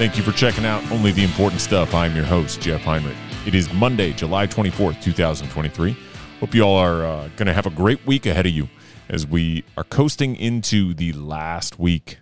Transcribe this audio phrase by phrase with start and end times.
[0.00, 1.94] Thank you for checking out Only the Important Stuff.
[1.94, 3.18] I'm your host, Jeff Heinrich.
[3.44, 5.94] It is Monday, July 24th, 2023.
[6.40, 8.70] Hope you all are uh, going to have a great week ahead of you
[9.10, 12.16] as we are coasting into the last week,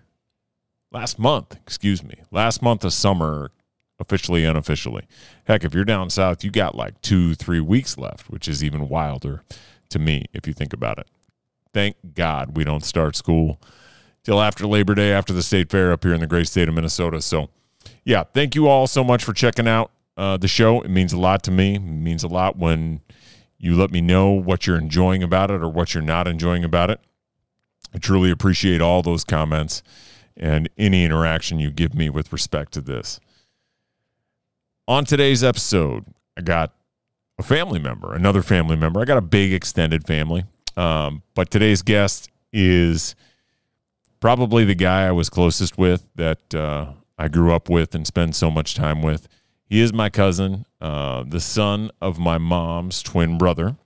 [0.90, 3.52] last month, excuse me, last month of summer,
[4.00, 5.04] officially, unofficially.
[5.44, 8.88] Heck, if you're down south, you got like two, three weeks left, which is even
[8.88, 9.44] wilder
[9.90, 11.06] to me if you think about it.
[11.72, 13.62] Thank God we don't start school
[14.24, 16.74] till after Labor Day, after the state fair up here in the great state of
[16.74, 17.22] Minnesota.
[17.22, 17.50] So,
[18.04, 20.80] yeah, thank you all so much for checking out uh, the show.
[20.80, 21.76] It means a lot to me.
[21.76, 23.00] It means a lot when
[23.58, 26.90] you let me know what you're enjoying about it or what you're not enjoying about
[26.90, 27.00] it.
[27.94, 29.82] I truly appreciate all those comments
[30.36, 33.18] and any interaction you give me with respect to this.
[34.86, 36.04] On today's episode,
[36.36, 36.72] I got
[37.38, 39.00] a family member, another family member.
[39.00, 40.44] I got a big extended family.
[40.76, 43.14] Um, but today's guest is
[44.20, 48.36] probably the guy I was closest with that uh, I grew up with and spend
[48.36, 49.28] so much time with.
[49.66, 53.76] He is my cousin, uh, the son of my mom's twin brother.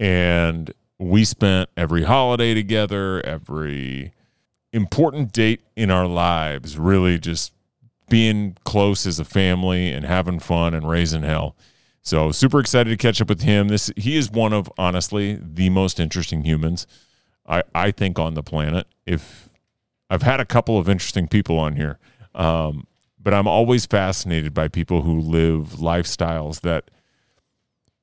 [0.00, 4.12] And we spent every holiday together, every
[4.72, 7.52] important date in our lives, really just
[8.08, 11.54] being close as a family and having fun and raising hell.
[12.02, 13.68] So super excited to catch up with him.
[13.68, 16.86] This he is one of honestly the most interesting humans
[17.46, 18.86] I I think on the planet.
[19.06, 19.48] If
[20.10, 21.98] I've had a couple of interesting people on here,
[22.34, 22.86] um,
[23.20, 26.90] but I'm always fascinated by people who live lifestyles that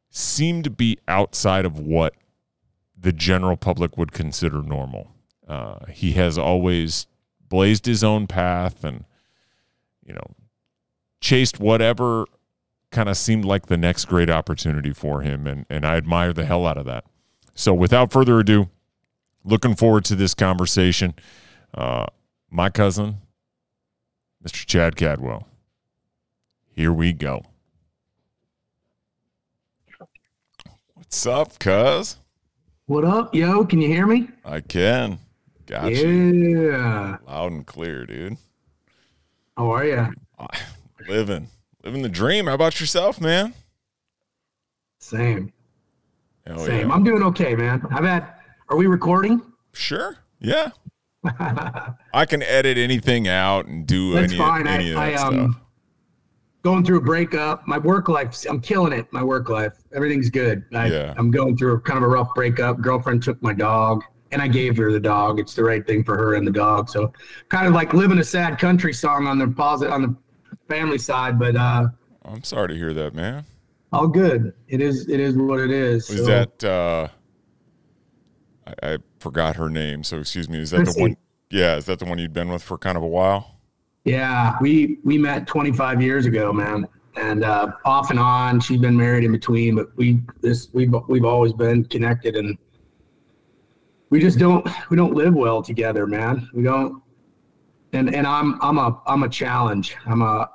[0.10, 2.16] seem to be outside of what
[2.98, 5.12] the general public would consider normal.
[5.48, 7.08] Uh, he has always
[7.48, 9.06] blazed his own path and
[10.06, 10.36] you know
[11.20, 12.26] chased whatever
[12.92, 16.46] kind of seemed like the next great opportunity for him and and I admire the
[16.46, 17.06] hell out of that.
[17.56, 18.70] So without further ado,
[19.44, 21.14] looking forward to this conversation.
[21.74, 22.06] Uh,
[22.50, 23.18] my cousin,
[24.46, 24.66] Mr.
[24.66, 25.48] Chad Cadwell.
[26.74, 27.44] Here we go.
[30.94, 32.18] What's up, cuz?
[32.86, 33.66] What up, yo?
[33.66, 34.30] Can you hear me?
[34.46, 35.20] I can.
[35.66, 37.18] Got yeah.
[37.28, 38.38] Loud and clear, dude.
[39.58, 40.08] How are you?
[41.08, 41.48] Living.
[41.84, 42.48] Living the dream.
[42.48, 43.54] How about yourself, man?
[45.00, 45.52] Same.
[46.48, 46.88] Hell Same.
[46.88, 46.94] yeah.
[46.94, 47.86] I'm doing okay, man.
[47.92, 48.34] I've had.
[48.70, 49.42] Are we recording?
[49.74, 50.18] Sure.
[50.40, 50.70] Yeah.
[51.26, 54.68] I can edit anything out and do That's any, fine.
[54.68, 55.60] any I, I um
[56.64, 57.68] going through a breakup.
[57.68, 58.36] My work life.
[58.50, 59.12] I'm killing it.
[59.12, 59.74] My work life.
[59.94, 60.64] Everything's good.
[60.74, 61.14] I, Yeah.
[61.18, 62.80] I'm going through kind of a rough breakup.
[62.82, 65.40] Girlfriend took my dog, and I gave her the dog.
[65.40, 66.90] It's the right thing for her and the dog.
[66.90, 67.12] So,
[67.50, 70.16] kind of like living a sad country song on the posit on the
[70.68, 71.88] family side, but uh,
[72.26, 73.44] I'm sorry to hear that, man.
[73.92, 74.54] all good.
[74.68, 75.08] It is.
[75.10, 76.10] It is what it is.
[76.10, 77.08] Was So- that uh
[78.68, 80.60] I, I forgot her name, so excuse me.
[80.60, 81.18] Is that the one
[81.50, 83.56] yeah, is that the one you'd been with for kind of a while?
[84.06, 88.60] Yeah, we we met 25 years ago, man, and uh, off and on.
[88.60, 92.58] She's been married in between, but we this we've we've always been connected, and
[94.10, 96.50] we just don't we don't live well together, man.
[96.54, 97.02] We don't.
[97.94, 99.96] And and I'm I'm a I'm a challenge.
[100.06, 100.50] I'm a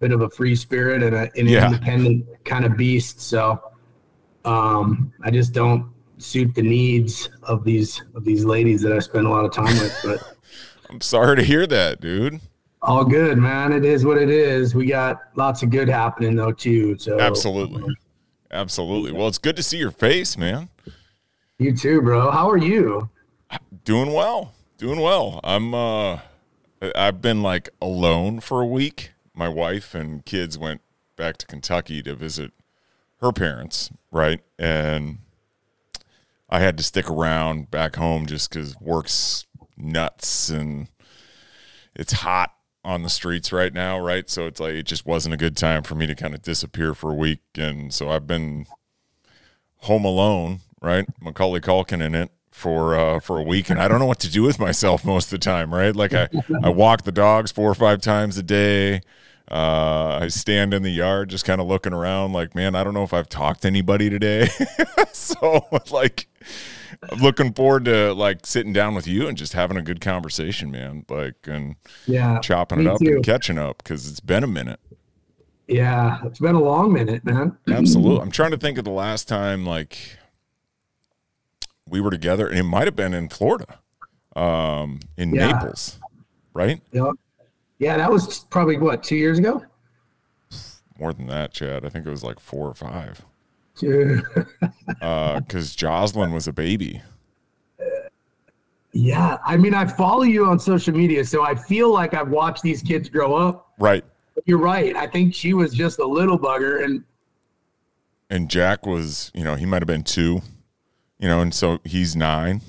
[0.00, 1.66] bit of a free spirit and a, an Yeah.
[1.66, 3.20] independent kind of beast.
[3.20, 3.60] So,
[4.44, 9.26] um, I just don't suit the needs of these of these ladies that I spend
[9.26, 10.36] a lot of time with, but.
[10.90, 12.40] I'm sorry to hear that, dude.
[12.82, 13.72] All good, man.
[13.72, 14.74] It is what it is.
[14.74, 16.98] We got lots of good happening though too.
[16.98, 17.94] So Absolutely.
[18.50, 19.12] Absolutely.
[19.12, 20.68] Well, it's good to see your face, man.
[21.58, 22.30] You too, bro.
[22.30, 23.08] How are you?
[23.84, 24.54] Doing well.
[24.78, 25.40] Doing well.
[25.44, 26.20] I'm uh
[26.94, 29.12] I've been like alone for a week.
[29.34, 30.80] My wife and kids went
[31.16, 32.52] back to Kentucky to visit
[33.20, 34.40] her parents, right?
[34.58, 35.18] And
[36.50, 40.88] I had to stick around back home just cuz work's nuts and
[41.94, 42.52] it's hot
[42.84, 44.28] on the streets right now, right?
[44.28, 46.94] So it's like it just wasn't a good time for me to kind of disappear
[46.94, 48.66] for a week and so I've been
[49.82, 51.06] home alone, right?
[51.20, 54.30] Macaulay Culkin in it for uh, for a week, and I don't know what to
[54.30, 55.94] do with myself most of the time, right?
[55.94, 56.28] Like I
[56.62, 59.00] I walk the dogs four or five times a day.
[59.50, 62.94] Uh, I stand in the yard just kind of looking around, like, man, I don't
[62.94, 64.48] know if I've talked to anybody today.
[65.12, 66.28] so like,
[67.10, 70.70] I'm looking forward to like sitting down with you and just having a good conversation,
[70.70, 71.04] man.
[71.08, 71.76] Like and
[72.06, 72.38] Yeah.
[72.40, 73.16] chopping it up too.
[73.16, 74.80] and catching up because it's been a minute.
[75.68, 76.18] Yeah.
[76.24, 77.56] It's been a long minute, man.
[77.68, 78.20] Absolutely.
[78.22, 80.16] I'm trying to think of the last time like
[81.88, 83.78] we were together, and it might have been in Florida,
[84.36, 85.52] um, in Yeah.
[85.52, 85.98] Naples,
[86.54, 86.80] right?
[86.92, 87.14] Yep.
[87.78, 89.64] Yeah, that was probably what, two years ago?
[90.98, 91.84] More than that, Chad.
[91.84, 93.24] I think it was like four or five.
[93.80, 94.24] Because
[95.02, 95.40] uh,
[95.76, 97.02] Jocelyn was a baby.
[98.92, 102.62] Yeah, I mean, I follow you on social media, so I feel like I've watched
[102.62, 103.72] these kids grow up.
[103.78, 104.04] Right.
[104.46, 104.96] You're right.
[104.96, 107.04] I think she was just a little bugger, and
[108.30, 110.40] and Jack was, you know, he might have been two,
[111.18, 112.62] you know, and so he's nine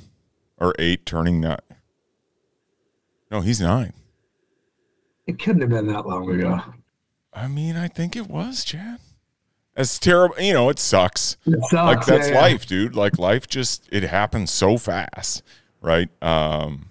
[0.57, 1.57] or eight, turning nine.
[3.29, 3.93] No, he's nine.
[5.27, 6.61] It couldn't have been that long ago.
[7.33, 8.99] I mean, I think it was, Chad.
[9.81, 10.39] It's terrible.
[10.39, 11.37] You know, it sucks.
[11.45, 11.73] It sucks.
[11.73, 12.41] Like that's yeah, yeah.
[12.41, 12.95] life, dude.
[12.95, 15.43] Like life just it happens so fast,
[15.81, 16.09] right?
[16.23, 16.87] Um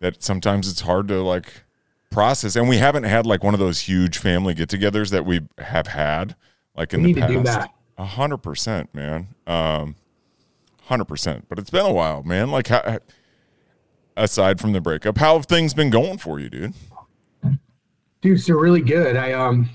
[0.00, 1.64] that sometimes it's hard to like
[2.10, 2.56] process.
[2.56, 6.36] And we haven't had like one of those huge family get-togethers that we have had
[6.76, 7.70] like in We the past.
[7.98, 9.28] A hundred percent, man.
[9.46, 9.96] Um,
[10.84, 11.46] hundred percent.
[11.48, 12.50] But it's been a while, man.
[12.50, 12.98] Like, how,
[14.16, 16.72] aside from the breakup, how have things been going for you, dude?
[18.22, 19.16] Dude, so really good.
[19.16, 19.68] I um,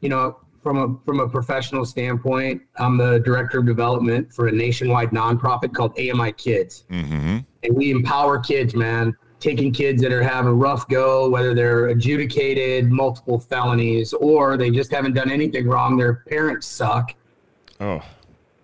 [0.00, 4.52] you know, from a from a professional standpoint, I'm the director of development for a
[4.52, 7.38] nationwide nonprofit called AMI Kids, Mm-hmm.
[7.62, 9.16] and we empower kids, man.
[9.38, 14.70] Taking kids that are having a rough go, whether they're adjudicated multiple felonies or they
[14.70, 17.14] just haven't done anything wrong, their parents suck.
[17.78, 18.02] Oh,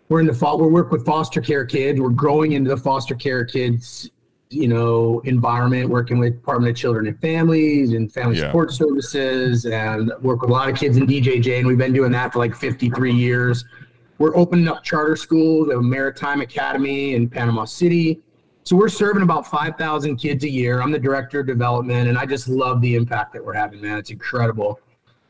[0.09, 3.15] we're in the fall we work with foster care kids we're growing into the foster
[3.15, 4.11] care kids
[4.53, 8.47] you know environment working with department of children and families and family Yeah.
[8.47, 12.13] support services and work with a lot of kids in djj and we've been doing
[12.13, 13.65] that for like 53 years.
[14.19, 18.21] We're opening up charter schools a maritime academy in panama city.
[18.65, 20.81] So we're serving about 5000 kids a year.
[20.81, 23.99] I'm the director of development and i just love the impact that we're having man.
[23.99, 24.79] It's incredible.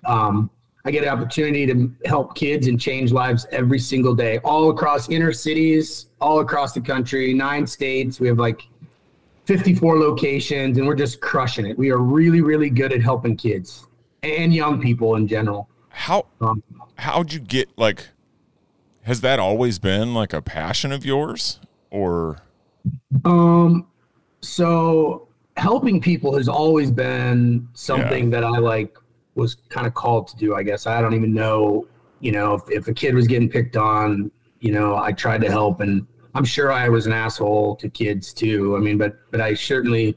[0.05, 0.51] Um,
[0.85, 5.09] I get an opportunity to help kids and change lives every single day, all across
[5.11, 8.19] inner cities, all across the country, nine states.
[8.19, 8.63] We have like
[9.53, 11.77] 54 locations, and we're just crushing it.
[11.77, 13.87] We are really, really good at helping kids
[14.23, 15.69] and young people in general.
[15.91, 16.63] how Um,
[16.97, 18.09] how'd you get like?
[19.03, 21.61] Has that always been like a passion of yours,
[21.91, 22.39] or
[23.27, 23.89] Um,
[24.41, 25.29] so
[25.59, 28.97] helping people has always been something that I like
[29.35, 30.55] was kind of called to do.
[30.55, 31.87] I guess I don't even know,
[32.21, 35.51] you know, if, if a kid was getting picked on, you know, I tried to
[35.51, 38.77] help, and I'm sure I was an asshole to kids too.
[38.77, 40.17] I mean, but but I certainly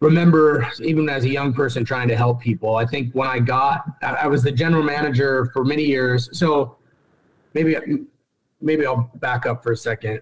[0.00, 2.76] remember even as a young person trying to help people.
[2.76, 6.30] I think when I got, I, was the general manager for many years.
[6.32, 6.76] So
[7.54, 7.76] maybe
[8.60, 10.20] maybe I'll back up for a second.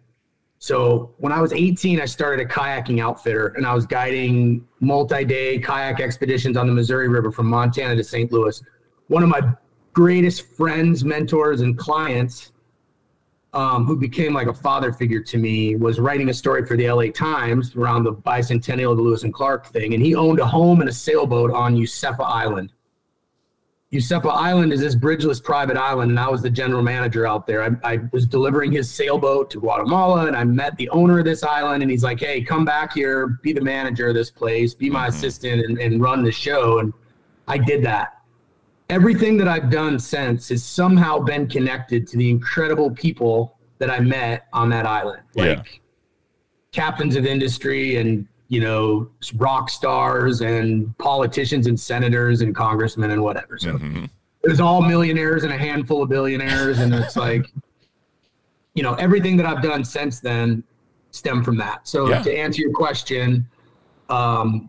[0.61, 5.61] So when I was 18, I started a kayaking outfitter and I was guiding multi-day
[5.61, 8.33] kayak expeditions on the Missouri River from Montana to St.
[8.33, 8.61] Louis.
[9.07, 9.41] One of my
[9.93, 12.53] greatest friends, mentors, and clients,
[13.55, 16.91] um, who became like a father figure to me, was writing a story for the
[16.91, 20.47] LA Times around the bicentennial of the Lewis and Clark thing, and he owned a
[20.47, 22.73] home and a sailboat on Useppa Island.
[23.91, 27.63] Useppa Island is this bridgeless private island, and I was the general manager out there.
[27.63, 31.43] I, I was delivering his sailboat to Guatemala, and I met the owner of this
[31.43, 34.91] island, and he's like, "Hey, come back here, be the manager of this place, be
[34.91, 36.93] my assistant, and, and run the show." And
[37.47, 38.18] I did that.
[38.91, 44.01] Everything that I've done since has somehow been connected to the incredible people that I
[44.01, 45.63] met on that island, like Yeah.
[46.73, 53.23] captains of industry and you know rock stars and politicians and senators and congressmen and
[53.23, 53.59] whatever.
[53.59, 54.09] So Mhm.
[54.43, 57.47] it was all millionaires and a handful of billionaires and it's like
[58.75, 60.63] you know everything that i've done since then
[61.11, 62.23] stemmed from that so Yeah.
[62.23, 63.47] to answer your question
[64.09, 64.69] um,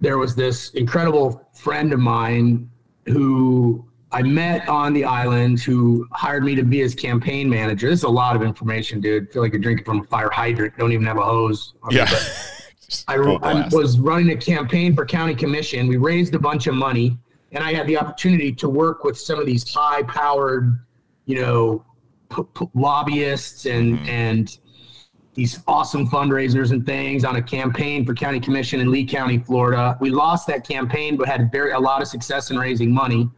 [0.00, 2.68] there was this incredible friend of mine
[3.10, 8.00] who i met on the island who hired me to be his campaign manager this
[8.00, 10.76] is a lot of information dude I feel like you're drinking from a fire hydrant
[10.78, 12.08] don't even have a hose yeah.
[13.06, 15.86] I, I was running a campaign for county commission.
[15.86, 17.16] We raised a bunch of money,
[17.52, 20.76] and I had the opportunity to work with some of these high-powered,
[21.26, 21.84] you know,
[22.34, 24.08] p- p- lobbyists and Mhm.
[24.08, 24.58] and
[25.34, 29.96] these awesome fundraisers and things on a campaign for county commission in Lee County, Florida.
[30.00, 33.30] We lost that campaign, but had very a lot of success in raising money.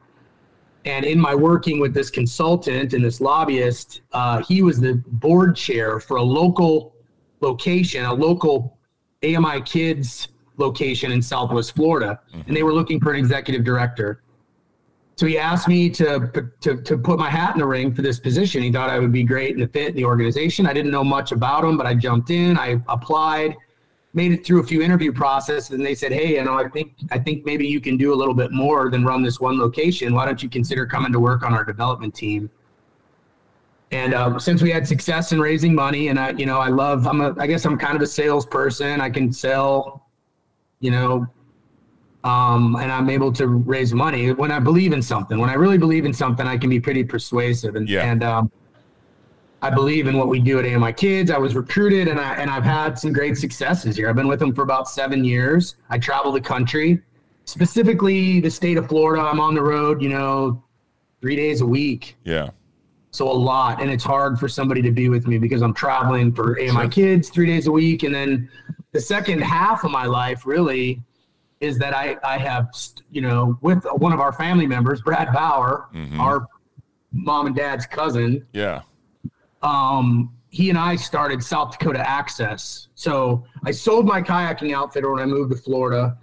[0.85, 5.55] And in my working with this consultant and this lobbyist, uh, he was the board
[5.55, 6.95] chair for a local
[7.41, 8.79] location, a local
[9.23, 14.23] AMI Kids location in Southwest Florida, and they were looking for an executive director.
[15.17, 18.19] So he asked me to, to to put my hat in the ring for this
[18.19, 18.63] position.
[18.63, 20.67] He thought I would be great in the fit in the organization.
[20.67, 22.59] I didn't know much about him, but I jumped in.
[22.59, 23.55] I applied,
[24.15, 26.95] made it through a few interview processes, and they said, "Hey, you know, I think
[27.11, 30.15] I think maybe you can do a little bit more than run this one location.
[30.15, 32.51] Why don't you consider coming to work on our development team?"
[33.93, 37.07] And uh, since we had success in raising money, and I, you know, I love,
[37.07, 39.03] I'm a, I guess I'm kind of a salesperson.
[39.03, 40.09] I can sell,
[40.81, 41.27] you know,
[42.25, 45.39] um, and I'm able to raise money when I believe in something.
[45.39, 47.75] When I really believe in something, I can be pretty persuasive.
[47.77, 48.05] And Yeah.
[48.05, 48.53] and um,
[49.61, 51.31] I believe in what we do at AMI Kids.
[51.31, 54.09] I was recruited and I and I've had some great successes here.
[54.09, 55.77] I've been with them for about seven years.
[55.91, 57.01] I travel the country,
[57.45, 59.23] specifically the state of Florida.
[59.23, 60.63] I'm on the road, you know,
[61.21, 62.17] three days a week.
[62.25, 62.51] Yeah.
[63.13, 63.81] So a lot.
[63.81, 66.89] And it's hard for somebody to be with me because I'm traveling for AMI sure.
[66.89, 68.03] Kids three days a week.
[68.05, 68.49] And then
[68.93, 71.03] the second half of my life really
[71.63, 72.69] is that I, I have,
[73.11, 76.21] you know, with one of our family members, Brad Bauer, mm-hmm.
[76.21, 76.47] our
[77.13, 78.47] mom and dad's cousin.
[78.53, 78.83] Yeah
[79.63, 82.89] um, he and I started South Dakota Access.
[82.95, 86.19] So I sold my kayaking outfitter when I moved to Florida,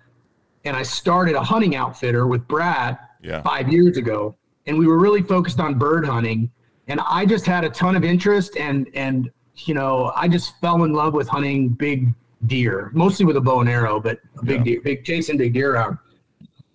[0.66, 3.42] and I started a hunting outfitter with Brad yeah.
[3.42, 4.36] five years ago.
[4.68, 6.52] And we were really focused on bird hunting.
[6.88, 9.30] And I just had a ton of interest, and and
[9.66, 12.14] you know I just fell in love with hunting big
[12.48, 14.64] deer, mostly with a bow and arrow, but a big yeah.
[14.64, 15.98] deer, big chasing big deer out.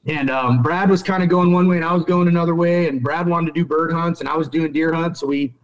[0.06, 2.88] And um, Brad was kind of going one way, and I was going another way.
[2.88, 5.20] And Brad wanted to do bird hunts, and I was doing deer hunts.
[5.20, 5.54] So we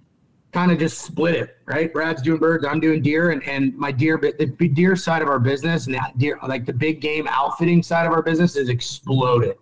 [0.53, 1.93] kind of just split it, right?
[1.93, 5.29] Brad's doing birds, I'm doing deer, and and my deer, bit the deer side of
[5.29, 8.69] our business and that deer, like the big game outfitting side of our business, has
[8.69, 9.57] exploded.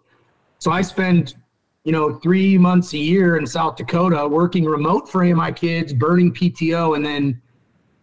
[0.60, 1.34] So I spend,
[1.84, 6.32] you know, three months a year in South Dakota working remote for AMI Kids, burning
[6.32, 7.40] PTO, and then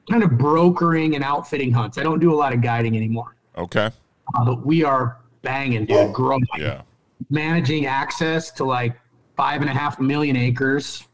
[0.09, 1.97] kind of brokering and outfitting hunts.
[1.97, 3.35] I don't do a lot of guiding anymore.
[3.57, 3.89] Okay.
[4.35, 6.45] Uh, but we are banging, dude, growing.
[6.57, 6.81] Yeah.
[7.29, 9.00] Managing access to like
[9.35, 11.05] five and a half million acres.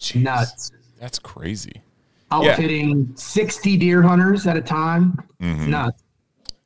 [0.00, 0.22] Jeez.
[0.22, 0.72] Nuts.
[0.98, 1.82] That's crazy.
[2.30, 3.14] Outfitting yeah.
[3.16, 5.18] 60 deer hunters at a time.
[5.40, 5.70] Mm-hmm.
[5.70, 6.02] Nuts.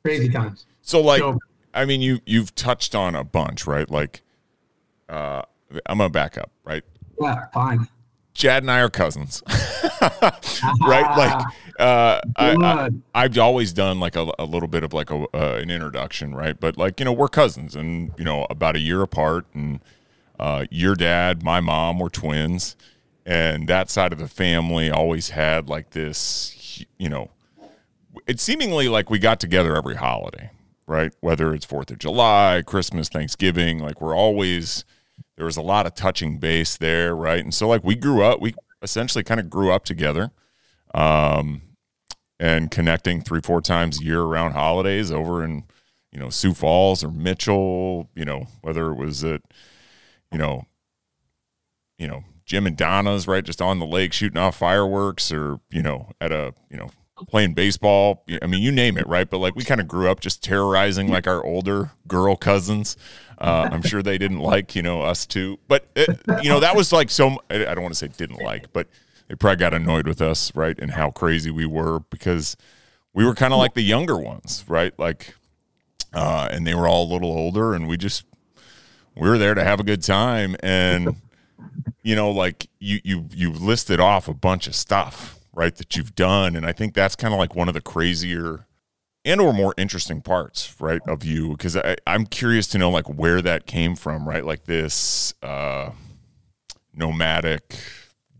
[0.03, 0.65] Crazy times.
[0.81, 1.37] So like so,
[1.73, 3.89] I mean you you've touched on a bunch, right?
[3.89, 4.21] Like
[5.07, 5.43] uh
[5.85, 6.83] I'm gonna back up, right?
[7.21, 7.87] Yeah, fine.
[8.39, 9.43] Chad and I are cousins,
[10.81, 11.17] right?
[11.17, 11.45] Like,
[11.77, 15.59] uh, I, I, have always done like a, a, little bit of like a, uh,
[15.61, 16.59] an introduction, right?
[16.59, 19.45] But like, you know, we're cousins and, you know, about a year apart.
[19.53, 19.79] And
[20.39, 22.75] uh, your dad, my mom were twins
[23.29, 27.29] and that side of the family always had like this you know
[28.25, 30.49] it seemingly like we got together every holiday
[30.87, 34.83] right whether it's fourth of july christmas thanksgiving like we're always
[35.39, 38.41] there was a lot of touching base there right and so like we grew up
[38.41, 40.31] we essentially kind of grew up together
[40.93, 41.61] um
[42.41, 45.63] and connecting three four times a year around holidays over in
[46.11, 49.41] you know sioux falls or mitchell you know whether it was at
[50.29, 50.65] you know
[51.97, 55.83] you know Jim and Donna's, right, just on the lake shooting off fireworks or, you
[55.83, 56.89] know, at a, you know,
[57.27, 58.23] playing baseball.
[58.41, 59.29] I mean, you name it, right?
[59.29, 62.97] But like we kind of grew up just terrorizing like our older girl cousins.
[63.39, 65.57] Uh, I'm sure they didn't like, you know, us too.
[65.67, 66.09] But, it,
[66.43, 68.87] you know, that was like so, I don't want to say didn't like, but
[69.27, 70.77] they probably got annoyed with us, right?
[70.77, 72.57] And how crazy we were because
[73.13, 74.93] we were kind of like the younger ones, right?
[74.99, 75.35] Like,
[76.13, 78.25] uh, and they were all a little older and we just,
[79.15, 80.55] we were there to have a good time.
[80.61, 81.15] And,
[82.03, 86.15] you know, like you you you listed off a bunch of stuff, right, that you've
[86.15, 88.65] done, and I think that's kind of like one of the crazier
[89.25, 93.41] and or more interesting parts, right, of you because I'm curious to know like where
[93.41, 95.91] that came from, right, like this uh,
[96.93, 97.75] nomadic,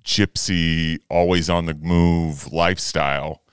[0.04, 3.44] gypsy, always on the move lifestyle,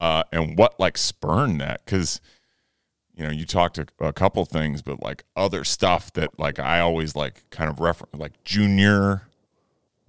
[0.00, 2.20] uh, and what like spurned that because
[3.16, 6.80] you know, you talked a, a couple things, but like other stuff that like I
[6.80, 9.22] always like kind of reference, like junior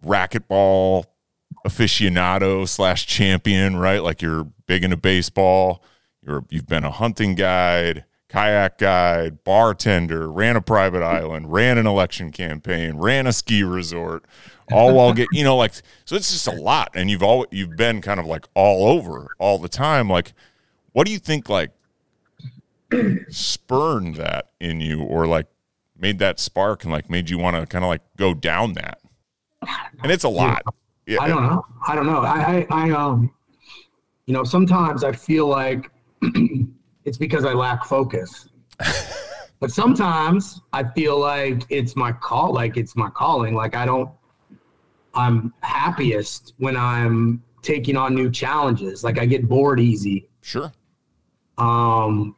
[0.04, 1.06] racquetball
[1.66, 4.04] aficionado slash champion, right?
[4.04, 5.84] Like you're big into baseball.
[6.26, 11.88] You're you've been a hunting guide, kayak guide, bartender, ran a private island, ran an
[11.88, 14.26] election campaign, ran a ski resort,
[14.72, 15.74] all while get you know like
[16.06, 19.36] so it's just a lot, and you've all you've been kind of like all over
[19.40, 20.10] all the time.
[20.10, 20.34] Like,
[20.92, 21.72] what do you think like
[23.30, 25.48] spurned that in you or like
[25.98, 29.00] made that spark and like made you want to kind of like go down that?
[30.04, 30.64] And it's a lot.
[31.06, 31.22] Yeah.
[31.22, 31.66] I don't know.
[31.88, 32.20] I don't know.
[32.20, 33.32] I, I, I um,
[34.26, 35.90] you know, sometimes I feel like
[37.06, 38.50] it's because I lack focus.
[39.60, 43.56] but sometimes I feel like it's my call, like it's my calling.
[43.56, 44.10] Like I don't,
[45.14, 49.04] I'm happiest when I'm taking on new challenges.
[49.04, 50.30] Like I get bored easy.
[50.42, 50.72] Sure.
[51.58, 52.36] Um,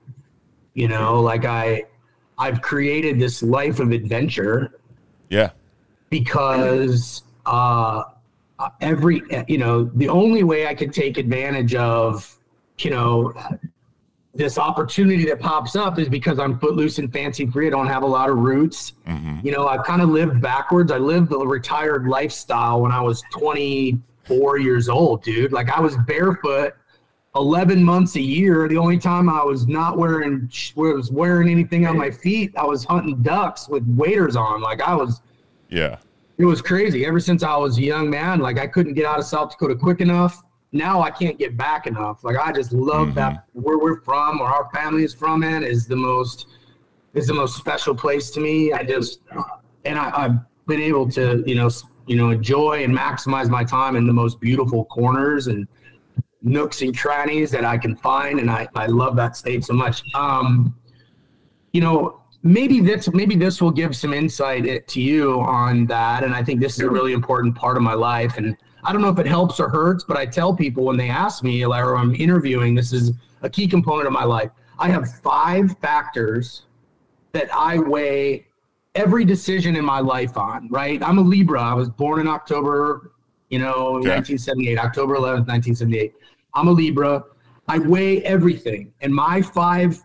[0.80, 1.84] you know like i
[2.38, 4.80] i've created this life of adventure
[5.30, 5.50] yeah
[6.10, 8.04] because uh
[8.80, 12.38] every you know the only way i could take advantage of
[12.80, 13.34] you know
[14.40, 18.04] this opportunity that pops up is because i'm footloose and fancy free i don't have
[18.04, 19.46] a lot of roots mm-hmm.
[19.46, 23.22] you know i've kind of lived backwards i lived the retired lifestyle when i was
[23.34, 26.74] 24 years old dude like i was barefoot
[27.36, 28.68] 11 months a year.
[28.68, 32.84] The only time I was not wearing was wearing anything on my feet, I was
[32.84, 34.62] hunting ducks with waders on.
[34.62, 35.22] Like I was,
[35.70, 35.98] yeah,
[36.40, 37.06] it was crazy.
[37.06, 39.76] Ever since I was a young man, like I couldn't get out of South Dakota
[39.76, 40.44] quick enough.
[40.72, 42.24] Now I can't get back enough.
[42.24, 43.14] Like I just love Mhm.
[43.16, 46.48] that where we're from, where our family is from, man, is the most
[47.16, 48.72] is the most special place to me.
[48.72, 49.22] I just
[49.86, 50.36] and I, I've
[50.68, 51.70] been able to, you know,
[52.06, 55.68] you know, enjoy and maximize my time in the most beautiful corners and
[56.44, 60.04] nooks and crannies that I can find, and I, I love that state so much.
[60.14, 60.76] Um,
[61.74, 66.34] you know, maybe this maybe this will give some insight to you on that, and
[66.36, 68.38] I think this is a really important part of my life.
[68.38, 71.10] And I don't know if it helps or hurts, but I tell people when they
[71.10, 74.52] ask me or I'm interviewing, this is a key component of my life.
[74.78, 76.64] I have five factors
[77.34, 78.48] that I weigh
[78.96, 81.02] every decision in my life on, right?
[81.04, 81.62] I'm a Libra.
[81.62, 83.12] I was born in October,
[83.50, 84.10] you know, Okay.
[84.10, 86.14] 1978, October 11th, 1978.
[86.56, 87.24] I'm a Libra.
[87.68, 88.92] I weigh everything.
[89.02, 90.02] And my five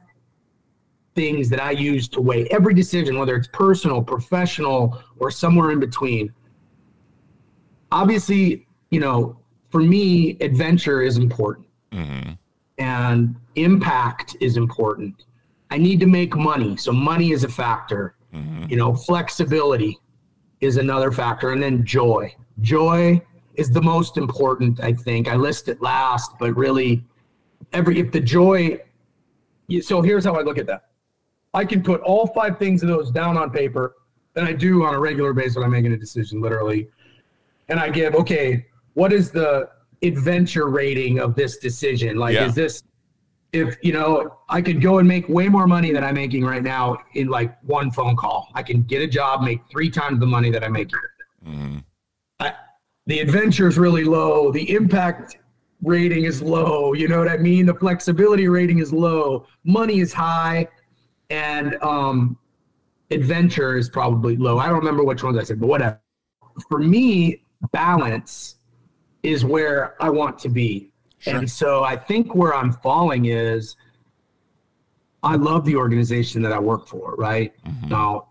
[1.15, 5.79] things that I use to weigh every decision, whether it's personal, professional, or somewhere in
[5.81, 6.33] between.
[7.93, 8.64] Obviously,
[8.95, 9.37] you know,
[9.73, 12.33] for me, adventure is important hmm
[12.79, 15.27] and impact is important.
[15.71, 16.77] I need to make money.
[16.77, 18.05] So money is a factor.
[18.33, 19.93] hmm You know, flexibility
[20.61, 21.53] is another factor.
[21.53, 22.35] And then joy.
[22.61, 23.23] Joy
[23.55, 25.29] is the most important, I think.
[25.29, 27.05] I list it last, but really
[27.73, 28.81] every if the joy
[29.81, 30.83] so here's how I look at that.
[31.61, 33.85] I can put all five things of those down on paper,
[34.37, 36.89] and I do on a regular basis when I'm making a decision, literally.
[37.69, 39.69] And I give, okay, what is the
[40.03, 42.17] adventure rating of this decision?
[42.17, 42.47] Like, Yeah.
[42.47, 42.83] is this
[43.53, 46.63] if you know I could go and make way more money than I'm making right
[46.63, 48.49] now in like one phone call.
[48.55, 51.11] I can get a job, make three times the money that I make here.
[51.45, 51.79] hmm
[53.07, 54.51] The adventure is really low.
[54.51, 55.37] The impact
[55.83, 56.95] rating is low.
[56.95, 57.67] You know what I mean?
[57.67, 59.47] The flexibility rating is low.
[59.65, 60.67] Money is high,
[61.31, 62.39] and um,
[63.11, 64.59] adventure is probably low.
[64.59, 66.01] I don't remember which ones I said, but whatever.
[66.71, 67.43] For me,
[67.73, 68.57] balance
[69.25, 70.91] is where I want to be.
[71.19, 71.37] Sure.
[71.37, 73.77] And so I think where I'm falling is
[75.23, 77.55] I love the organization that I work for, right?
[77.67, 77.89] Mhm.
[77.89, 78.29] Now,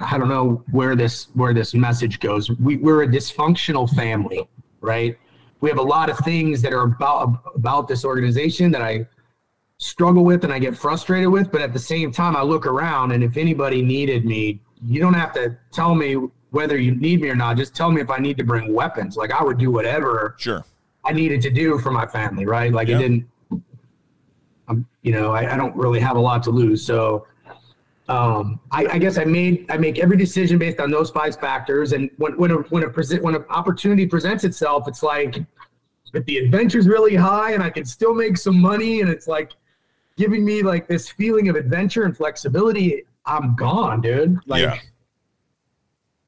[0.00, 2.50] I don't know where this where this message goes.
[2.50, 4.46] We, we're a dysfunctional family,
[4.80, 5.16] right?
[5.60, 9.06] We have a lot of things that are about about this organization that I
[9.78, 13.12] struggle with and I get frustrated with, but at the same time I look around
[13.12, 16.16] and if anybody needed me, you don't have to tell me
[16.56, 17.56] whether you need me or not.
[17.58, 19.16] Just tell me if I need to bring weapons.
[19.16, 20.64] Like I would do whatever Sure.
[21.04, 22.72] I needed to do for my family, right?
[22.72, 22.96] Like Yeah.
[22.96, 23.24] it didn't,
[24.68, 26.84] I'm, you know, I, I don't really have a lot to lose.
[26.84, 27.26] So
[28.08, 31.92] um, I, I guess I made, I make every decision based on those five factors.
[31.92, 35.36] And when, when, a, when a present, when an opportunity presents itself, it's like,
[36.14, 39.52] if the adventure's really high and I can still make some money and it's like
[40.16, 44.38] giving me like this feeling of adventure and flexibility, I'm gone, dude.
[44.46, 44.78] Like, Yeah.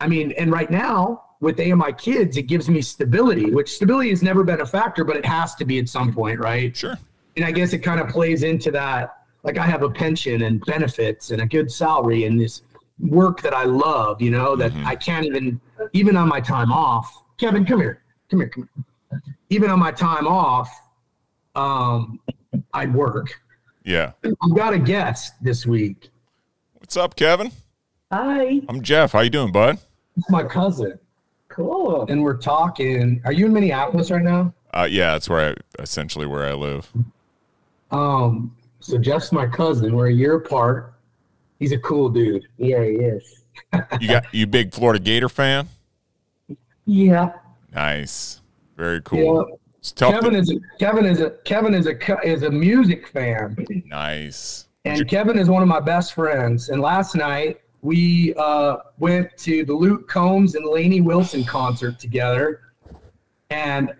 [0.01, 4.23] I mean, and right now with AMI kids, it gives me stability, which stability has
[4.23, 6.77] never been a factor, but it has to be at some point, right?
[6.77, 6.97] Sure.
[7.37, 9.15] And I guess it kind of plays into that.
[9.45, 12.63] Like I have a pension and benefits and a good salary and this
[12.99, 14.85] work that I love, you know, that Mhm.
[14.85, 15.61] I can't even,
[15.93, 17.25] even on my time off.
[17.39, 19.23] Kevin, come here, come here, come here.
[19.51, 20.69] Even on my time off,
[21.55, 22.19] um,
[22.75, 23.41] I work.
[23.85, 24.13] Yeah.
[24.25, 26.11] I've got a guest this week.
[26.75, 27.53] What's up, Kevin?
[28.13, 28.61] Hi.
[28.69, 29.13] I'm Jeff.
[29.13, 29.79] How you doing, bud?
[30.19, 30.99] It's my cousin,
[31.49, 32.07] Cool.
[32.09, 33.23] and we're talking.
[33.25, 34.53] Are you in Minneapolis right now?
[34.75, 36.91] Uh, yeah, that's where I essentially where I live.
[37.91, 39.95] Um, so Jeff's my cousin.
[39.95, 40.93] We're a year apart.
[41.59, 42.47] He's a cool dude.
[42.59, 43.43] Yeah, he is.
[44.01, 45.69] You got you big Florida Gator fan?
[46.87, 47.33] Yeah.
[47.75, 48.41] Nice.
[48.77, 49.59] Very cool.
[49.79, 50.13] It's tough.
[50.15, 54.67] Kevin to- is a, Kevin is a Kevin is a is a music fan, nice.
[54.85, 56.69] and Kevin is one of my best friends.
[56.69, 62.61] And last night we uh, went to the Luke Combs and Lainey Wilson concert together,
[63.49, 63.95] and So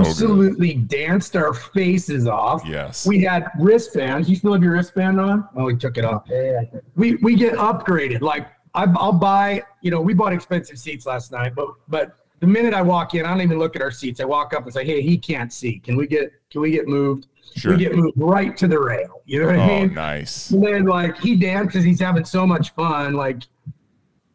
[0.00, 2.62] absolutely danced our faces off.
[2.66, 3.06] Yes.
[3.06, 4.30] We had wristbands.
[4.30, 5.46] You still have your wristband on?
[5.54, 6.22] Oh, we took it off.
[6.30, 6.62] Yeah.
[6.94, 8.22] we we get upgraded.
[8.22, 12.46] Like I, I'll buy, you know, we bought expensive seats last night, but but the
[12.46, 14.18] minute I walk in, I don't even look at our seats.
[14.18, 15.78] I walk up and say, "Hey, he can't see.
[15.78, 17.26] Can we get can we get moved?
[17.56, 17.72] Sure.
[17.76, 19.94] We get moved right to the rail." You know what I Oh, mean?
[19.94, 20.50] nice.
[20.50, 23.14] And then like he dances, he's having so much fun.
[23.14, 23.42] Like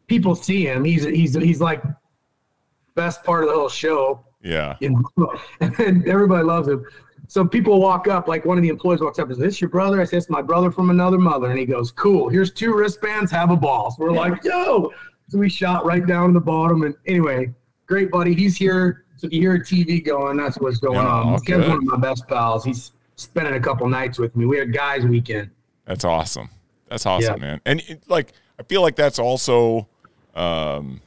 [0.06, 0.84] people see him.
[0.84, 1.82] He's he's he's like
[2.94, 4.24] best part of the whole show.
[4.42, 4.76] Yeah.
[4.80, 5.34] You know?
[5.60, 6.84] and everybody loves him.
[7.28, 10.00] So people walk up, like one of the employees walks up, is this your brother?
[10.02, 11.48] I said, it's my brother from another mother.
[11.48, 13.90] And he goes, cool, here's two wristbands, have a ball.
[13.92, 14.92] So we're like, yo.
[15.28, 16.82] So we shot right down to the bottom.
[16.82, 17.50] And anyway,
[17.86, 18.34] great buddy.
[18.34, 19.06] He's here.
[19.16, 21.26] So if you hear a TV going, that's what's going Yeah, on.
[21.28, 22.64] all This guy's one of my best pals.
[22.64, 24.46] He's spending a couple nights with me.
[24.46, 25.50] We had guys weekend.
[25.84, 26.50] That's awesome.
[26.88, 27.40] That's awesome, Yeah.
[27.40, 27.60] man.
[27.64, 29.88] And it, like, I feel like that's also,
[30.34, 31.00] um,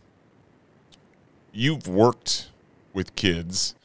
[1.52, 2.50] you've worked
[2.94, 3.76] with kids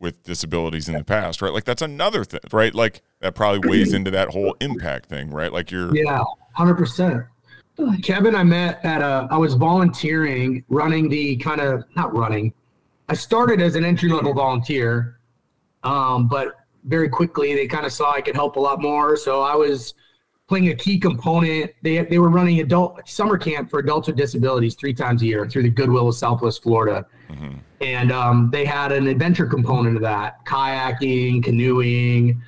[0.00, 1.52] with disabilities in the past, right?
[1.52, 2.74] Like that's another thing, right?
[2.74, 5.52] Like that probably weighs into that whole impact thing, right?
[5.52, 6.22] Like you're Yeah,
[6.52, 7.24] hundred percent.
[8.02, 9.28] Kevin, I met at a.
[9.30, 12.52] I was volunteering, running the kind of not running.
[13.08, 15.18] I started as an entry level volunteer,
[15.84, 16.56] um, but
[16.88, 19.16] very quickly they kind of saw I could help a lot more.
[19.16, 19.94] So I was
[20.48, 21.70] playing a key component.
[21.82, 25.46] They they were running adult summer camp for adults with disabilities three times a year
[25.48, 27.06] through the Goodwill of Southwest Florida,
[27.80, 32.42] and um, they had an adventure component of that: kayaking, canoeing,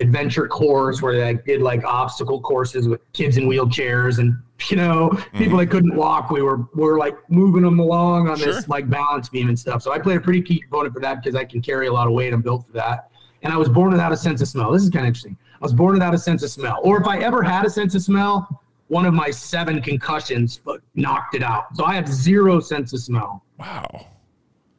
[0.00, 4.36] adventure course where they did like obstacle courses with kids in wheelchairs and
[4.68, 6.30] you know people that couldn't walk.
[6.30, 8.52] We were we were like moving them along on Sure.
[8.52, 9.80] this like balance beam and stuff.
[9.82, 12.06] So I played a pretty key component for that because I can carry a lot
[12.06, 12.34] of weight.
[12.34, 13.10] I'm built for that.
[13.46, 14.72] And I was born without a sense of smell.
[14.72, 15.36] This is kind of interesting.
[15.54, 16.80] I was born without a sense of smell.
[16.82, 20.58] Or if I ever had a sense of smell, one of my seven concussions
[20.96, 21.76] knocked it out.
[21.76, 23.44] So I have zero sense of smell.
[23.56, 24.08] wow.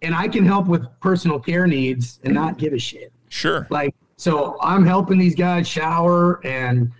[0.02, 3.14] And I can help with personal care needs and not give a shit.
[3.30, 3.68] Sure.
[3.70, 6.92] Like, so I'm helping these guys shower and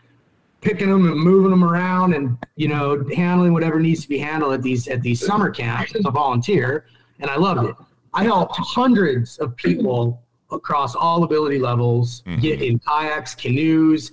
[0.62, 4.54] picking them and moving them around and, you know, handling whatever needs to be handled
[4.54, 6.86] at these, at these summer camps as a volunteer.
[7.20, 7.76] And I loved it.
[8.14, 12.42] I helped hundreds of people across all ability levels mm-hmm.
[12.42, 14.12] get in kayaks, canoes,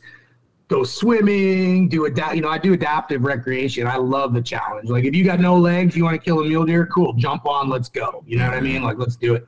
[0.68, 2.34] go swimming, do adapt.
[2.34, 3.86] You know, I do adaptive recreation.
[3.86, 4.88] I love the challenge.
[4.88, 7.46] Like, if you got no legs, you want to kill a mule deer, cool, jump
[7.46, 8.24] on, let's go.
[8.26, 8.82] You know what I mean?
[8.82, 9.46] Like, let's do it.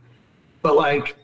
[0.62, 1.16] But like,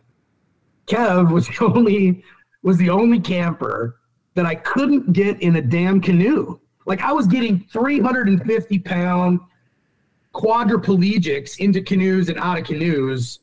[0.86, 2.24] Kev was the only
[2.62, 3.98] was the only camper
[4.34, 6.58] that I couldn't get in a damn canoe.
[6.86, 9.40] Like, I was getting 350 pound
[10.34, 13.40] quadriplegics into canoes and out of canoes,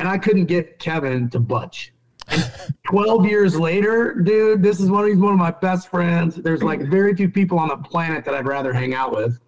[0.00, 1.92] and I couldn't get Kevin to budge.
[2.28, 2.50] And
[2.88, 6.36] 12 years later, dude, this is one of he's one of my best friends.
[6.36, 9.38] There's like very few people on the planet that I'd rather hang out with.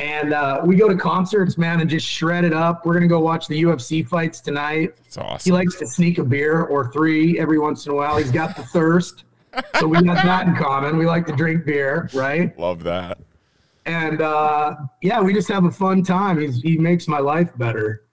[0.00, 2.86] And uh, we go to concerts, man, and just shred it up.
[2.86, 4.94] We're gonna go watch the UFC fights tonight.
[5.06, 5.48] It's awesome.
[5.48, 8.16] He likes to sneak a beer or three every once in a while.
[8.16, 9.24] He's got the thirst.
[9.78, 10.96] So we got that in common.
[10.96, 12.58] We like to drink beer, right?
[12.58, 13.18] Love that.
[13.84, 16.40] And uh, yeah, we just have a fun time.
[16.40, 18.04] He's, he makes my life better.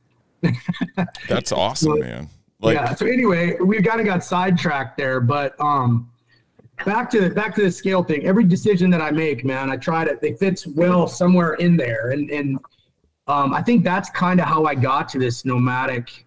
[1.28, 2.30] That's awesome, man.
[2.60, 2.94] Like yeah.
[2.96, 6.10] So anyway, we kind of got sidetracked there, but um,
[6.86, 8.26] back to back to the scale thing.
[8.26, 12.12] Every decision that I make, man, I try to it fits well somewhere in there,
[12.12, 12.58] and and
[13.28, 16.26] um, I think that's kind of how I got to this nomadic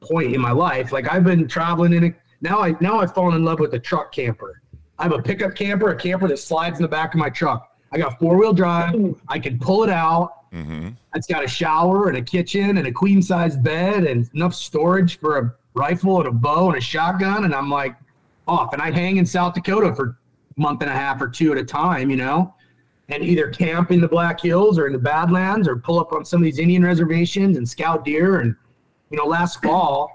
[0.00, 0.92] point in my life.
[0.92, 2.60] Like I've been traveling in it now.
[2.60, 4.60] I now I've fallen in love with a truck camper.
[4.98, 7.66] I have a pickup camper, a camper that slides in the back of my truck.
[7.92, 8.94] I got four wheel drive.
[9.28, 10.50] I can pull it out.
[10.52, 10.96] mhm.
[11.14, 15.18] It's got a shower and a kitchen and a queen size bed and enough storage
[15.18, 17.44] for a rifle and a bow and a shotgun.
[17.44, 17.96] And I'm like
[18.46, 18.72] off.
[18.72, 20.16] And I hang in South Dakota for
[20.56, 22.54] a month and a half or two at a time, you know,
[23.08, 26.24] and either camp in the Black Hills or in the Badlands or pull up on
[26.24, 28.40] some of these Indian reservations and scout deer.
[28.40, 28.54] And,
[29.10, 30.10] you know, last fall,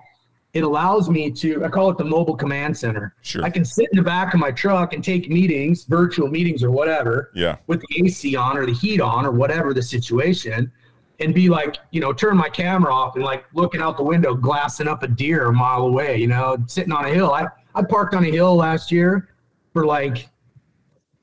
[0.53, 3.13] it allows me to, I call it the mobile command center.
[3.21, 3.43] Sure.
[3.43, 6.71] I can sit in the back of my truck and take meetings, virtual meetings or
[6.71, 7.57] whatever Yeah.
[7.67, 10.71] with the AC on or the heat on or whatever the situation
[11.19, 14.33] and be like, you know, turn my camera off and like looking out the window,
[14.35, 17.31] glassing up a deer a mile away, you know, sitting on a hill.
[17.31, 19.29] I, I parked on a hill last year
[19.73, 20.29] for like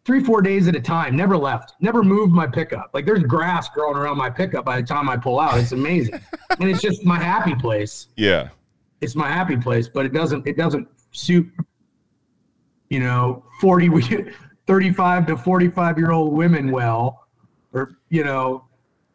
[0.05, 2.90] three, four days at a time, never left, never moved my pickup.
[2.94, 5.59] Like there's grass growing around my pickup by the time I pull out.
[5.59, 6.20] It's amazing.
[6.59, 8.48] and it's just my happy place Yeah.
[9.00, 11.46] it's my happy place, but it doesn't it doesn't suit
[12.88, 13.90] you know 40
[14.66, 17.26] 35 to 45 year old women well
[17.72, 18.64] or you know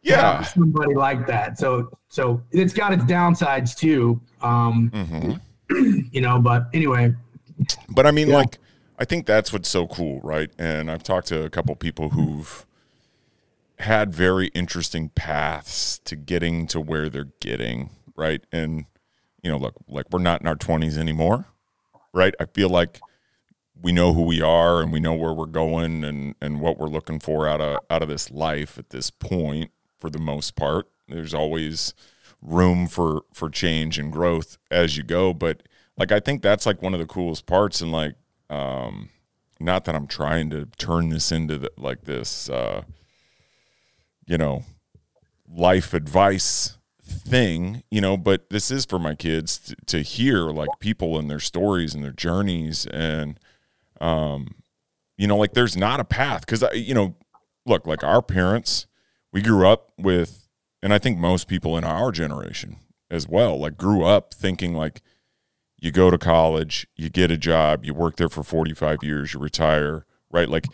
[0.08, 0.44] Yeah.
[0.44, 1.58] somebody like that.
[1.58, 4.20] So so it's got its downsides too.
[4.42, 5.34] Um hmm
[6.12, 7.14] you know, but anyway,
[7.90, 8.38] But I mean, Yeah.
[8.38, 8.58] like,
[8.98, 10.50] I think that's what's so cool, right?
[10.58, 12.66] And I've talked to a couple people who've
[13.80, 18.42] had very interesting paths to getting to where they're getting, right?
[18.52, 18.86] And,
[19.44, 21.46] you know, look, like we're not in our 20s anymore,
[22.14, 22.34] right?
[22.40, 23.02] I feel like
[23.80, 26.88] we know who we are and we know where we're going and, and what we're
[26.88, 30.88] looking for out of out of this life at this point for the most part.
[31.08, 31.94] There's always
[32.42, 35.64] room for for change and growth as you go, but
[35.98, 38.16] like I think that's like one of the coolest parts and like
[38.50, 39.10] um
[39.60, 42.84] not that I'm trying to turn this into the, like this uh
[44.26, 44.64] you know
[45.50, 50.70] life advice thing, you know, but this is for my kids to, to hear like
[50.80, 53.40] people and their stories and their journeys and
[54.00, 54.56] um
[55.18, 57.16] you know like there's not a path cuz you know
[57.66, 58.86] look like our parents
[59.38, 60.50] we grew up with
[60.82, 62.78] and I think most people in our generation
[63.12, 65.04] as well like grew up thinking like
[65.80, 69.40] you go to college, you get a job, you work there for 45 years, you
[69.40, 70.50] retire, right?
[70.50, 70.66] Like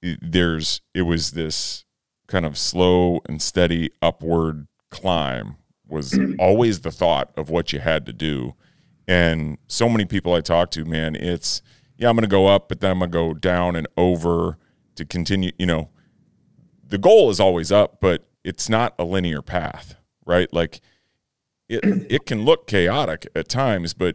[0.00, 1.86] there's it was this
[2.28, 8.06] kind of slow and steady upward climb was always the thought of what you had
[8.06, 8.54] to do.
[9.08, 11.62] And so many people I talk to, man, it's
[11.98, 14.56] yeah, I'm going to go up, but then I'm going to go down and over
[14.94, 15.50] to continue.
[15.58, 15.90] You know,
[16.94, 20.52] the goal is always up, but it's not a linear path, right?
[20.52, 20.80] Like
[21.68, 24.14] it, it can look chaotic at times, but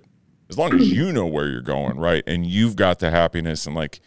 [0.50, 3.76] as long as you know where you're going, right, and you've got the happiness and
[3.76, 4.00] like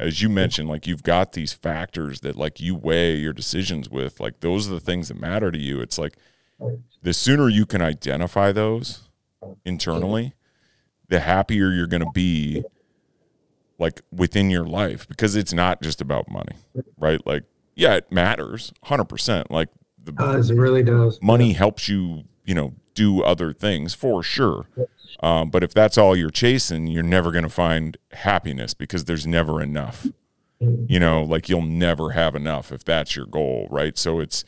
[0.00, 4.18] as you mentioned, like you've got these factors that like you weigh your decisions with,
[4.18, 5.82] like those are the things that matter to you.
[5.82, 6.16] It's like
[7.02, 9.10] the sooner you can identify those
[9.66, 10.32] internally,
[11.08, 12.64] the happier you're going to be
[13.78, 16.56] like within your life because it's not just about money,
[16.96, 17.20] right?
[17.26, 17.44] Like,
[17.76, 19.50] yeah, it matters 100%.
[19.50, 19.68] Like,
[20.02, 21.20] the Does it really does?
[21.22, 24.66] money helps you, you know, do other things for sure.
[25.20, 29.26] Um, but if that's all you're chasing, you're never going to find happiness because there's
[29.26, 30.06] never enough.
[30.58, 33.96] You know, like you'll never have enough if that's your goal, right?
[33.98, 34.42] So it's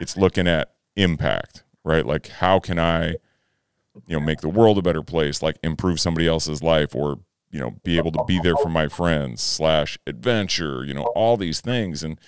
[0.00, 2.04] it's looking at impact, right?
[2.04, 3.12] Like how can I,
[4.06, 7.58] you know, make the world a better place, like improve somebody else's life, or you
[7.58, 11.62] know, be able to be there for my friends slash adventure, you know, all these
[11.62, 12.20] things and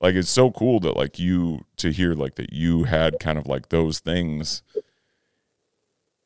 [0.00, 3.46] like it's so cool that like you to hear like that you had kind of
[3.46, 4.62] like those things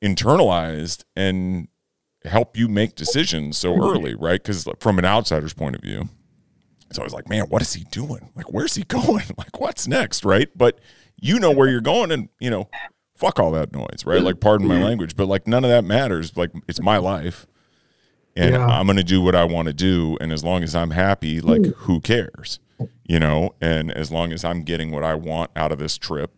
[0.03, 1.69] internalized and
[2.25, 3.83] help you make decisions so mm-hmm.
[3.83, 4.43] early right?
[4.43, 6.09] Because from an outsider's point of view
[6.89, 8.31] it's always like man what is he doing?
[8.35, 9.25] Like where's he going?
[9.39, 10.25] Like what's next?
[10.25, 10.49] Right?
[10.57, 10.81] But
[11.21, 12.69] you know where you're going and you know
[13.17, 14.23] fuck all that noise right?
[14.23, 14.85] Like pardon my mm-hmm.
[14.85, 16.37] language but like none of that matters.
[16.37, 17.47] Like it's my life
[18.37, 18.67] and Yeah.
[18.67, 21.41] i'm going to do what i want to do and as long as i'm happy
[21.41, 21.75] like mm.
[21.79, 22.61] who cares
[23.11, 26.33] you know and as long as i'm getting what i want out of this trip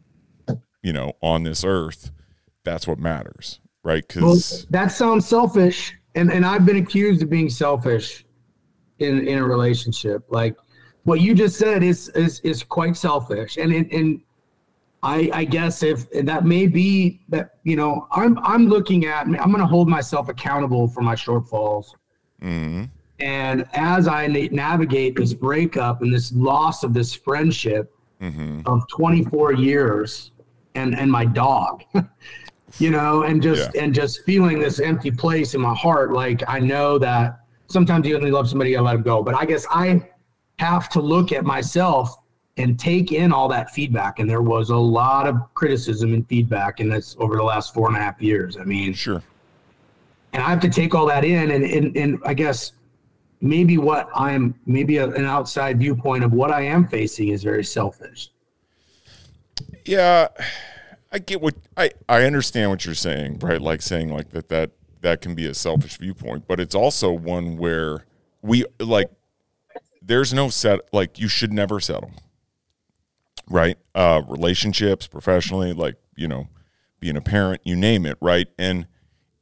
[0.83, 2.11] you know on this earth
[2.65, 7.31] that's what matters right Well, because that sounds selfish, and and I've been accused of
[7.31, 8.25] being selfish
[8.99, 10.25] in in a relationship.
[10.29, 10.57] Like
[11.05, 14.21] what you just said is is is quite selfish, and it, and
[15.03, 19.35] I I guess if that may be that you know I'm I'm looking at I'm
[19.35, 21.95] going to hold myself accountable for my shortfalls.
[22.41, 22.89] mm,
[23.23, 29.53] And as I navigate this breakup and this loss of this friendship hmm of 24
[29.55, 30.31] years
[30.77, 31.83] and and my dog
[32.79, 36.61] you know and just and just feeling this empty place in my heart like i
[36.61, 39.23] know that sometimes you only love somebody you let them go.
[39.23, 40.09] But i guess i
[40.59, 42.23] have to look at myself
[42.59, 44.19] and take in all that feedback.
[44.19, 47.89] And there was a lot of criticism and feedback in this over the last four
[47.89, 49.23] and a half years i mean sure.
[50.35, 52.73] And I have to take all that in and and, and I guess
[53.43, 57.65] maybe what I'm maybe a, an outside viewpoint of what I am facing is very
[57.65, 58.31] selfish.
[59.85, 60.29] yeah
[61.11, 63.61] i get what i i understand what you're saying right?
[63.61, 67.57] Like saying like that that that can be a selfish viewpoint but it's also one
[67.59, 68.07] where
[68.43, 69.11] we like
[70.01, 72.13] there's no set like you should never settle
[73.51, 73.77] right?
[73.95, 76.47] Uh relationships professionally like you know
[77.01, 78.47] being a parent you name it right?
[78.57, 78.87] And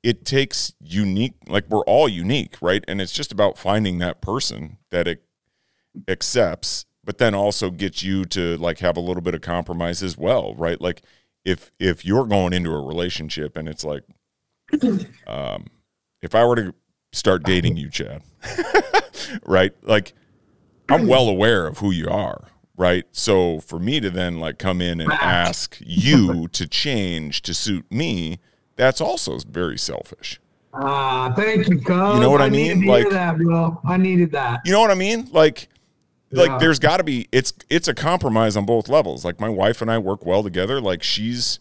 [0.03, 2.85] it takes unique like we're all unique right?
[2.89, 5.25] And it's just about finding that person that it
[6.09, 10.17] accepts but then also gets you to like have a little bit of compromise as
[10.17, 10.81] well right?
[10.81, 11.03] Like
[11.45, 14.03] if if you're going into a relationship and it's like
[15.27, 15.67] um
[16.23, 16.75] if i were to
[17.13, 18.23] start dating you chad
[19.47, 19.73] right?
[19.83, 20.13] Like
[20.89, 23.05] i'm well aware of who you are right?
[23.13, 27.85] So for me to then like come in and ask you to change to suit
[27.91, 28.39] me
[28.81, 30.41] that's also very selfish
[30.73, 32.15] Ah, thank you, Cub.
[32.15, 32.89] You know what I needed mean?
[32.89, 33.81] Like- that, bro.
[33.85, 34.61] I needed that.
[34.65, 35.69] you know what i mean like
[36.31, 36.43] Yeah.
[36.45, 39.83] like there's got to be it's it's a compromise on both levels like my wife
[39.83, 41.59] and i work well together like she's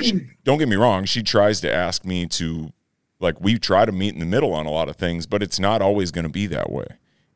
[0.00, 2.72] she, don't get me wrong she tries to ask me to
[3.20, 5.60] like we try to meet in the middle on a lot of things but it's
[5.60, 6.86] not always going to be that way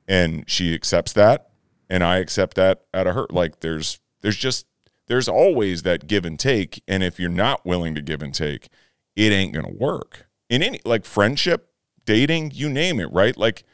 [0.08, 1.50] and she accepts that
[1.90, 4.64] and i accept that out of her like there's there's just
[5.08, 8.68] there's always that give and take and if you're not willing to give and take
[9.16, 11.70] it ain't going to work in any like friendship
[12.04, 13.64] dating you name it right like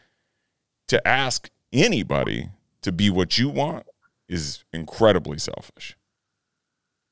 [0.89, 2.49] to ask anybody
[2.81, 3.85] to be what you want
[4.29, 5.97] is incredibly selfish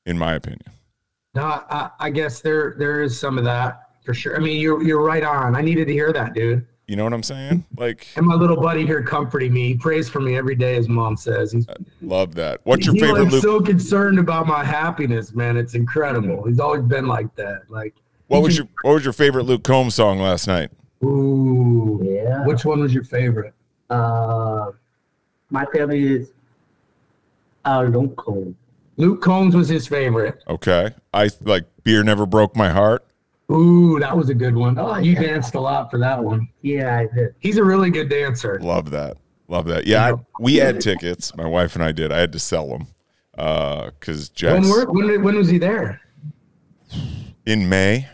[0.05, 0.71] in my opinion
[1.35, 4.35] No, I, I guess there there is some of that for sure.
[4.35, 5.55] I mean, you're you're right on.
[5.55, 6.65] I needed to hear that, dude.
[6.87, 9.67] you know what i'm saying like And my little buddy here comforting me.
[9.69, 11.51] He prays for me every day, as mom says.
[11.51, 11.67] He's
[12.01, 15.55] love that what's your he's favorite like loop so concerned about my happiness, man.
[15.55, 16.43] It's incredible.
[16.47, 17.61] He's always been like that.
[17.69, 17.95] Like,
[18.31, 20.69] what was your what was your favorite luke combs song last night
[21.03, 22.45] ooh, Yeah.
[22.45, 23.53] which one was your favorite?
[23.89, 24.71] Uh,
[25.49, 26.31] my family is
[27.65, 28.55] uh, Luke Combs.
[28.97, 30.43] Luke Combs was his favorite.
[30.47, 33.05] okay i like beer never broke my heart
[33.51, 34.79] Ooh, that was a good one.
[34.79, 35.23] Oh, you yeah.
[35.23, 36.47] danced a lot for that one.
[36.61, 37.35] Yeah, I did.
[37.39, 38.57] He's a really good dancer.
[38.61, 39.17] love that
[39.49, 42.39] love that yeah I, we had tickets my wife and i did i had to
[42.39, 42.87] sell them
[43.35, 45.99] because When, Jack's were, when, when was he there?
[47.45, 48.07] in May.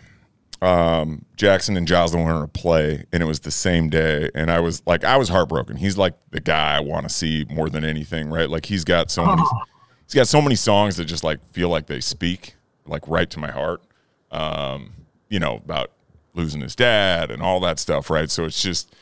[0.61, 4.29] Um, Jackson and Jocelyn were to play, and it was the same day.
[4.33, 5.77] And I was like, I was heartbroken.
[5.77, 8.49] He's like the guy I want to see more than anything, right?
[8.49, 9.41] Like he's got so many,
[10.05, 13.39] he's got so many songs that just like feel like they speak like right to
[13.39, 13.81] my heart.
[14.31, 14.93] Um,
[15.29, 15.91] you know about
[16.33, 18.29] losing his dad and all that stuff, right?
[18.29, 18.95] So it's just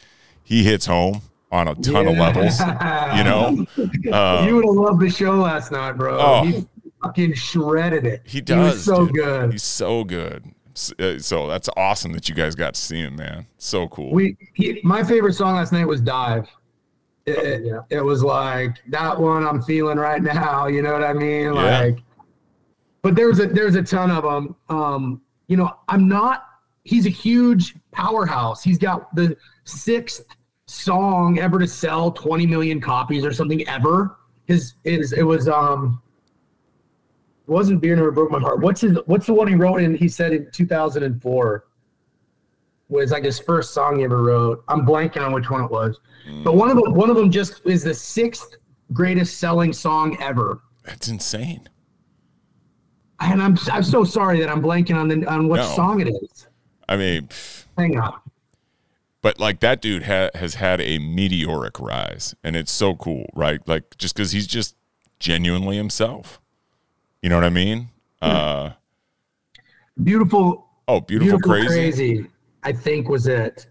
[0.44, 3.66] he hits home on a ton of levels, you know.
[4.12, 6.18] Uh, you would have loved the show last night, bro.
[6.20, 6.44] Oh.
[6.44, 6.66] He
[7.04, 8.22] fucking shredded it.
[8.26, 8.84] He was does.
[8.84, 9.16] so dude.
[9.16, 9.52] good.
[9.52, 10.55] He's so good.
[11.00, 13.48] Uh, So that's awesome that you guys got to see him, man.
[13.58, 14.12] So cool.
[14.12, 16.48] We he, my favorite song last night was Dive.
[17.26, 20.68] It, it- it was like that one I'm feeling right now.
[20.68, 21.54] You know what I mean?
[21.54, 21.80] Yeah.
[21.80, 21.98] Like,
[23.02, 24.56] but there's a there's a ton of them.
[24.70, 26.46] Um, you know, I'm not.
[26.84, 28.64] He's a huge powerhouse.
[28.64, 30.26] He's got the sixth
[30.68, 34.18] song ever to sell 20 million copies or something ever.
[34.46, 36.02] His is it was um.
[37.48, 38.60] It wasn't beer never broke my heart.
[38.60, 38.98] What's his?
[39.06, 39.94] What's the one he wrote in?
[39.96, 41.66] He said in 2004
[42.90, 44.64] was like his first song he ever wrote.
[44.68, 46.00] I'm blanking on which one it was,
[46.44, 48.56] but one of them, one of them just is the sixth
[48.94, 50.62] greatest selling song ever.
[50.84, 51.68] That's insane.
[53.20, 55.68] And I'm I'm so sorry that I'm blanking on the on what No.
[55.76, 56.48] song it is.
[56.90, 57.30] I mean,
[57.78, 58.20] Hang on.
[59.22, 63.60] but like that dude ha- has had a meteoric rise, and it's so cool, right?
[63.68, 64.76] Like just because he's just
[65.20, 66.40] genuinely himself.
[67.26, 67.90] You know what I mean?
[68.22, 68.70] Uh,
[70.04, 72.18] Beautiful, oh, beautiful, beautiful, crazy.
[72.18, 72.28] crazy.
[72.62, 73.66] I think was it.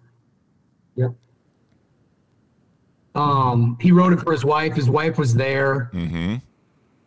[0.96, 1.14] Yep.
[3.14, 4.74] Um, he wrote it for his wife.
[4.74, 5.88] His wife was there.
[5.94, 6.34] Mm-hmm.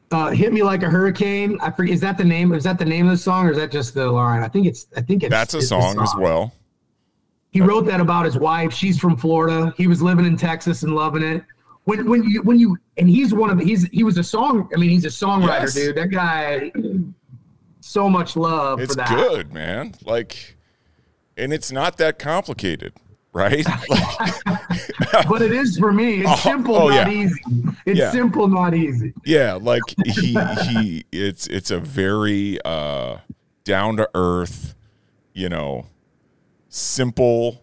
[0.10, 1.58] Uh, hit me like a hurricane.
[1.60, 1.94] I forget.
[1.94, 2.54] Is that the name?
[2.54, 4.42] Is that the name of the song, or is that just the line?
[4.42, 4.88] I think it's.
[4.96, 5.32] I think it's.
[5.32, 6.54] That's a it's the song as well.
[7.52, 8.72] He wrote that about his wife.
[8.72, 9.74] She's from Florida.
[9.76, 11.44] He was living in Texas and loving it.
[11.88, 14.70] When when you when you and he's one of he's he was a song.
[14.74, 15.74] I mean, he's a songwriter, Yes.
[15.74, 15.96] dude.
[15.96, 16.72] That guy.
[17.80, 19.10] So much love It's for that.
[19.10, 19.94] good, man.
[20.04, 20.58] Like,
[21.38, 22.92] and it's not that complicated,
[23.32, 23.66] right?
[23.90, 26.22] Like, But it is for me.
[26.22, 27.18] It's Oh, simple, oh, not yeah.
[27.24, 27.40] easy.
[27.86, 28.12] It's Yeah.
[28.12, 29.14] simple, not easy.
[29.26, 31.06] yeah, like he he.
[31.14, 33.20] It's it's a very uh,
[33.64, 34.76] down to earth,
[35.34, 35.86] you know,
[36.68, 37.62] simple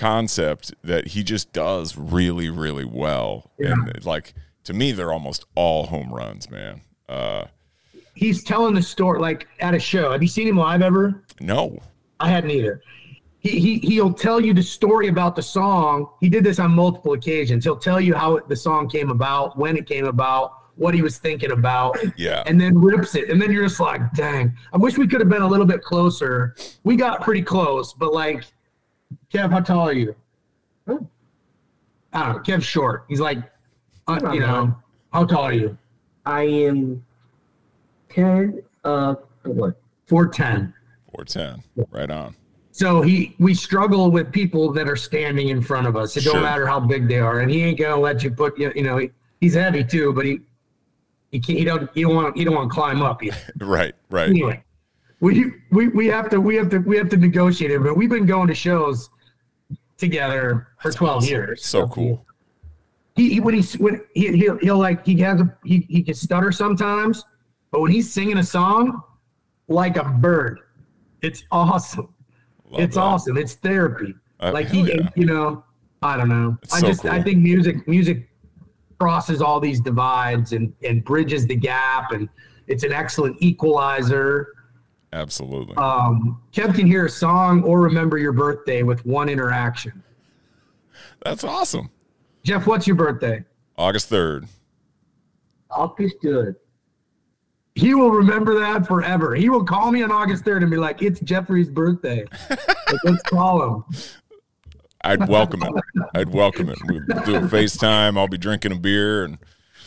[0.00, 3.50] concept that he just does really really well.
[3.58, 4.34] And like
[4.64, 6.82] to me, they're almost all home runs, man.
[7.08, 7.44] Uh,
[8.14, 10.12] He's telling the story like at a show.
[10.12, 11.24] Have you seen him live ever?
[11.40, 11.78] no,
[12.18, 12.82] I hadn't either.
[13.38, 16.10] He, he he'll tell you the story about the song.
[16.20, 17.64] He did this on multiple occasions.
[17.64, 21.02] He'll tell you how it, the song came about, when it came about, what he
[21.02, 23.30] was thinking about, yeah, and then rips it.
[23.30, 25.82] And then you're just like, dang, I wish we could have been a little bit
[25.82, 26.54] closer.
[26.84, 28.44] We got pretty close, but like,
[29.32, 30.14] Kev, how tall are you?
[30.88, 31.08] I don't
[32.12, 32.38] know.
[32.42, 33.04] Kev's short.
[33.08, 33.38] He's like,
[34.08, 34.74] uh, you know,
[35.12, 35.78] how tall are you?
[36.26, 37.04] I am
[38.08, 38.62] ten.
[38.84, 39.14] Uh,
[39.44, 39.76] what?
[40.08, 40.72] 4'10.
[41.12, 42.34] four ten, right on.
[42.72, 46.16] So he, we struggle with people that are standing in front of us.
[46.16, 46.32] It Sure.
[46.34, 48.72] don't matter how big they are, and he ain't gonna let you put you.
[48.74, 50.40] You know, he, he's heavy too, but he,
[51.30, 51.58] he can't.
[51.58, 51.88] He don't.
[51.94, 52.36] He don't want.
[52.36, 53.32] He don't want to climb up you.
[53.60, 54.28] Right, right.
[54.30, 54.64] Anyway,
[55.20, 57.82] we we we have to we have to we have to negotiate it.
[57.82, 59.10] But we've been going to shows
[60.00, 61.64] together for twelve years.
[61.64, 62.26] So cool.
[63.14, 66.14] He, he when he's when he he'll, he'll like he has a he he can
[66.14, 67.22] stutter sometimes,
[67.70, 69.02] but when he's singing a song,
[69.68, 70.60] like a bird,
[71.22, 72.12] it's awesome.
[72.70, 73.00] Love it's that.
[73.02, 73.36] awesome.
[73.36, 74.14] It's therapy.
[74.40, 75.08] Uh, like he, yeah.
[75.16, 75.64] you know,
[76.02, 76.56] I don't know.
[76.62, 78.28] It's I so just I think music music
[78.98, 82.28] crosses all these divides and and bridges the gap, and
[82.68, 84.48] it's an excellent equalizer.
[85.12, 85.76] Absolutely.
[85.76, 90.02] Um, Kev can hear a song or remember your birthday with one interaction.
[91.24, 91.90] That's awesome.
[92.44, 93.44] Jeff, what's your birthday?
[93.76, 94.46] August 3rd.
[95.70, 96.56] August third.
[97.74, 99.34] He will remember that forever.
[99.34, 102.24] He will call me on August 3rd and be like, it's Jeffrey's birthday.
[102.50, 103.84] Like, let's call him.
[105.02, 105.72] I'd welcome it.
[106.14, 106.78] I'd welcome it.
[106.88, 108.18] We'd do a FaceTime.
[108.18, 109.38] I'll be drinking a beer and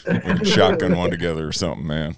[0.08, 2.16] we can shotgun one together or something, man.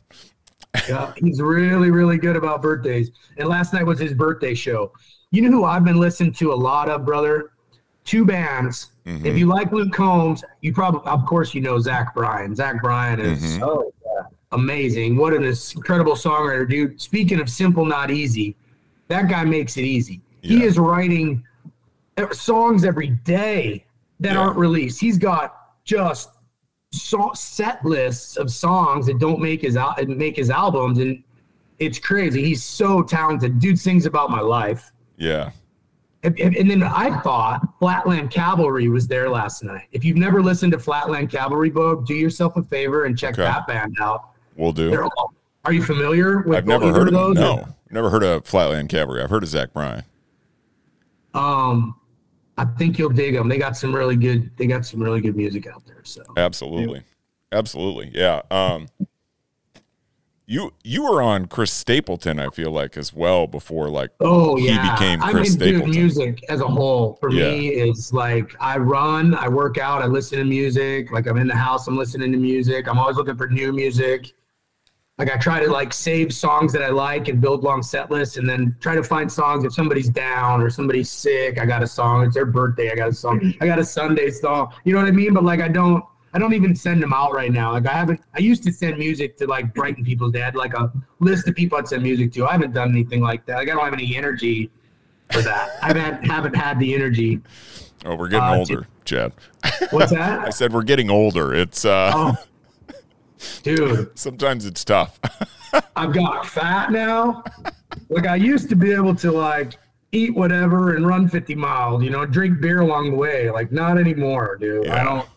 [0.88, 3.12] Yeah, he's really, really good about birthdays.
[3.38, 4.92] And last night was his birthday show.
[5.32, 7.52] You know who I've been listening to a lot of, brother?
[8.04, 8.92] Two bands.
[9.06, 9.26] Mhm.
[9.26, 12.56] If you like Luke Combs, you probably, of course, you know Zach Bryan.
[12.56, 13.62] Zach Bryan is Mhm.
[13.64, 14.22] Oh yeah.
[14.52, 15.18] amazing.
[15.18, 17.02] What an incredible songwriter, dude.
[17.02, 18.56] Speaking of simple, not easy,
[19.08, 20.22] that guy makes it easy.
[20.42, 21.44] He is writing
[22.18, 23.86] uh, songs every day
[24.22, 24.40] that Yeah.
[24.40, 25.02] aren't released.
[25.02, 25.54] He's got
[25.84, 26.30] just
[26.96, 31.22] so- set lists of songs that don't make his al- make his albums, and
[31.80, 32.44] it's crazy.
[32.44, 33.60] He's so talented.
[33.60, 34.92] Dude sings about my life.
[35.18, 35.52] Yeah.
[36.24, 36.38] And,
[36.72, 39.84] then I thought Flatland Cavalry was there last night.
[39.92, 43.44] If you've never listened to Flatland Cavalry, Bo, do yourself a favor and check Okay.
[43.44, 44.30] that band out.
[44.56, 45.00] We'll do.
[45.18, 45.34] All,
[45.66, 47.36] are you familiar with I've never heard of those?
[47.36, 49.22] No, never heard of Flatland Cavalry.
[49.22, 50.02] I've heard of Zach Bryan.
[51.36, 51.96] Um,
[52.58, 53.50] I think you'll dig them.
[53.50, 54.56] They got some really good.
[54.58, 56.04] They got some really good music out there.
[56.04, 57.04] So Absolutely,
[57.52, 58.42] absolutely, yeah.
[58.50, 58.88] Um,
[60.48, 64.68] you you were on Chris Stapleton, I feel like, as well before, like Oh He
[64.68, 66.02] yeah, became I Chris mean, dude, Stapleton.
[66.02, 70.38] music as a whole for me is like I run, I work out, I listen
[70.38, 71.12] to music.
[71.12, 72.88] Like I'm in the house, I'm listening to music.
[72.88, 74.34] I'm always looking for new music.
[75.18, 78.36] Like I try to like save songs that I like and build long set lists,
[78.36, 81.58] and then try to find songs if somebody's down or somebody's sick.
[81.60, 82.26] I got a song.
[82.26, 82.92] It's their birthday.
[82.92, 83.54] I got a song.
[83.62, 84.74] I got a Sunday song.
[84.84, 85.34] You know what I mean?
[85.34, 86.04] But like I don't.
[86.34, 87.72] I don't even send them out right now.
[87.72, 88.20] Like I haven't.
[88.34, 90.42] I used to send music to like brighten people's day.
[90.42, 90.92] I had like a
[91.22, 92.46] list of people I'd send music to.
[92.46, 93.56] I haven't done anything like that.
[93.56, 94.70] Like I don't have any energy
[95.32, 95.78] for that.
[95.82, 97.40] I haven't haven't had the energy.
[98.04, 99.32] oh, we're getting Uh, older, Chad.
[99.92, 100.42] What's that?
[100.46, 101.54] I said we're getting older.
[101.54, 102.36] It's uh, Oh,
[103.64, 105.20] dude, sometimes it's tough.
[105.96, 107.44] I've got fat now.
[108.10, 109.74] Like I used to be able to like
[110.12, 112.04] eat whatever and run 50 miles.
[112.04, 113.50] You know, drink beer along the way.
[113.50, 114.86] Like not anymore, dude.
[114.86, 115.02] Yeah.
[115.02, 115.28] I don't.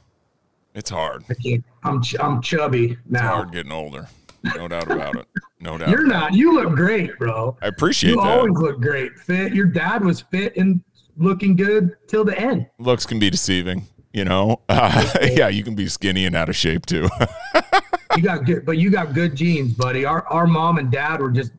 [0.75, 1.25] it's hard.
[1.31, 1.65] I can't.
[1.83, 3.35] I'm ch- I'm chubby It's now.
[3.37, 4.09] hard getting older.
[4.57, 5.27] No doubt about it.
[5.61, 5.89] No doubt.
[5.91, 6.33] You're not.
[6.33, 7.57] You look great, bro.
[7.61, 8.39] I appreciate You that.
[8.39, 9.19] always look great.
[9.19, 9.53] Fit.
[9.53, 10.81] Your dad was fit and
[11.17, 12.67] looking good till the end.
[12.79, 13.87] Looks can be deceiving.
[14.19, 17.09] You know, uh, yeah, you can be skinny and out of shape too.
[18.17, 20.05] You got good, but you got good genes, buddy.
[20.05, 21.53] Our our mom and dad were just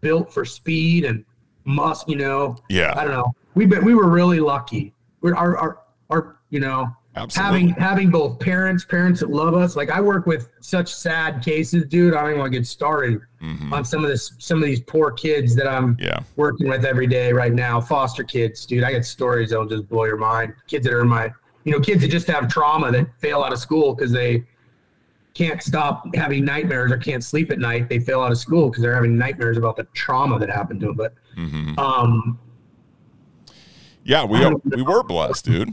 [0.00, 1.24] built for speed and
[1.64, 2.08] must.
[2.08, 2.56] You know.
[2.68, 2.92] Yeah.
[2.96, 3.32] I don't know.
[3.54, 4.94] We been we were really lucky.
[5.20, 5.78] We're our our
[6.10, 7.44] our you know Absolutely.
[7.68, 9.76] having having both parents parents that love us.
[9.76, 12.14] Like I work with such sad cases, dude.
[12.14, 13.70] I don't even want to get started Mhm.
[13.70, 16.18] on some of this some of these poor kids that I'm Yeah.
[16.34, 17.80] working with every day right now.
[17.80, 18.82] Foster kids, dude.
[18.82, 20.54] I get stories that'll just blow your mind.
[20.66, 21.30] Kids that are in my,
[21.64, 24.44] you know, kids that just have trauma that fail out of school because they
[25.34, 27.88] can't stop having nightmares or can't sleep at night.
[27.88, 30.86] They fail out of school because they're having nightmares about the trauma that happened to
[30.86, 30.96] them.
[30.96, 32.38] But hmm um,
[34.04, 35.72] Yeah, we are, we were blessed, dude.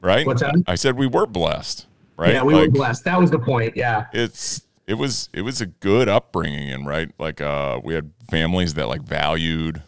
[0.00, 0.26] Right?
[0.26, 0.54] What's that?
[0.66, 1.86] I said we were blessed.
[2.16, 2.34] Right?
[2.34, 3.04] yeah, we like, were blessed.
[3.04, 3.76] That was the point.
[3.76, 4.06] Yeah.
[4.12, 8.72] it's it was it was a good upbringing and right like uh we had families
[8.74, 9.82] that like valued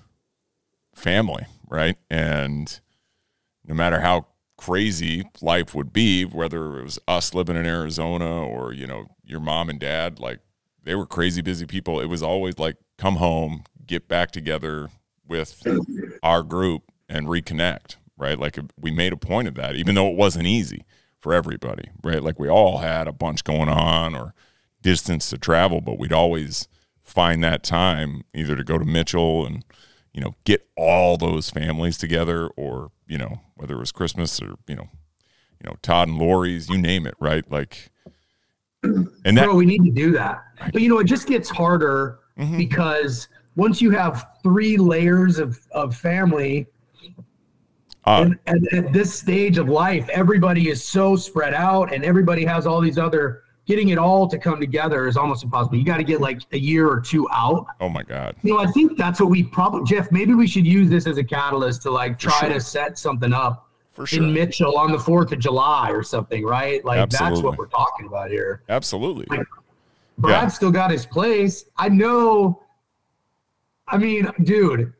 [0.94, 2.80] family right and
[3.64, 4.26] no matter how
[4.60, 9.40] crazy life would be whether it was us living in arizona or you know your
[9.40, 10.38] mom and dad like
[10.82, 12.00] they were crazy busy people.
[12.00, 14.90] It was always like come home get back together
[15.26, 15.66] with
[16.22, 18.38] our group and reconnect right?
[18.38, 20.84] Like we made a point of that even though it wasn't easy
[21.20, 22.22] for everybody right?
[22.22, 24.34] Like we all had a bunch going on or
[24.82, 26.68] distance to travel, but we'd always
[27.02, 29.64] find that time either to go to Mitchell and
[30.12, 34.54] you know get all those families together, or you know whether it was Christmas or
[34.66, 34.88] you know
[35.62, 37.48] you know Todd and Lori's, you name it, right?
[37.50, 37.90] Like,
[38.82, 40.42] and that Bro, we need to do that.
[40.72, 42.56] But you know, it just gets harder Mhm.
[42.56, 46.66] because once you have three layers of, of family,
[48.06, 52.44] uh, and, and at this stage of life, everybody is so spread out and everybody
[52.44, 55.76] has all these other getting it all to come together is almost impossible.
[55.78, 57.66] You got to get like a year or two out.
[57.80, 60.66] oh my god, You know, I think that's what we probably Jeff, maybe we should
[60.66, 62.48] use this as a catalyst to like try sure.
[62.48, 66.44] to set something up for sure, in Mitchell on the 4th of July or something,
[66.44, 66.84] right?
[66.84, 68.62] Like that's what we're talking about here.
[68.68, 69.26] absolutely,
[70.18, 70.48] Brad's Yeah.
[70.48, 71.66] still got his place.
[71.76, 72.62] I know.
[73.86, 74.92] I mean, dude,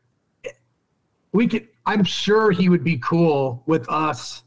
[1.33, 1.67] we could.
[1.85, 4.43] I'm sure he would be cool with us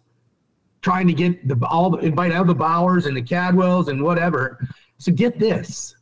[0.85, 4.69] trying to get the all the invite all the Bowers and the Cadwells and whatever.
[4.99, 5.97] So get this.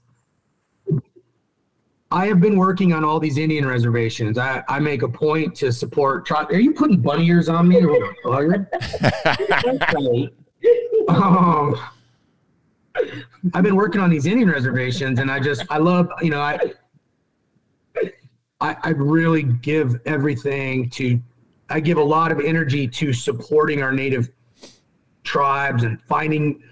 [2.11, 4.37] I have been working on all these Indian reservations.
[4.37, 6.31] I, I make a point to support.
[6.31, 7.79] Are you putting bunny ears on me?
[11.09, 11.81] um,
[13.55, 16.59] I've been working on these Indian reservations, and I just I love you know I
[18.61, 21.21] I, I really give everything to
[21.71, 24.29] I give a lot of energy to supporting our native
[25.25, 26.63] tribes and finding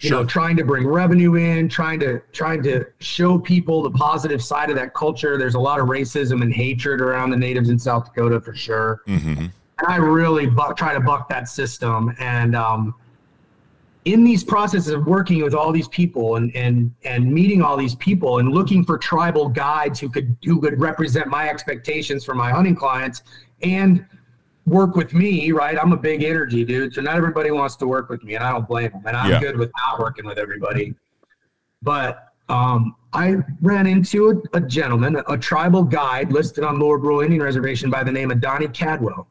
[0.00, 4.42] you know trying to bring revenue in trying to trying to show people the positive
[4.42, 5.36] side of that culture.
[5.36, 9.02] There's a lot of racism and hatred around the natives in south dakota for sure.
[9.06, 9.46] Hmm
[9.78, 12.14] and I really buck, try to buck that system.
[12.18, 12.94] And um,
[14.04, 17.94] in these processes of working with all these people and and and meeting all these
[17.96, 22.50] people and looking for tribal guides who could who could represent my expectations for my
[22.50, 23.22] hunting clients
[23.62, 24.06] and
[24.68, 25.76] work with me, right?
[25.80, 28.52] I'm a big energy dude, so not everybody wants to work with me, and I
[28.52, 29.02] don't blame them.
[29.06, 29.40] And I'm Yeah.
[29.40, 30.94] good with not working with everybody,
[31.82, 36.98] but um, I ran into a, a gentleman, a, a tribal guide listed on Lower
[36.98, 39.26] Brule Indian Reservation by the name of Donnie Cadwell.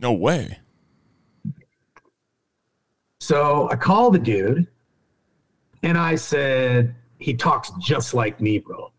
[0.00, 0.58] no way,
[3.20, 4.66] So I called the dude
[5.82, 8.90] and I said, he talks just like me, bro.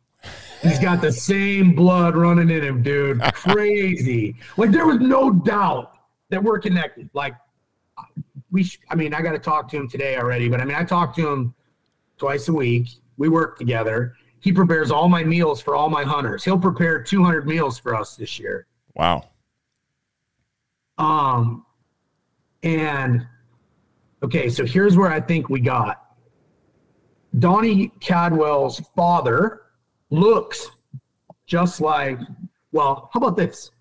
[0.65, 3.21] He's got the same blood running in him, dude.
[3.33, 4.35] Crazy.
[4.57, 5.97] like there was no doubt
[6.29, 7.09] that we're connected.
[7.13, 7.35] Like
[8.51, 10.75] we, sh- I mean, I got to talk to him today already, but I mean,
[10.75, 11.53] I talk to him
[12.17, 12.87] twice a week.
[13.17, 14.15] We work together.
[14.39, 16.43] He prepares all my meals for all my hunters.
[16.43, 18.67] He'll prepare 200 meals for us this year.
[18.95, 19.29] Wow.
[20.97, 21.65] Um,
[22.63, 23.25] and
[24.23, 26.01] okay, so here's where I think we got
[27.39, 29.61] Donnie Cadwell's father
[30.09, 30.69] looks
[31.45, 32.19] just like,
[32.71, 33.71] well, how about this?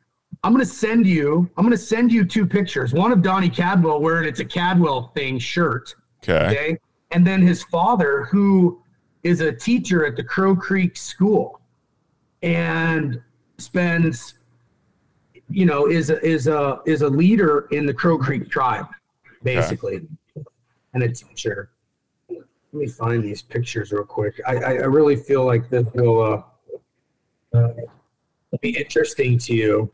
[0.42, 2.92] I'm gonna send you, I'm gonna send you two pictures.
[2.92, 5.94] One of Donnie Cadwell wearing it's a Cadwell thing shirt.
[6.22, 6.46] Okay.
[6.46, 6.78] Okay.
[7.12, 8.82] And then his father, who
[9.22, 11.60] is a teacher at the Crow Creek School
[12.42, 13.20] and
[13.58, 14.34] spends,
[15.48, 18.86] you know, is a is a is a leader in the Crow Creek tribe,
[19.42, 20.02] basically.
[20.92, 21.70] And a teacher.
[22.74, 24.40] Let me find these pictures real quick.
[24.44, 26.44] I, I, I really feel like this will
[27.54, 27.72] uh, uh,
[28.60, 29.92] be interesting to you.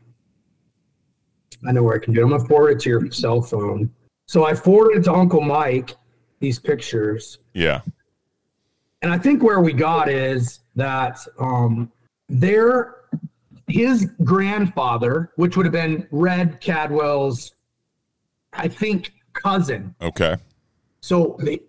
[1.67, 2.23] I know where I can do it.
[2.23, 3.91] I'm gonna forward it to your cell phone.
[4.25, 5.95] So I forwarded to Uncle Mike
[6.39, 7.37] these pictures.
[7.53, 7.81] Yeah.
[9.03, 11.91] And I think where we got is that um,
[12.29, 12.95] their
[13.67, 17.51] his grandfather, which would have been Red Cadwell's,
[18.53, 19.93] I think, cousin.
[20.01, 20.35] Okay.
[21.01, 21.59] So they,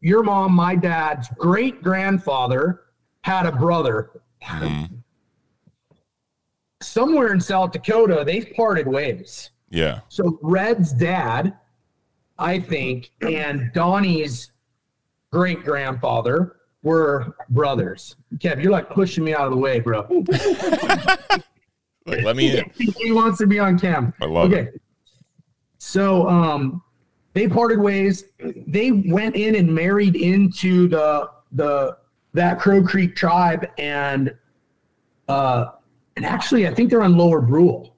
[0.00, 2.82] your mom, my dad's great grandfather
[3.22, 4.22] had a brother.
[6.82, 9.50] Somewhere in South Dakota, they've parted ways.
[9.68, 10.00] Yeah.
[10.08, 11.56] So Red's dad,
[12.38, 14.52] I think, and Donnie's
[15.30, 18.16] great grandfather were brothers.
[18.36, 20.06] Kev, you're like pushing me out of the way, bro.
[22.06, 22.70] Let me in.
[22.96, 24.12] he wants to be on cam.
[24.20, 24.70] I love okay.
[25.78, 26.82] So um
[27.40, 28.24] they parted ways.
[28.66, 31.96] They went in and married into the the
[32.34, 34.34] that Crow Creek tribe and
[35.26, 35.70] uh
[36.16, 37.96] and actually I think they're on Lower Brule.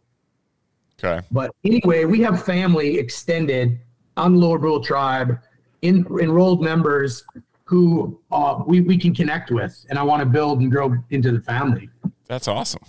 [1.02, 1.26] Okay.
[1.32, 3.80] But anyway, we have family extended
[4.16, 5.40] on the Lower Brule tribe,
[5.80, 7.24] in, enrolled members
[7.64, 11.32] who uh, we, we can connect with, and I want to build and grow into
[11.32, 11.88] the family.
[12.28, 12.82] That's awesome.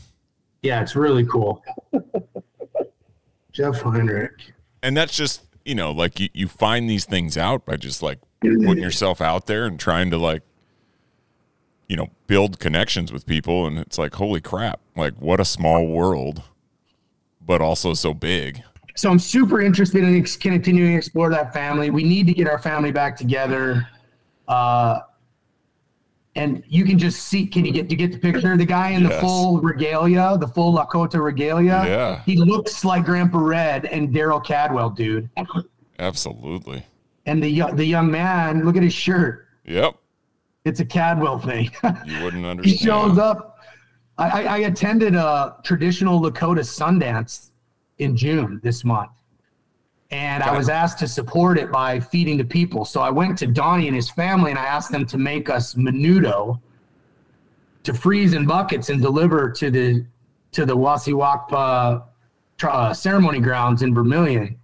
[0.62, 1.64] Yeah, it's really cool.
[3.52, 4.54] Jeff Heinrich.
[4.84, 8.20] And that's just, you know, like you, you find these things out by just like
[8.42, 10.42] putting yourself out there and trying to like,
[11.88, 13.66] you know, build connections with people.
[13.66, 16.44] And it's like, holy crap, like what a small world,
[17.42, 18.64] but also so big.
[18.96, 21.90] So I'm super interested in ex- continuing to explore that family.
[21.90, 23.88] We need to get our family back together.
[24.48, 25.00] Uh,
[26.36, 27.46] and you can just see.
[27.46, 28.58] Can you get you get the picture?
[28.58, 31.84] The guy in the full regalia, the full Lakota regalia.
[31.86, 32.22] Yeah.
[32.26, 35.30] He looks like Grandpa Red and Daryl Cadwell, dude.
[36.00, 36.84] Absolutely.
[37.26, 39.48] And the the young man, look at his shirt.
[39.66, 39.96] Yep.
[40.66, 41.70] It's a Cadwell thing.
[42.06, 42.66] You wouldn't understand.
[42.66, 43.60] he shows up.
[44.18, 47.50] I, I attended a traditional Lakota Sundance
[47.98, 49.10] in June this month.
[50.12, 52.86] And I was asked to support it by feeding the people.
[52.86, 55.74] So I went to Donnie and his family and I asked them to make us
[55.74, 56.60] menudo
[57.84, 60.06] to freeze in buckets and deliver to the
[60.52, 62.04] to the Wasiwakpa
[62.64, 64.58] uh, ceremony grounds in Vermillion.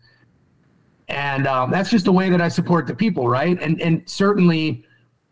[1.07, 3.59] And um, that's just the way that I support the people, right?
[3.61, 4.85] And and certainly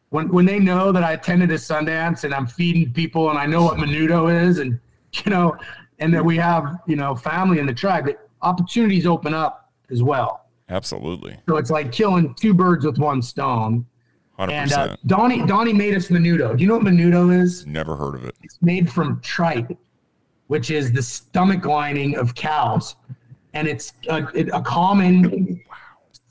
[0.09, 3.45] when when they know that I attended a Sundance and I'm feeding people and I
[3.45, 4.79] know what menudo is and
[5.25, 5.55] you know
[5.99, 10.03] and that we have you know family in the tribe, that opportunities open up as
[10.03, 10.45] well.
[10.69, 11.37] Absolutely.
[11.47, 13.85] So it's like killing two birds with one stone.
[14.39, 14.51] 100%.
[14.51, 16.55] And uh, Donnie Donnie made us menudo.
[16.55, 17.65] Do you know what menudo is?
[17.65, 18.35] Never heard of it.
[18.43, 19.75] It's made from tripe,
[20.47, 22.95] which is the stomach lining of cows,
[23.53, 25.59] and it's a, it- a common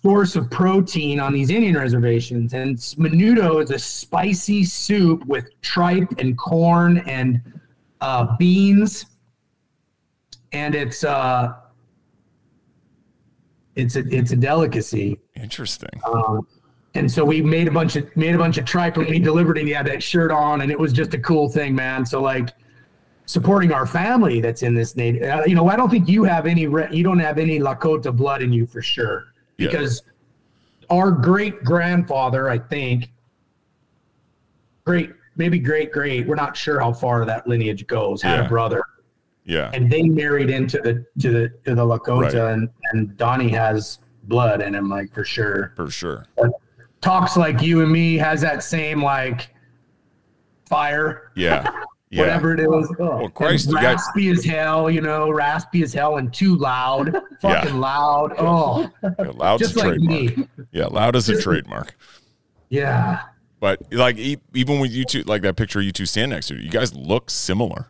[0.04, 2.52] source of protein on these Indian reservations.
[2.54, 7.40] And menudo is a spicy soup with tripe and corn and
[8.00, 9.06] uh, beans,
[10.52, 11.54] and it's uh,
[13.76, 15.18] it's a it's a delicacy.
[15.36, 15.88] Interesting.
[16.04, 16.46] Um,
[16.94, 19.58] and so we made a bunch of made a bunch of tripe and we delivered
[19.58, 19.60] it.
[19.60, 22.04] And he had that shirt on, and it was just a cool thing, man.
[22.06, 22.50] So like
[23.26, 25.22] supporting our family that's in this native.
[25.22, 26.66] Uh, you know, I don't think you have any.
[26.66, 29.24] Re- you don't have any Lakota blood in you for sure,
[29.58, 29.66] Yeah.
[29.68, 30.02] because
[30.88, 33.10] our great grandfather, I think,
[34.84, 36.26] great maybe great great.
[36.26, 38.22] We're not sure how far that lineage goes.
[38.22, 38.46] Had Yeah.
[38.46, 38.82] a brother,
[39.46, 39.70] Yeah.
[39.72, 42.34] and they married into the to the to the Lakota, Right.
[42.34, 46.26] and and Donnie has blood in him, like for sure For sure.
[47.00, 49.54] talks like you and me has that same like
[50.68, 51.70] fire, Yeah.
[52.08, 52.20] Yeah.
[52.20, 52.92] whatever it is.
[53.00, 56.54] Well, Christ, And you got- raspy as hell, you know, raspy as hell and too
[56.54, 58.32] loud, fucking loud.
[58.38, 60.36] Oh, Yeah, loud's just a like trademark.
[60.38, 60.48] me.
[60.70, 61.96] Yeah, loud is a trademark.
[62.68, 63.22] Yeah.
[63.58, 66.46] But like e- even with you two, like that picture of you two stand next
[66.48, 67.88] to you, you guys look similar,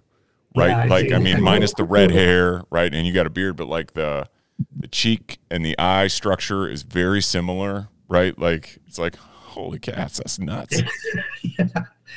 [0.57, 0.69] right?
[0.71, 1.15] Yeah, like see.
[1.15, 2.93] I mean, minus the red hair, right?
[2.93, 4.29] And you got a beard, but like the
[4.75, 8.39] the cheek and the eye structure is very similar, right?
[8.39, 10.83] Like it's like holy cats, that's nuts.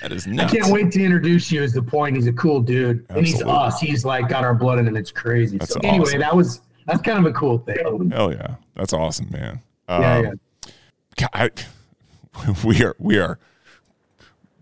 [0.02, 0.54] That is nuts.
[0.54, 1.62] I can't wait to introduce you.
[1.62, 2.16] Is the point?
[2.16, 3.82] He's a cool dude, and he's us.
[3.82, 4.96] He's like got our blood in him.
[4.96, 5.58] It's crazy.
[5.58, 6.20] That's so anyway, awesome.
[6.22, 8.10] that was that's kind of a cool thing.
[8.12, 9.62] Hell yeah, that's awesome, man.
[9.90, 10.72] Yeah, Um, yeah.
[11.18, 13.40] God, I, we are we are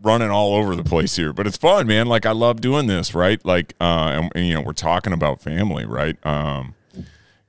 [0.02, 2.08] running all over the place here, but it's fun, man.
[2.08, 3.44] Like I love doing this, right?
[3.46, 6.24] Like, uh, and, and, you know, we're talking about family, right?
[6.26, 6.76] Um,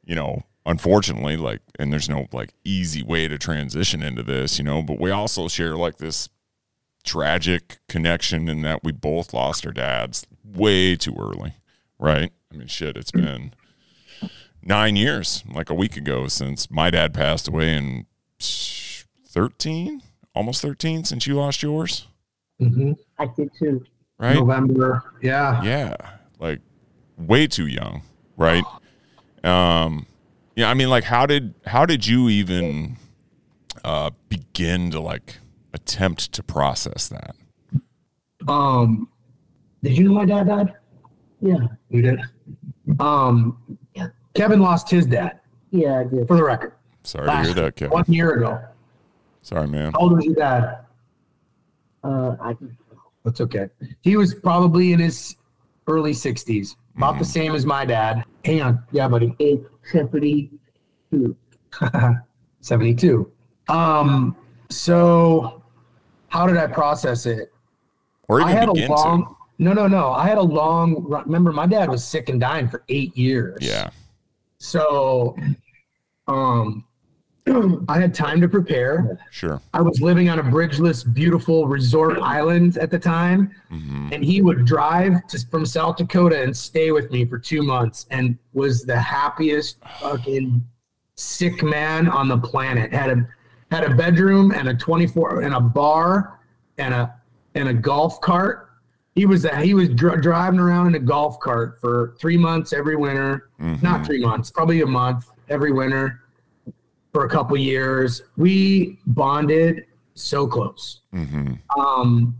[0.04, 4.64] you know, unfortunately, like, and there's no like easy way to transition into this, you
[4.64, 6.28] know, but we also share like this
[7.04, 11.54] tragic connection in that we both lost our dads way too early,
[11.98, 12.32] right?
[12.52, 13.52] I mean, shit, it's been
[14.62, 18.06] nine years, like a week ago, since my dad passed away in
[18.40, 20.02] 13,
[20.34, 22.06] almost 13 since you lost yours,
[22.58, 23.84] hmm I did too.
[24.18, 24.34] right?
[24.34, 25.02] November.
[25.22, 25.62] Yeah.
[25.62, 25.94] Yeah,
[26.38, 26.60] like
[27.16, 28.02] way too young,
[28.36, 28.64] right?
[29.44, 30.06] Um,
[30.56, 32.96] yeah, I mean, like, how did how did you even
[33.84, 35.38] uh, begin to like
[35.72, 37.36] attempt to process that?
[38.48, 39.08] Um,
[39.82, 40.72] Did you know my dad died?
[41.40, 41.56] Yeah.
[41.90, 42.20] you did.
[42.98, 43.58] Um,
[44.34, 45.40] Kevin lost his dad.
[45.70, 46.26] Yeah, I did.
[46.28, 47.92] For the record, Sorry to hear that, Kevin.
[47.92, 48.60] one year ago.
[49.42, 49.92] Sorry, man.
[49.92, 50.78] How old was your dad?
[52.04, 52.56] Uh, I
[53.24, 53.68] That's okay.
[54.00, 55.36] He was probably in his
[55.86, 58.24] early 60s, about the same as my dad.
[58.44, 58.84] Hang on.
[58.92, 59.34] Yeah, buddy.
[59.40, 61.36] ate seventy-two.
[62.60, 63.32] 72.
[63.68, 64.36] Um,
[64.70, 65.62] so
[66.28, 67.52] how did I process it?
[68.28, 70.12] Or I even had a begin long no no no.
[70.12, 73.58] I had a long remember my dad was sick and dying for eight years.
[73.60, 73.90] Yeah,
[74.58, 75.36] So
[76.28, 76.84] um
[77.88, 79.18] I had time to prepare.
[79.30, 79.60] sure.
[79.74, 83.50] I was living on a bridgeless, beautiful resort island at the time.
[83.68, 87.62] hmm and he would drive to, from South Dakota and stay with me for two
[87.62, 90.64] months and was the happiest fucking
[91.16, 92.92] sick man on the planet.
[92.92, 93.28] Had a
[93.70, 96.40] had a bedroom and a 24 and a bar
[96.78, 97.14] and a
[97.54, 98.70] and a golf cart.
[99.14, 102.72] He was a, he was dr- driving around in a golf cart for three months
[102.72, 103.50] every winter.
[103.60, 103.82] Mhm.
[103.82, 106.20] Not three months, probably a month every winter
[107.12, 108.22] for a couple years.
[108.36, 111.02] We bonded so close.
[111.12, 112.36] hmm Um,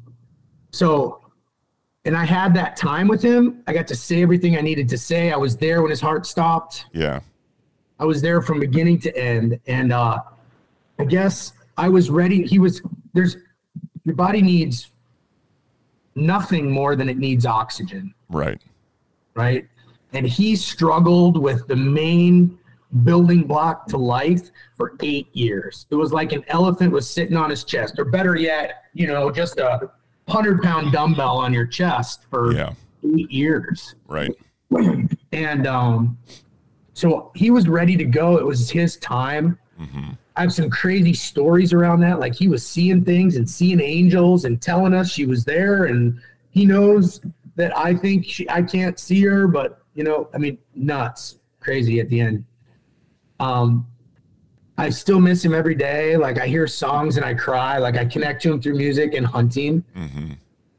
[0.71, 1.21] so,
[2.05, 3.63] and I had that time with him.
[3.67, 5.33] I got to say everything I needed to say.
[5.33, 6.87] I was there when his heart stopped.
[6.93, 7.21] Yeah,
[7.99, 9.59] I was there from beginning to end.
[9.67, 10.21] And uh,
[10.99, 12.47] I guess I was ready.
[12.47, 12.83] He was,
[13.15, 13.37] there's,
[14.05, 14.91] your body needs
[16.15, 18.61] nothing more than it needs oxygen, right.
[19.35, 19.67] right?
[20.13, 22.59] And he struggled with the main
[23.05, 25.87] building block to life for eight years.
[25.91, 29.31] It was like an elephant was sitting on his chest, or better yet, you know,
[29.31, 29.91] just a
[30.29, 32.73] hundred pound dumbbell on your chest for Yeah,
[33.17, 33.95] eight years.
[34.07, 34.31] right.
[35.33, 36.17] And um,
[36.95, 38.39] so he was ready to go.
[38.39, 39.59] It was his time.
[39.79, 42.21] hmm I have some crazy stories around that.
[42.21, 46.21] Like he was seeing things and seeing angels and telling us she was there, and
[46.51, 47.21] he knows
[47.57, 51.99] that I think she, I can't see her, but you know, I mean, nuts, crazy
[52.01, 52.45] at the end.
[53.41, 53.87] Um,
[54.77, 56.17] I still miss him every day.
[56.17, 57.79] Like I hear songs and I cry.
[57.79, 59.85] Like I connect to him through music and hunting.
[59.95, 60.33] hmm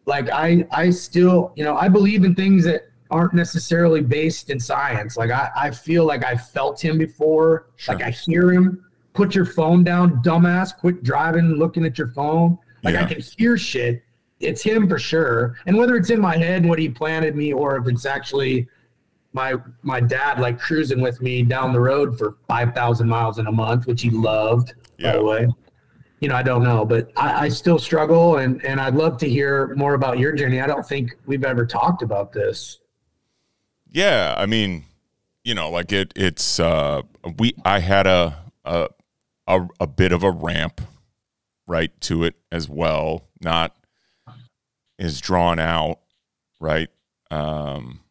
[0.06, 4.60] Like I, I still, you know, I believe in things that aren't necessarily based in
[4.60, 5.18] science.
[5.18, 7.68] Like I, I feel like I felt him before.
[7.76, 7.96] Sure.
[7.96, 8.86] Like I hear him.
[9.14, 10.78] Put your phone down, dumbass.
[10.78, 12.58] Quit driving, looking at your phone.
[12.84, 13.04] Like Yeah.
[13.04, 14.04] I can hear shit.
[14.40, 15.58] It's him for sure.
[15.66, 18.70] And whether it's in my head what he planted me, or if it's actually
[19.34, 23.48] my my dad like cruising with me down the road for five thousand miles in
[23.48, 24.74] a month, which he loved.
[25.02, 25.48] By the way,
[26.20, 29.30] you know I don't know, but I, I still struggle, and and I'd love to
[29.30, 30.60] hear more about your journey.
[30.62, 32.80] I don't think we've ever talked about this.
[33.92, 34.86] Yeah, I mean,
[35.44, 37.04] you know, like it it's uh
[37.38, 38.90] we I had a a
[39.48, 40.82] a, a bit of a ramp
[41.68, 43.76] right to it as well, not
[44.98, 46.00] as drawn out,
[46.60, 46.90] right?
[47.32, 48.02] Um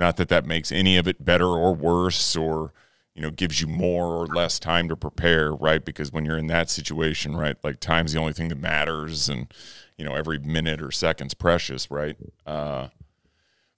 [0.00, 2.72] not that that makes any of it better or worse or
[3.14, 5.84] you know gives you more or less time to prepare, right?
[5.84, 9.52] Because when you're in that situation, right, like time's the only thing that matters and
[9.96, 12.16] you know every minute or second's precious, right?
[12.46, 12.88] Uh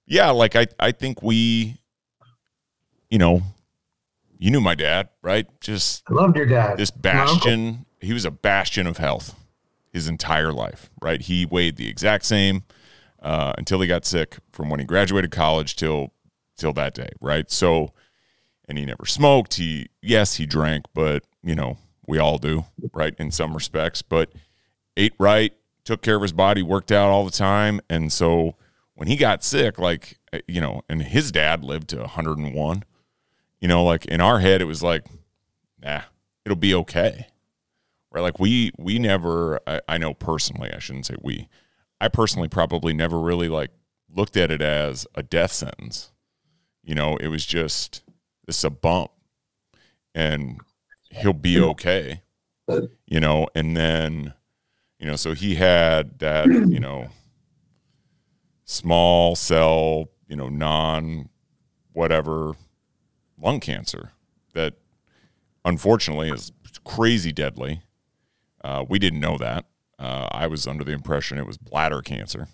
[0.05, 1.77] yeah, like I, I think we,
[3.09, 3.41] you know,
[4.37, 5.47] you knew my dad, right?
[5.61, 6.77] Just I loved your dad.
[6.77, 7.85] this bastion.
[8.01, 9.33] He was a bastion of health
[9.93, 11.21] his entire life, right?
[11.21, 12.63] He weighed the exact same
[13.23, 16.11] uh, until he got sick from when he graduated college till
[16.57, 17.49] till that day, right?
[17.49, 17.93] So,
[18.67, 19.55] and he never smoked.
[19.55, 23.15] He yes, he drank, but you know, we all do, right?
[23.17, 24.31] In some respects, but
[24.97, 25.53] ate right,
[25.83, 28.55] took care of his body, worked out all the time, and so
[28.95, 32.83] when he got sick, like uh, you know, and his dad lived to 101.
[33.61, 35.05] You know, like in our head, it was like,
[35.81, 36.01] nah,
[36.45, 37.27] it'll be okay.
[38.11, 38.21] Right?
[38.21, 39.59] Like we we never.
[39.65, 41.47] I, I know personally, I shouldn't say we.
[42.03, 43.71] I personally probably never really like
[44.13, 46.11] looked at it as a death sentence.
[46.83, 48.03] You know, it was just
[48.45, 49.11] this is a bump,
[50.13, 50.59] and
[51.11, 52.21] he'll be okay.
[53.07, 54.33] You know, and then,
[54.99, 57.07] you know, so he had that, you know,
[58.65, 61.29] small cell, you know, non
[61.93, 62.57] whatever
[63.41, 64.11] lung cancer
[64.53, 64.73] that
[65.63, 66.51] unfortunately is
[66.83, 67.81] crazy deadly.
[68.61, 69.63] Uh, we didn't know that.
[70.03, 72.49] Uh, I was under the impression it was bladder cancer.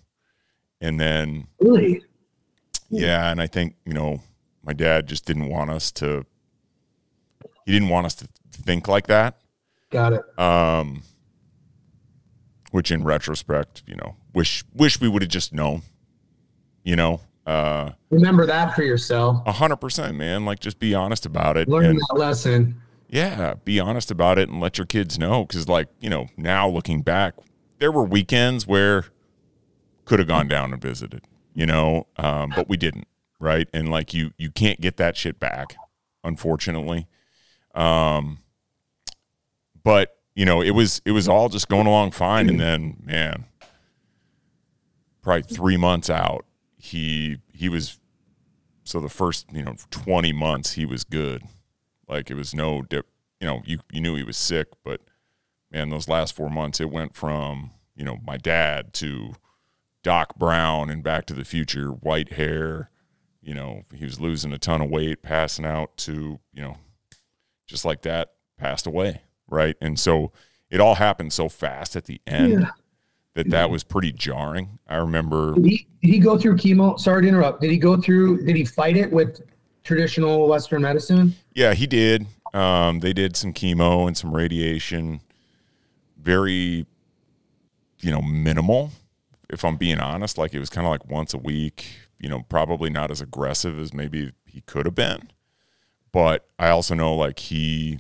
[0.79, 2.03] And then, Really?
[2.91, 4.21] yeah, and I think, you know,
[4.63, 6.25] my dad just didn't want us to,
[7.65, 9.39] he didn't want us to think like that.
[9.89, 10.39] Got it.
[10.39, 11.01] Um,
[12.69, 15.81] which in retrospect, you know, wish, wish we would have just known,
[16.83, 19.41] you know, uh, Remember that for yourself.
[19.47, 20.45] a hundred percent, man.
[20.45, 21.67] Like, just be honest about it.
[21.67, 22.79] Learn and- that lesson.
[23.10, 25.43] Yeah, be honest about it and let your kids know.
[25.43, 27.34] Because, like, you know, now looking back,
[27.80, 29.05] there were weekends where
[30.05, 33.07] could have gone down and visited, you know, um, but we didn't,
[33.39, 33.68] right?
[33.74, 35.76] And like, you you can't get that shit back,
[36.24, 37.07] unfortunately.
[37.74, 38.39] Um,
[39.84, 43.45] but you know, it was it was all just going along fine, and then man,
[45.22, 46.45] probably three months out,
[46.78, 47.99] he he was
[48.84, 51.43] so the first you know twenty months he was good.
[52.10, 53.07] Like it was no dip.
[53.39, 55.01] You know, you you knew he was sick, but
[55.72, 59.34] man, those last four months, it went from you know my dad to
[60.03, 62.89] Doc Brown and Back to the Future, white hair.
[63.41, 66.78] You know, he was losing a ton of weight, passing out to you know,
[67.68, 69.76] just like that, passed away, right?
[69.80, 70.32] And so
[70.70, 72.70] it all happened so fast at the end Yeah.
[73.36, 74.80] that that was pretty jarring.
[74.88, 76.99] I remember Did he, did he go through chemo?
[76.99, 77.62] Sorry to interrupt.
[77.62, 79.41] Did he go through, did he fight it with
[79.89, 81.35] traditional Western medicine?
[81.53, 82.27] Yeah, he did.
[82.53, 85.21] Um, they did some chemo and some radiation.
[86.15, 86.85] Very,
[87.99, 88.91] you know, minimal.
[89.49, 91.87] If I'm being honest, like it was kind of like once a week.
[92.19, 95.31] You know, probably not as aggressive as maybe he could have been.
[96.11, 97.99] But I also know like he,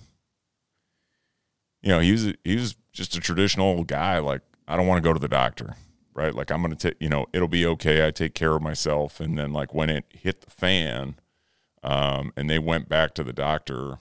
[1.81, 4.19] you know, he was he was just a traditional guy.
[4.19, 5.75] Like I don't want to go to the doctor,
[6.13, 6.35] right?
[6.35, 8.05] Like I'm gonna take, you know, it'll be okay.
[8.05, 9.19] I take care of myself.
[9.19, 11.15] And then like when it hit the fan,
[11.83, 13.99] um, and they went back to the doctor,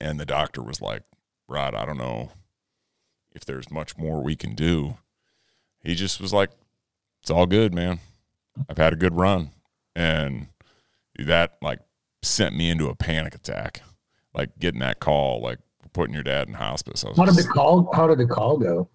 [0.00, 1.02] and the doctor was like,
[1.48, 2.30] Rod, I don't know
[3.32, 4.96] if there's much more we can do.
[5.82, 6.50] He just was like,
[7.22, 8.00] It's all good, man.
[8.68, 9.50] I've had a good run.
[9.96, 10.48] And
[11.18, 11.80] that like
[12.22, 13.82] sent me into a panic attack.
[14.32, 15.58] Like getting that call, like
[15.92, 17.02] putting your dad in hospice.
[17.02, 18.88] How did the call, how did the call go?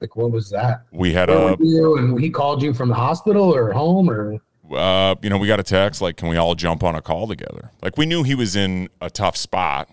[0.00, 0.84] Like, what was that?
[0.92, 1.98] we had Where a you?
[1.98, 4.38] And he called you from the hospital or home or?
[4.70, 7.26] Uh, you know, we got a text like, "Can we all jump on a call
[7.26, 9.88] together?" Like we knew he was in a tough spot,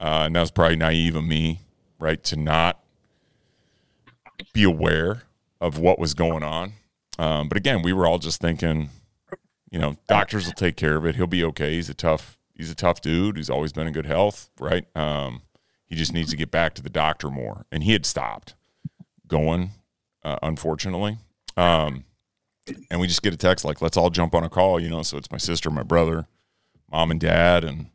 [0.00, 1.60] uh, and that was probably naive of me,
[1.98, 2.82] right, to not
[4.52, 5.22] be aware
[5.60, 6.72] of what was going on.
[7.18, 8.90] Um, but again, we were all just thinking,
[9.70, 11.16] you know, doctors will take care of it.
[11.16, 11.74] He'll be okay.
[11.74, 13.36] He's a tough, he's a tough dude.
[13.36, 14.84] He's always been in good health, right?
[14.96, 15.42] Um,
[15.86, 18.54] he just needs to get back to the doctor more, and he had stopped
[19.28, 19.70] going,
[20.24, 21.18] uh, unfortunately.
[21.56, 22.04] Um,
[22.90, 25.02] and we just get a text like, "Let's all jump on a call," you know.
[25.02, 26.26] So it's my sister, my brother,
[26.90, 27.86] mom, and dad, and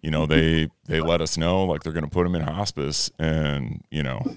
[0.00, 3.10] you know they they let us know like they're going to put him in hospice,
[3.18, 4.36] and you know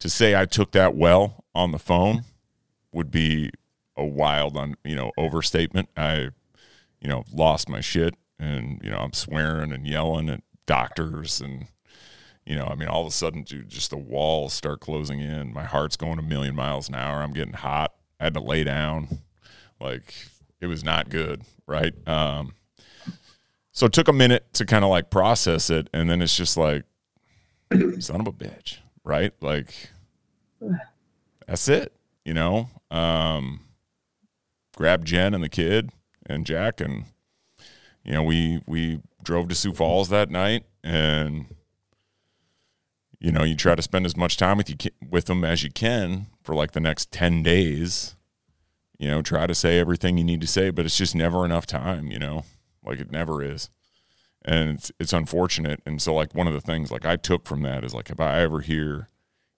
[0.00, 2.24] to say I took that well on the phone
[2.92, 3.50] would be
[3.96, 5.88] a wild on you know overstatement.
[5.96, 6.30] I
[7.00, 11.66] you know lost my shit, and you know I'm swearing and yelling at doctors and
[12.46, 15.52] you know, I mean, all of a sudden, dude, just the walls start closing in.
[15.52, 17.20] My heart's going a million miles an hour.
[17.20, 17.92] I'm getting hot.
[18.20, 19.18] I had to lay down.
[19.80, 20.14] Like,
[20.60, 21.92] it was not good, right?
[22.08, 22.54] Um,
[23.72, 25.90] so it took a minute to kind of like process it.
[25.92, 26.84] And then it's just like,
[27.98, 29.32] son of a bitch, right?
[29.40, 29.90] Like,
[31.48, 31.92] that's it,
[32.24, 32.70] you know?
[32.92, 33.62] Um,
[34.76, 35.90] grab Jen and the kid
[36.26, 37.06] and Jack, and,
[38.04, 41.46] you know, we, we drove to Sioux Falls that night and,
[43.18, 45.70] you know, you try to spend as much time with you with them as you
[45.70, 48.14] can for like the next 10 days.
[48.98, 51.66] You know, try to say everything you need to say, but it's just never enough
[51.66, 52.44] time, you know.
[52.84, 53.68] Like it never is.
[54.44, 55.80] And it's it's unfortunate.
[55.84, 58.20] And so like one of the things like I took from that is like if
[58.20, 59.08] I ever hear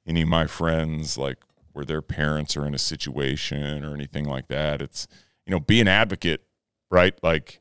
[0.07, 1.39] any of my friends like
[1.73, 5.07] where their parents are in a situation or anything like that, it's
[5.47, 6.43] you know, be an advocate,
[6.91, 7.15] right?
[7.23, 7.61] Like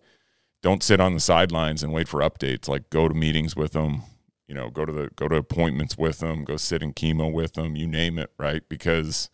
[0.64, 2.68] don't sit on the sidelines and wait for updates.
[2.68, 4.04] Like go to meetings with them,
[4.48, 7.54] you know, go to the go to appointments with them, go sit in chemo with
[7.54, 8.68] them, you name it, right?
[8.70, 9.30] Because,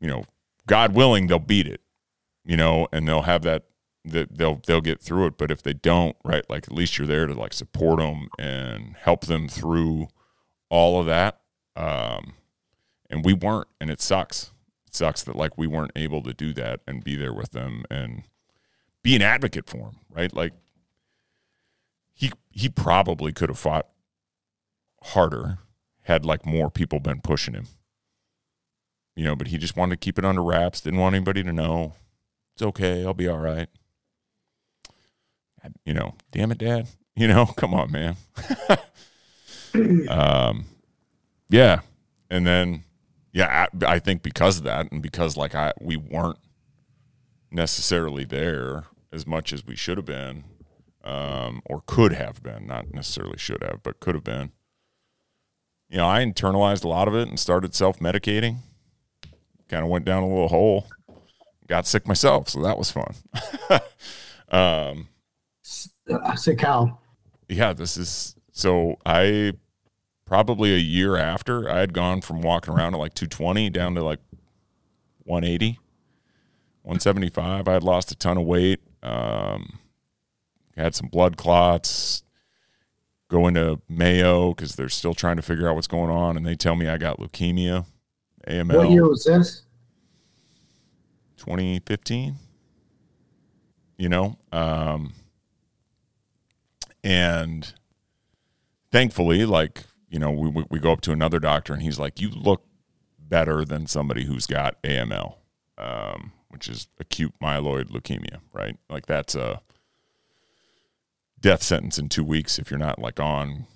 [0.00, 0.24] you know,
[0.66, 1.82] God willing, they'll beat it,
[2.44, 3.64] you know, and they'll have that
[4.04, 5.38] they'll they'll get through it.
[5.38, 8.96] But if they don't, right, like at least you're there to like support them and
[8.96, 10.08] help them through
[10.68, 11.40] all of that.
[11.76, 12.34] Um,
[13.10, 14.52] and we weren't, and it sucks.
[14.86, 17.84] It sucks that like we weren't able to do that and be there with them
[17.90, 18.24] and
[19.02, 20.32] be an advocate for them, right?
[20.32, 20.52] Like
[22.14, 23.88] he he probably could have fought
[25.04, 25.58] harder
[26.02, 27.66] had like more people been pushing him.
[29.16, 31.52] You know, but he just wanted to keep it under wraps, didn't want anybody to
[31.52, 31.94] know.
[32.54, 33.68] It's okay, I'll be all right.
[35.84, 36.88] You know, damn it, dad.
[37.16, 38.16] You know, come on, man.
[40.08, 40.64] um
[41.48, 41.82] yeah.
[42.28, 42.82] And then
[43.32, 46.40] yeah, I, I think because of that and because like I we weren't
[47.52, 50.42] necessarily there as much as we should have been
[51.04, 54.52] um, or could have been, not necessarily should have, but could have been.
[55.88, 58.58] You know, I internalized a lot of it and started self medicating.
[59.68, 60.88] Kind of went down a little hole.
[61.66, 63.14] Got sick myself, so that was fun.
[64.50, 65.08] um,
[65.62, 66.98] sick how?
[67.48, 69.52] yeah, this is so I
[70.24, 74.02] probably a year after I had gone from walking around at like 220 down to
[74.02, 74.20] like
[75.24, 75.78] 180,
[76.82, 77.68] 175.
[77.68, 78.80] I had lost a ton of weight.
[79.02, 79.78] Um,
[80.76, 82.23] had some blood clots.
[83.34, 86.54] Go into Mayo because they're still trying to figure out what's going on, and they
[86.54, 87.84] tell me I got leukemia,
[88.46, 88.76] AML.
[88.76, 89.62] What year was this?
[91.38, 92.36] 2015
[93.98, 95.12] you know um
[97.02, 97.74] and
[98.92, 102.20] thankfully like you know we we- we go up to another doctor and he's like
[102.20, 102.64] you look
[103.18, 105.36] better than somebody who's got AML
[105.76, 109.60] um which is acute myeloid leukemia right like that's a
[111.44, 113.66] death sentence in 2 weeks if you're not like on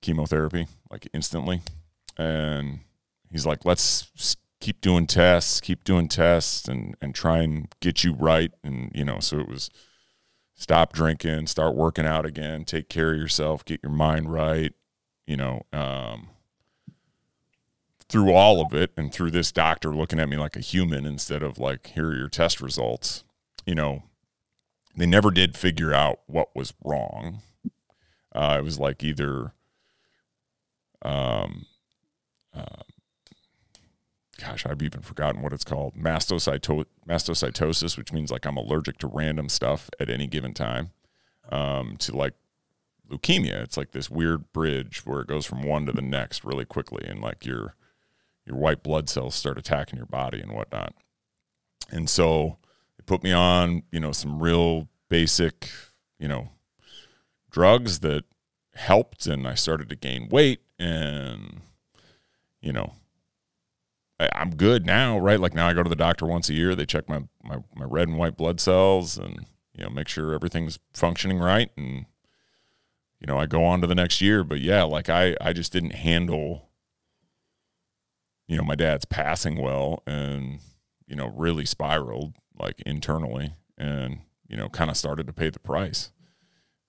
[0.00, 1.60] chemotherapy like instantly.
[2.16, 2.80] And
[3.32, 8.12] he's like let's keep doing tests keep doing tests and and try and get you
[8.14, 8.52] right.
[8.62, 9.70] And you know so it was
[10.54, 14.74] stop drinking start working out again take care of yourself get your mind right
[15.26, 16.28] you know um
[18.10, 21.42] through all of it and through this doctor looking at me like a human instead
[21.42, 23.24] of like here are your test results
[23.64, 24.02] you know
[24.96, 27.42] they never did figure out what was wrong
[28.34, 29.52] uh, it was like either
[31.02, 31.66] um
[32.54, 32.82] uh,
[34.40, 35.94] gosh, I've even forgotten what it's called.
[35.94, 40.90] Mastocyto- mastocytosis, which means like I'm allergic to random stuff at any given time.
[41.50, 42.34] Um, to like
[43.10, 46.64] leukemia, it's like this weird bridge where it goes from one to the next really
[46.64, 47.74] quickly, and like your
[48.46, 50.94] your white blood cells start attacking your body and whatnot.
[51.90, 52.56] And so
[53.10, 55.68] put me on, you know, some real basic,
[56.20, 56.50] you know,
[57.50, 58.22] drugs that
[58.74, 61.60] helped, and I started to gain weight and
[62.60, 62.92] you know,
[64.20, 65.40] I, I'm good now, right?
[65.40, 66.76] Like now I go to the doctor once a year.
[66.76, 70.32] They check my, my, my red and white blood cells and, you know, make sure
[70.32, 71.70] everything's functioning right.
[71.76, 72.06] And,
[73.18, 74.44] you know, I go on to the next year.
[74.44, 76.68] But yeah, like I, I just didn't handle,
[78.46, 80.60] you know, my dad's passing well and,
[81.06, 85.58] you know, really spiraled like internally and, you know, kind of started to pay the
[85.60, 86.10] price.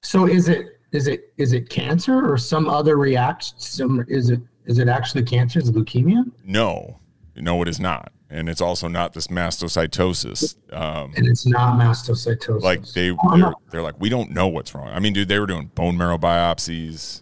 [0.04, 3.58] So is it is it is it cancer or some other reaction?
[3.60, 5.60] Some is it is it actually cancer?
[5.60, 6.30] Is it leukemia?
[6.44, 7.00] No,
[7.36, 8.12] no, it is not.
[8.30, 10.56] And it's also not this mastocytosis.
[10.74, 12.62] Um, And it's not mastocytosis.
[12.62, 15.38] like they Oh, they're, they're like we don't know what's wrong i mean dude they
[15.40, 17.22] were doing bone marrow biopsies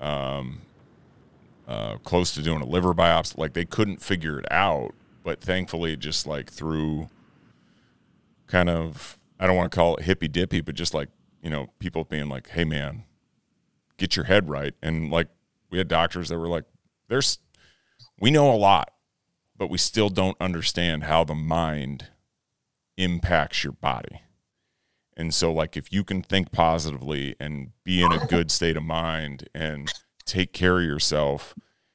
[0.00, 0.60] um
[1.66, 4.92] uh close to doing a liver biopsy like they couldn't figure it out
[5.24, 7.08] but thankfully just like through
[8.54, 11.08] kind of i don't want to call it hippy dippy but just like
[11.42, 13.04] you know people being like hey man
[13.96, 15.28] get your head right and like
[15.70, 16.64] we had doctors that were like
[17.08, 17.38] there's
[18.20, 18.92] we know a lot
[19.56, 22.08] but we still don't understand how the mind
[22.96, 24.20] impacts your body
[25.16, 28.82] and so, like, if you can think positively and be in a good state of
[28.82, 29.92] mind and
[30.24, 31.54] take care of yourself,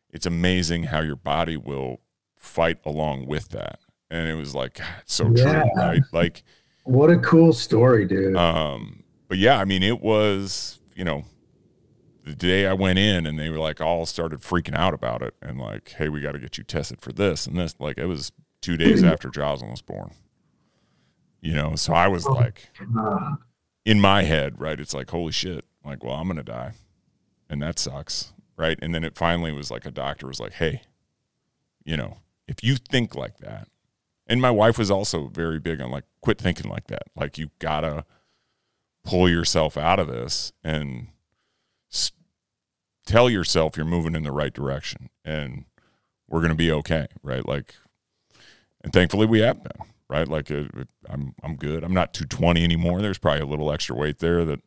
[0.09, 1.99] it's amazing how your body will
[2.37, 3.79] fight along with that.
[4.11, 5.63] And it was like, God, so Yeah.
[5.63, 6.01] true, right?
[6.11, 6.43] Like,
[6.83, 8.35] what a cool story, dude.
[8.35, 11.25] um, but yeah, I mean, it was, you know,
[12.23, 15.35] the day I went in and they were like, all started freaking out about it
[15.41, 17.75] and like, hey, we got to get you tested for this and this.
[17.79, 18.31] Like, it was
[18.61, 20.11] two days after Jocelyn was born,
[21.41, 23.35] you know, so I was like, Uh,
[23.85, 24.79] in my head, right?
[24.79, 25.65] It's like, holy shit.
[25.85, 26.73] Like, well, I'm to die.
[27.49, 28.33] And that sucks.
[28.57, 28.77] Right.
[28.81, 30.81] And then it finally was like a doctor was like, hey,
[31.85, 33.67] you know, if you think like that,
[34.29, 37.03] and my wife was also very big on like, quit thinking like that.
[37.15, 38.05] Like, you got to
[39.03, 41.07] pull yourself out of this and
[41.91, 42.11] s-
[43.05, 45.65] tell yourself you're moving in the right direction and
[46.27, 47.45] we're to be okay, right?
[47.45, 47.73] Like,
[48.81, 50.27] and thankfully we have been, right?
[50.27, 50.65] Like, uh,
[51.09, 51.83] I'm I'm good.
[51.83, 53.01] I'm not 220 anymore.
[53.01, 54.61] There's probably a little extra weight there that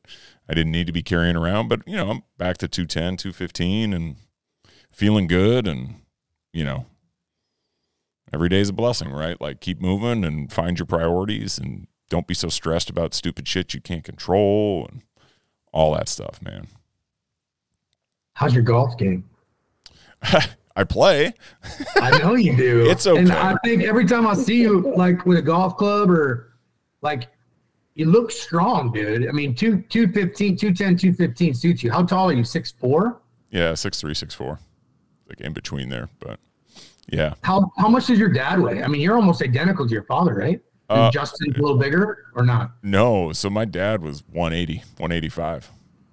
[0.49, 3.95] I didn't need to be carrying around, but you know, I'm back to 210, 215,
[3.95, 4.17] and
[4.93, 6.03] feeling good, and
[6.53, 6.87] you know,
[8.33, 9.41] every day is a blessing, right?
[9.41, 13.75] Like, keep moving and find your priorities, and don't be so stressed about stupid shit
[13.75, 15.03] you can't control, and
[15.73, 16.69] all that stuff, man.
[18.35, 19.29] How's your golf game?
[20.75, 21.35] I play.
[21.97, 22.87] I know you do.
[22.91, 23.21] It's okay.
[23.21, 26.55] And I think every time I see you, like with a golf club or
[27.03, 27.29] like,
[27.95, 29.29] you look strong, dude.
[29.29, 31.91] I mean, two, 215, 210, 215 suits you.
[31.91, 32.45] How tall are you?
[32.45, 33.21] Six four?
[33.51, 34.61] Yeah, six three, six four,
[35.29, 36.09] like in between there.
[36.19, 36.41] But
[37.13, 38.83] yeah, How how much does your dad weigh?
[38.83, 40.61] I mean, you're almost identical to your father, right?
[40.89, 42.73] Uh, Justin a little bigger or not?
[42.83, 43.33] no.
[43.33, 45.71] So my dad was 180, 185.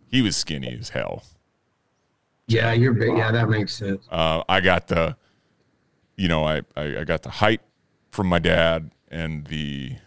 [0.07, 1.23] He was skinny as hell.
[2.47, 3.17] Yeah, you're big.
[3.17, 4.07] Yeah, that makes sense.
[4.09, 5.17] Uh, I got the,
[6.15, 7.61] you know, I, I I got the height
[8.11, 9.97] from my dad and the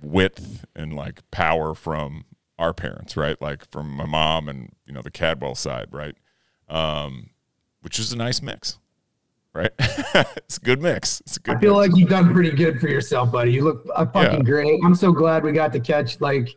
[0.00, 2.24] width and like power from
[2.58, 3.40] our parents, right?
[3.40, 6.16] Like from my mom and you know the Cadwell side, right?
[6.68, 7.30] Um,
[7.82, 8.78] which is a nice mix,
[9.54, 9.70] right?
[9.78, 11.20] it's a good mix.
[11.20, 11.56] It's a good.
[11.56, 11.90] I feel mix.
[11.92, 13.52] like you've done pretty good for yourself, buddy.
[13.52, 14.44] You look uh, fucking Yeah.
[14.44, 14.80] great.
[14.84, 16.20] I'm so glad we got to catch.
[16.20, 16.48] Like,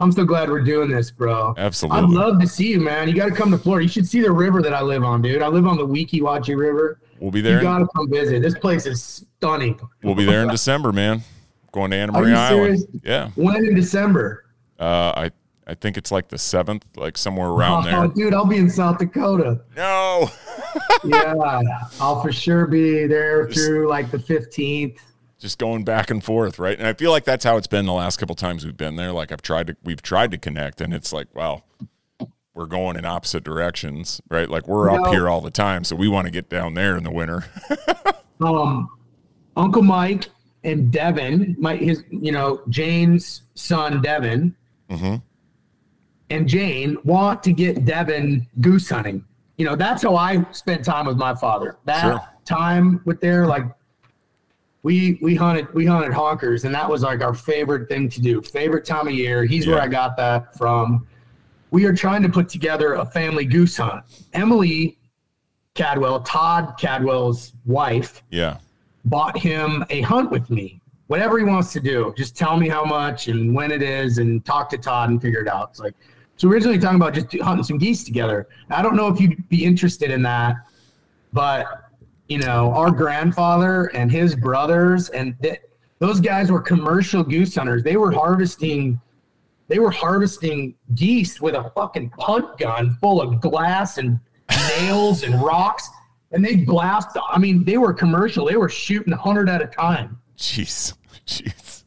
[0.00, 1.54] I'm so glad we're doing this, bro.
[1.56, 2.00] Absolutely.
[2.02, 3.08] I'd love to see you, man.
[3.08, 3.84] You got to come to Florida.
[3.84, 5.42] You should see the river that I live on, dude.
[5.42, 6.20] I live on the Weeki
[6.56, 6.98] River.
[7.20, 7.58] We'll be there.
[7.58, 8.42] You got to come visit.
[8.42, 9.00] This place is
[9.36, 9.78] stunning.
[10.02, 11.22] we'll be there in December, man.
[11.70, 12.78] Going to Anna Are Maria Island.
[12.80, 13.02] serious?
[13.04, 13.30] Yeah.
[13.36, 14.44] When in December?
[14.78, 15.30] Uh, I
[15.64, 18.08] I think it's like the seventh, like somewhere around oh, there.
[18.08, 19.60] dude, I'll be in South Dakota.
[19.76, 20.28] No.
[21.04, 21.34] Yeah,
[22.00, 24.98] I'll for sure be there through like the 15th.
[25.38, 26.78] just going back and forth, right?
[26.78, 29.12] And I feel like that's how it's been the last couple times we've been there.
[29.12, 31.64] Like I've tried to, we've tried to connect, and it's like, well,
[32.54, 34.48] we're going in opposite directions, right?
[34.48, 35.10] Like we're up No.
[35.10, 37.44] here all the time, so we want to get down there in the winter.
[38.40, 38.88] um,
[39.56, 40.28] Uncle Mike
[40.64, 44.54] and Devin, my his, you know, Jane's son Devin,
[44.90, 45.22] Mhm.
[46.30, 49.24] and Jane want to get Devin goose hunting.
[49.62, 51.76] You know, that's how I spent time with my father.
[51.84, 52.20] That Sure.
[52.44, 53.62] time with their like,
[54.82, 58.42] we we hunted we hunted honkers, and that was like our favorite thing to do.
[58.42, 59.44] Favorite time of year.
[59.44, 61.06] He's where I got that from.
[61.70, 64.02] We are trying to put together a family goose hunt.
[64.32, 64.98] Emily
[65.74, 68.56] Cadwell, Todd Cadwell's wife, yeah,
[69.04, 70.80] bought him a hunt with me.
[71.06, 74.44] Whatever he wants to do, just tell me how much and when it is, and
[74.44, 75.68] talk to Todd and figure it out.
[75.70, 75.94] It's like
[76.36, 76.48] so.
[76.48, 78.48] Originally talking about just hunting some geese together.
[78.70, 80.56] I don't know if you'd be interested in that,
[81.32, 81.90] but
[82.28, 85.60] you know, our grandfather and his brothers and th-
[85.98, 87.84] those guys were commercial goose hunters.
[87.84, 89.00] They were harvesting.
[89.68, 94.18] They were harvesting geese with a fucking punt gun full of glass and
[94.80, 95.88] nails and rocks,
[96.32, 97.16] and they blast.
[97.28, 98.46] I mean, they were commercial.
[98.46, 100.18] They were shooting hundred at a time.
[100.36, 100.94] jeez,
[101.26, 101.84] jeez,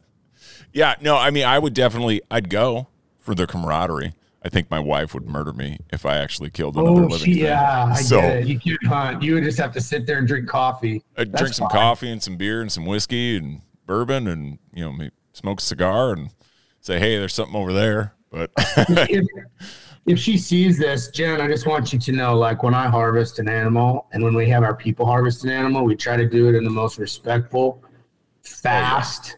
[0.71, 0.95] yeah.
[1.01, 2.87] No, I mean, I would definitely, I'd go
[3.19, 4.13] for the camaraderie.
[4.45, 7.17] I think my wife would murder me if I actually killed oh, another Oh, living
[7.25, 7.43] she, thing.
[7.45, 8.47] yeah, I so get it.
[8.47, 9.23] You can't hunt.
[9.23, 11.01] You would just have to sit there and drink coffee.
[11.17, 11.79] I'd That's drink some fine.
[11.79, 16.13] coffee and some beer and some whiskey and bourbon and you know smoke a cigar
[16.13, 16.29] and
[16.79, 18.13] say, hey, there's something over there.
[18.29, 19.25] But if,
[20.05, 23.39] if she sees this, Jen, I just want you to know, like when I harvest
[23.39, 26.49] an animal and when we have our people harvest an animal, we try to do
[26.49, 27.89] it in the most respectful, oh,
[28.43, 29.37] fast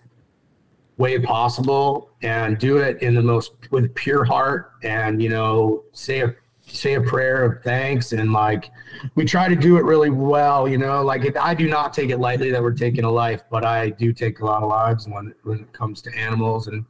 [0.98, 6.22] way possible and do it in the most with pure heart and you know say
[6.22, 6.36] a
[6.66, 8.72] say a prayer of thanks and like
[9.16, 12.10] we try to do it really well you know like it, i do not take
[12.10, 15.08] it lightly that we're taking a life but i do take a lot of lives
[15.08, 16.84] when when it comes to animals and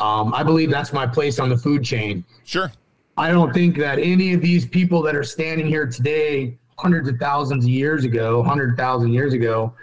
[0.00, 2.70] um, i believe that's my place on the food chain sure,
[3.20, 7.18] I don't think that any of these people that are standing here today, hundreds of
[7.18, 9.74] thousands of years ago, hundred thousand years ago,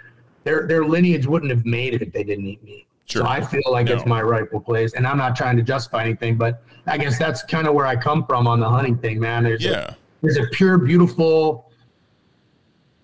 [0.43, 2.86] their their lineage wouldn't have made it if they didn't eat meat.
[3.07, 3.21] Sure.
[3.23, 6.35] So I feel like it's my rightful place, and I'm not trying to justify anything,
[6.35, 9.43] but I guess that's kind of where I come from on the hunting thing, man.
[9.45, 11.71] There's a, yeah, there's a pure, beautiful.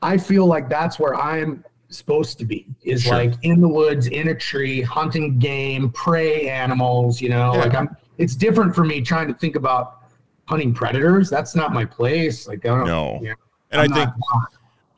[0.01, 2.67] I feel like that's where I'm supposed to be.
[2.83, 3.13] Is Sure.
[3.15, 7.21] like in the woods, in a tree, hunting game, prey animals.
[7.21, 7.59] You know, Yeah.
[7.61, 7.95] like I'm.
[8.17, 10.01] It's different for me trying to think about
[10.45, 11.29] hunting predators.
[11.29, 12.45] That's not my place.
[12.45, 12.85] Like I don't.
[12.87, 13.19] No.
[13.21, 13.35] you know,
[13.71, 14.47] and I'm I think not-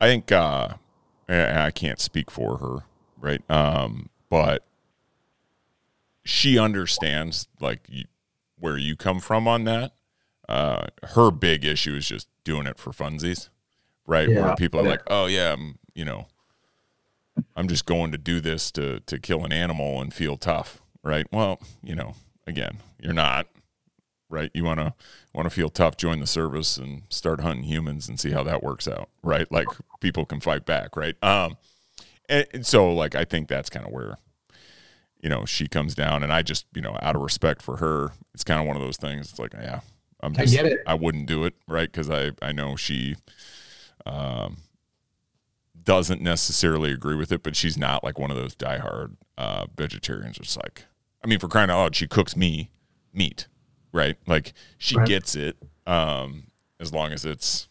[0.00, 0.68] I think uh,
[1.28, 2.78] I I can't speak for her,
[3.20, 3.48] right?
[3.48, 4.64] Um, but
[6.26, 8.04] she understands like you,
[8.58, 9.92] where you come from on that.
[10.48, 13.48] Uh, her big issue is just doing it for funsies,
[14.06, 14.28] right?
[14.28, 14.44] Yeah.
[14.46, 14.90] Where people are Yeah.
[14.90, 16.28] like, "Oh yeah, I'm, you know,
[17.56, 21.26] I'm just going to do this to to kill an animal and feel tough," right?
[21.32, 22.14] Well, you know,
[22.46, 23.48] again, you're not.
[24.28, 24.50] right?
[24.54, 24.92] You want to
[25.32, 28.60] want to feel tough, join the service and start hunting humans and see how that
[28.62, 29.50] works out, right?
[29.52, 29.68] Like
[30.00, 31.14] people can fight back, right?
[31.22, 31.56] Um,
[32.28, 34.16] and, and so like I think that's kind of where
[35.22, 38.12] you know she comes down, and I just you know out of respect for her,
[38.34, 39.30] it's kind of one of those things.
[39.30, 39.80] It's like yeah,
[40.20, 40.80] I'm I get it.
[40.86, 41.90] I wouldn't do it, right?
[41.90, 43.16] Because I I know she.
[44.04, 44.58] Um,
[45.82, 50.36] doesn't necessarily agree with it, but she's not like one of those diehard uh, vegetarians.
[50.38, 50.84] It's like,
[51.22, 52.70] I mean, for crying out loud, she cooks me
[53.12, 53.46] meat,
[53.92, 54.16] right?
[54.26, 55.06] Like she Right.
[55.06, 55.56] gets it,
[55.86, 56.48] um,
[56.80, 57.68] as long as it's,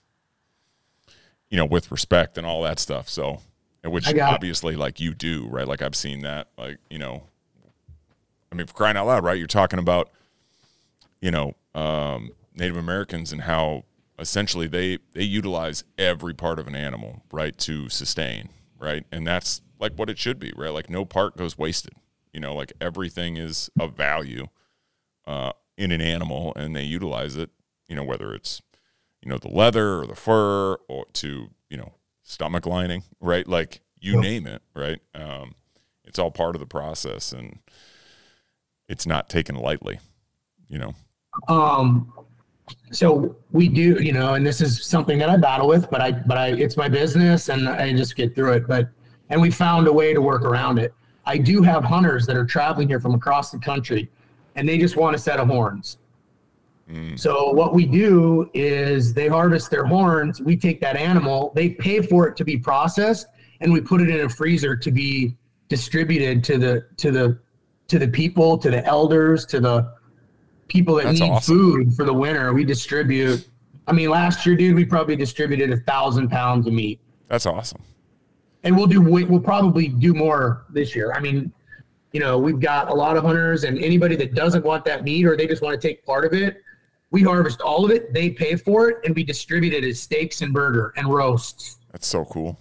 [1.50, 3.10] you know, with respect and all that stuff.
[3.10, 3.42] So,
[3.84, 4.22] which got it.
[4.36, 5.68] obviously, like you do, right?
[5.68, 7.24] Like I've seen that, like you know,
[8.56, 9.38] I mean, for crying out loud, right?
[9.38, 10.10] You're talking about,
[11.20, 13.84] you know, um, Native Americans and how
[14.18, 18.48] essentially they they utilize every part of an animal, right, to sustain,
[18.80, 20.72] right, and that's like what it should be, right?
[20.72, 21.94] Like no part goes wasted.
[22.32, 24.48] You know, like everything is of value
[25.28, 27.50] uh, in an animal, and they utilize it.
[27.90, 28.62] You know, whether it's
[29.22, 33.46] you know the leather or the fur or to you know stomach lining, right?
[33.46, 34.22] Like you Yeah.
[34.22, 35.02] name it, right?
[35.14, 35.56] Um,
[36.06, 37.60] it's all part of the process, and
[38.88, 40.00] it's not taken lightly.
[40.68, 40.96] You know,
[41.48, 42.12] Um,
[42.92, 46.12] so we do, you know, and this is something that I battle with, but I,
[46.12, 48.68] but I, it's my business and I just get through it.
[48.68, 48.90] But,
[49.30, 50.94] and we found a way to work around it.
[51.26, 54.10] I do have hunters that are traveling here from across the country
[54.56, 55.98] and they just want a set of horns.
[56.90, 57.20] Mm.
[57.20, 60.42] So what we do is they harvest their horns.
[60.42, 63.28] We take that animal, they pay for it to be processed,
[63.62, 65.36] and we put it in a freezer to be
[65.68, 67.40] distributed to the to the
[67.88, 69.94] to the people, to the elders, to the
[70.68, 71.56] people that That's need awesome.
[71.56, 72.54] food for the winter.
[72.54, 73.48] We distribute.
[73.88, 77.82] I mean, last year, dude, we probably distributed a thousand pounds of meat, that's awesome.
[78.64, 79.02] and we'll do.
[79.02, 81.14] We'll probably do more this year.
[81.14, 81.52] I mean,
[82.12, 85.26] you know, we've got a lot of hunters, and anybody that doesn't want that meat
[85.26, 86.64] or they just want to take part of it,
[87.12, 88.12] we harvest all of it.
[88.14, 91.78] They pay for it, and we distribute it as steaks and burger and roasts.
[91.92, 92.58] That's so cool.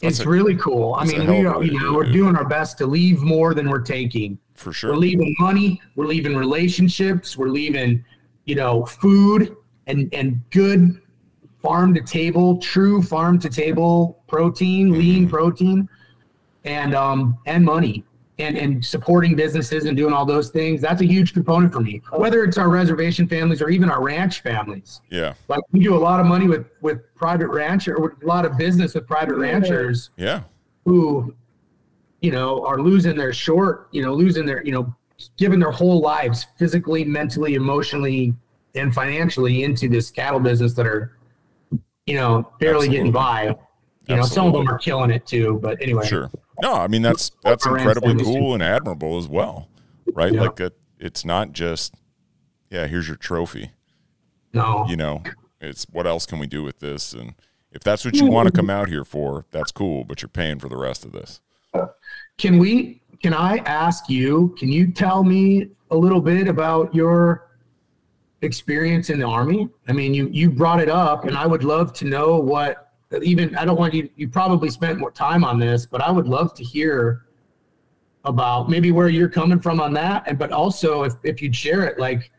[0.00, 0.94] That's It's a- really cool.
[0.94, 3.68] I mean, we are, you know, do we're doing our best to leave more than
[3.68, 4.38] we're taking.
[4.54, 4.90] For sure.
[4.92, 5.80] We're leaving money.
[5.96, 7.36] We're leaving relationships.
[7.36, 8.04] We're leaving,
[8.44, 11.00] you know, food and and good
[11.62, 15.88] farm to table, true farm to table protein, lean protein,
[16.64, 18.04] and um and money.
[18.40, 22.00] And, and supporting businesses and doing all those things that's a huge component for me
[22.12, 25.34] whether it's our reservation families or even our ranch families Yeah.
[25.48, 28.56] like we do a lot of money with with private rancher or a lot of
[28.56, 30.42] business with private ranchers Yeah.
[30.84, 31.34] who,
[32.20, 34.94] you know, are losing their short, you know, losing their, you know,
[35.36, 38.34] giving their whole lives physically, mentally, emotionally,
[38.76, 41.16] and financially into this cattle business that are,
[42.06, 43.56] you know, barely getting by.
[44.08, 45.58] You know, some of them are killing it too.
[45.62, 46.30] But anyway, Sure.
[46.60, 49.68] No, I mean that's that's incredibly cool and admirable as well,
[50.14, 50.32] right?
[50.32, 50.42] Yeah.
[50.42, 51.94] Like it, it's not just,
[52.70, 53.70] yeah, here's your trophy.
[54.52, 55.22] no, You know,
[55.60, 57.12] it's what else can we do with this?
[57.12, 57.34] And
[57.70, 60.04] if that's what you want to come out here for, that's cool.
[60.04, 61.40] But you're paying for the rest of this.
[62.38, 63.00] Can we?
[63.22, 64.54] Can I ask you?
[64.58, 67.50] Can you tell me a little bit about your
[68.42, 69.68] experience in the army?
[69.88, 72.87] I mean, you you brought it up, and I would love to know what.
[73.22, 74.08] Even I don't want you.
[74.16, 77.24] You probably spent more time on this, but I would love to hear
[78.24, 81.84] about maybe where you're coming from on that, and but also if if you'd share
[81.84, 82.30] it, like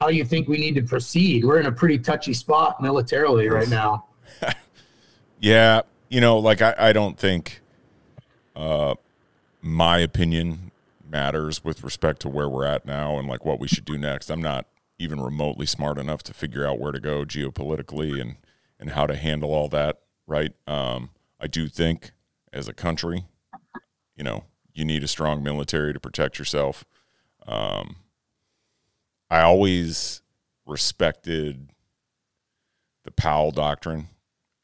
[0.00, 1.44] how you think we need to proceed.
[1.44, 4.06] We're in a pretty touchy spot militarily right now.
[5.42, 7.62] Yeah, you know, like I, I don't think
[8.54, 8.94] uh,
[9.60, 10.70] my opinion
[11.04, 14.30] matters with respect to where we're at now and like what we should do next.
[14.30, 14.66] I'm not
[15.00, 18.36] even remotely smart enough to figure out where to go geopolitically and
[18.78, 19.98] and how to handle all that.
[20.32, 20.54] Right.
[20.66, 22.12] Um, I do think
[22.54, 23.26] as a country,
[24.16, 26.86] you know, you need a strong military to protect yourself.
[27.46, 27.96] Um,
[29.28, 30.22] I always
[30.64, 31.68] respected
[33.04, 34.08] the Powell doctrine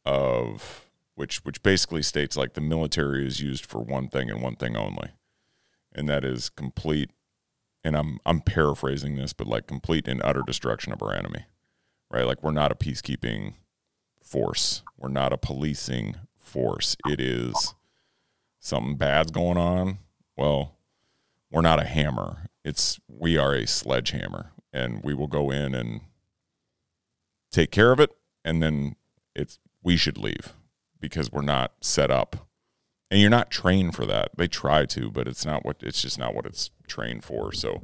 [0.06, 0.86] of
[1.16, 4.74] which which basically states like the military is used for one thing and one thing
[4.74, 5.10] only
[5.94, 7.10] and that is complete
[7.84, 11.44] and I'm I'm paraphrasing this but like complete and utter destruction of our enemy
[12.10, 13.52] right like we're not a peacekeeping
[14.28, 14.82] force.
[14.96, 16.96] We're not a policing force.
[17.06, 17.74] It is
[18.60, 19.98] something bad's going on.
[20.36, 20.76] Well
[21.50, 22.48] we're not a hammer.
[22.64, 26.02] It's we are a sledgehammer and we will go in and
[27.50, 28.10] take care of it
[28.44, 28.96] and then
[29.34, 30.54] it's we should leave
[31.00, 32.48] because we're not set up.
[33.10, 34.32] And you're not trained for that.
[34.36, 37.52] They try to but it's not what it's just not what it's trained for.
[37.52, 37.82] So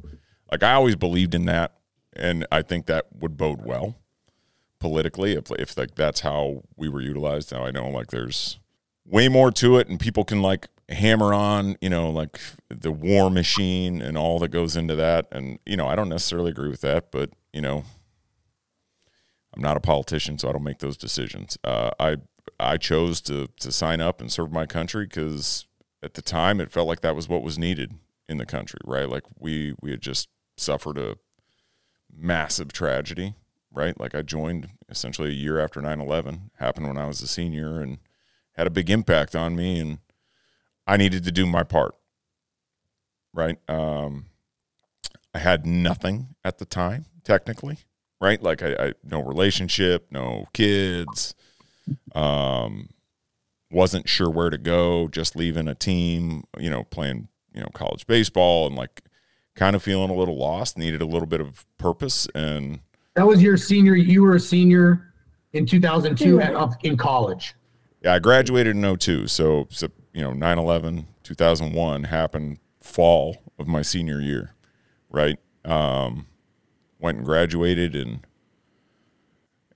[0.50, 1.74] like i always believed in that
[2.14, 3.96] and i think that would bode well
[4.84, 8.58] politically if, if like that's how we were utilized now i know like there's
[9.06, 12.38] way more to it and people can like hammer on you know like
[12.68, 16.50] the war machine and all that goes into that and you know i don't necessarily
[16.50, 17.84] agree with that but you know,
[19.54, 21.56] I'm not a politician, so I don't make those decisions.
[21.62, 22.16] Uh, I
[22.58, 25.66] I chose to to sign up and serve my country because
[26.02, 27.94] at the time it felt like that was what was needed
[28.28, 29.08] in the country, right?
[29.08, 31.16] Like we we had just suffered a
[32.12, 33.34] massive tragedy,
[33.74, 33.98] right?
[33.98, 37.98] Like I joined essentially a year after 9/11 happened when I was a senior and
[38.52, 39.98] had a big impact on me and
[40.86, 41.94] I needed to do my part.
[43.32, 43.58] Right?
[43.68, 44.26] Um
[45.34, 47.78] I had nothing at the time technically,
[48.20, 48.40] right?
[48.42, 51.34] Like I, I no relationship, no kids.
[52.14, 52.90] Um
[53.70, 58.06] wasn't sure where to go, just leaving a team, you know, playing, you know, college
[58.06, 59.02] baseball and like
[59.56, 62.80] kind of feeling a little lost, needed a little bit of purpose and
[63.14, 63.94] That was your senior.
[63.94, 65.14] You were a senior
[65.52, 67.54] in 2002 at, up in college.
[68.02, 69.28] Yeah, I graduated in 02.
[69.28, 74.54] So, so you know, 9 11, 2001 happened fall of my senior year,
[75.08, 75.38] right?
[75.64, 76.26] Um,
[76.98, 78.26] went and graduated and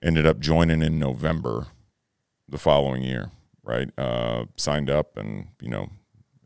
[0.03, 1.69] ended up joining in November
[2.49, 3.31] the following year,
[3.63, 3.91] right?
[3.99, 5.91] Uh, signed up and, you know,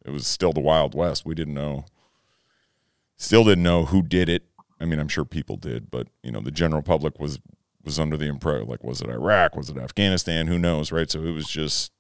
[0.05, 1.25] it was still the Wild West.
[1.25, 1.85] We didn't know,
[3.17, 4.45] still didn't know who did it.
[4.83, 7.39] I mean, I'm sure people did, but, you know, the general public was
[7.85, 11.11] was under the impression like was it Iraq, was it Afghanistan, who knows, right?
[11.11, 11.93] So it was just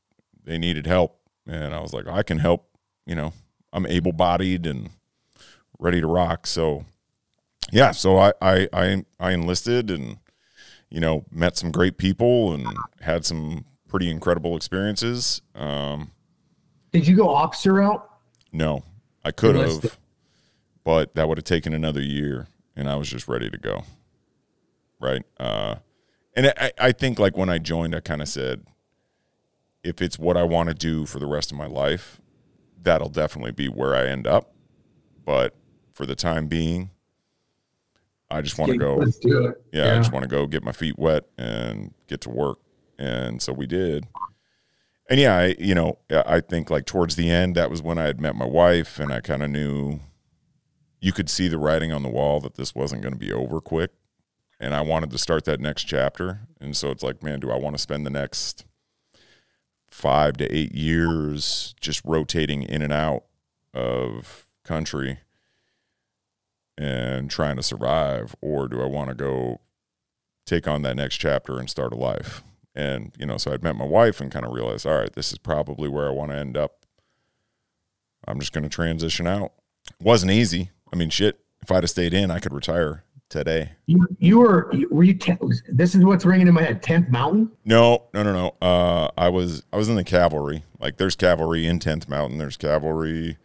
[0.45, 2.69] they needed help, and I was like, I can help.
[3.07, 3.33] You know,
[3.73, 4.91] I'm able bodied and
[5.79, 6.47] ready to rock.
[6.47, 6.85] So
[7.71, 10.19] yeah, so I I I, I enlisted and
[10.91, 12.67] you know met some great people and
[13.01, 15.43] had some pretty incredible experiences.
[15.55, 16.13] Um,
[16.93, 18.09] Did you go officer out?
[18.53, 18.85] no,
[19.25, 19.99] I could have,
[20.85, 22.47] but that would have taken another year,
[22.77, 23.85] and I was just ready to go.
[25.01, 25.23] Right.
[25.39, 25.77] Uh,
[26.35, 28.65] and I, I think like when I joined, I kind of said,
[29.83, 32.21] if it's what I want to do for the rest of my life,
[32.81, 34.53] that'll definitely be where I end up.
[35.25, 35.55] But
[35.93, 36.91] for the time being,
[38.31, 39.03] I just want to go.
[39.03, 39.63] It.
[39.73, 42.59] Yeah, I just want to go get my feet wet and get to work.
[42.99, 44.07] And so we did.
[45.11, 48.05] And yeah, I, you know, I think like towards the end, that was when I
[48.05, 50.01] had met my wife and I kind of knew
[51.03, 53.61] you could see the writing on the wall that this wasn't going to be over
[53.61, 53.91] quick.
[54.61, 56.43] And I wanted to start that next chapter.
[56.61, 58.65] And so it's like, man, do I want to spend the next
[59.89, 63.25] five to eight years just rotating in and out
[63.75, 65.19] of country
[66.79, 68.37] and trying to survive?
[68.41, 69.61] Or do I want to go
[70.47, 72.45] take on that next chapter and start a life?
[72.77, 75.33] And, you know, so I'd met my wife and kind of realized, all right, this
[75.33, 76.87] is probably where I want to end up.
[78.29, 79.53] I'm just going to transition out.
[80.01, 80.71] Wasn't easy.
[80.93, 83.73] I mean, shit, if I'd have stayed in, I could retire today.
[83.87, 85.15] You, you were were you?
[85.15, 85.39] Ten,
[85.69, 86.83] this is what's ringing in my head.
[86.83, 87.51] Tenth Mountain.
[87.65, 88.55] No, no, no, no.
[88.67, 90.65] Uh, I was I was in the cavalry.
[90.79, 92.39] Like there's cavalry in Tenth Mountain.
[92.39, 93.39] There's cavalry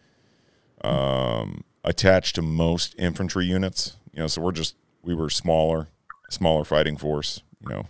[0.84, 3.98] um, attached to most infantry units.
[4.12, 5.88] You know, so we're just we were smaller,
[6.30, 7.42] smaller fighting force.
[7.62, 7.88] You know,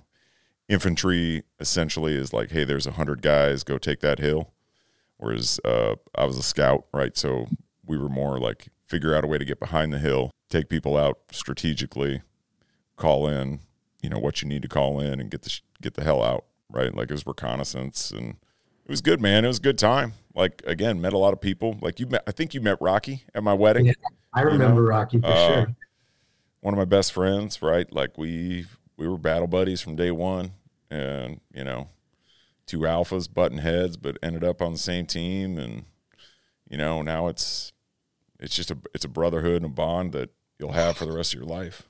[0.69, 4.51] infantry essentially is like, hey, there's a hundred guys, go take that hill.
[5.17, 7.17] Whereas uh, I was a scout, right?
[7.17, 7.47] So
[7.83, 10.97] we were more like figure out a way to get behind the hill, take people
[10.97, 12.21] out strategically,
[12.95, 13.59] call in,
[14.01, 16.45] you know, what you need to call in, and get the get the hell out,
[16.69, 16.93] right?
[16.95, 18.29] Like it was reconnaissance, and
[18.85, 19.43] it was good, man.
[19.45, 20.13] It was a good time.
[20.33, 21.77] Like again, met a lot of people.
[21.81, 23.87] Like you met, I think you met Rocky at my wedding.
[23.87, 23.93] Yeah,
[24.33, 25.75] I remember Rocky for Uh, sure.
[26.61, 27.91] one of my best friends, right?
[27.91, 28.65] Like we
[28.97, 30.51] we were battle buddies from day one,
[30.89, 31.89] and you know,
[32.65, 35.85] two alphas button heads, but ended up on the same team, and
[36.69, 37.73] you know, now it's
[38.39, 41.33] it's just a it's a brotherhood and a bond that you'll have for the rest
[41.33, 41.87] of your life.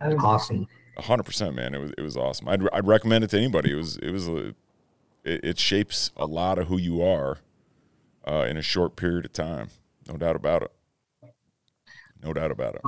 [0.00, 0.66] Awesome.
[0.96, 1.74] A hundred percent, man.
[1.74, 2.48] It was it was awesome.
[2.48, 3.72] I'd I'd recommend it to anybody.
[3.72, 4.54] It was it was a
[5.24, 7.38] it, it shapes a lot of who you are
[8.26, 9.68] uh, in a short period of time.
[10.08, 10.72] No doubt about it.
[12.22, 12.82] No doubt about it.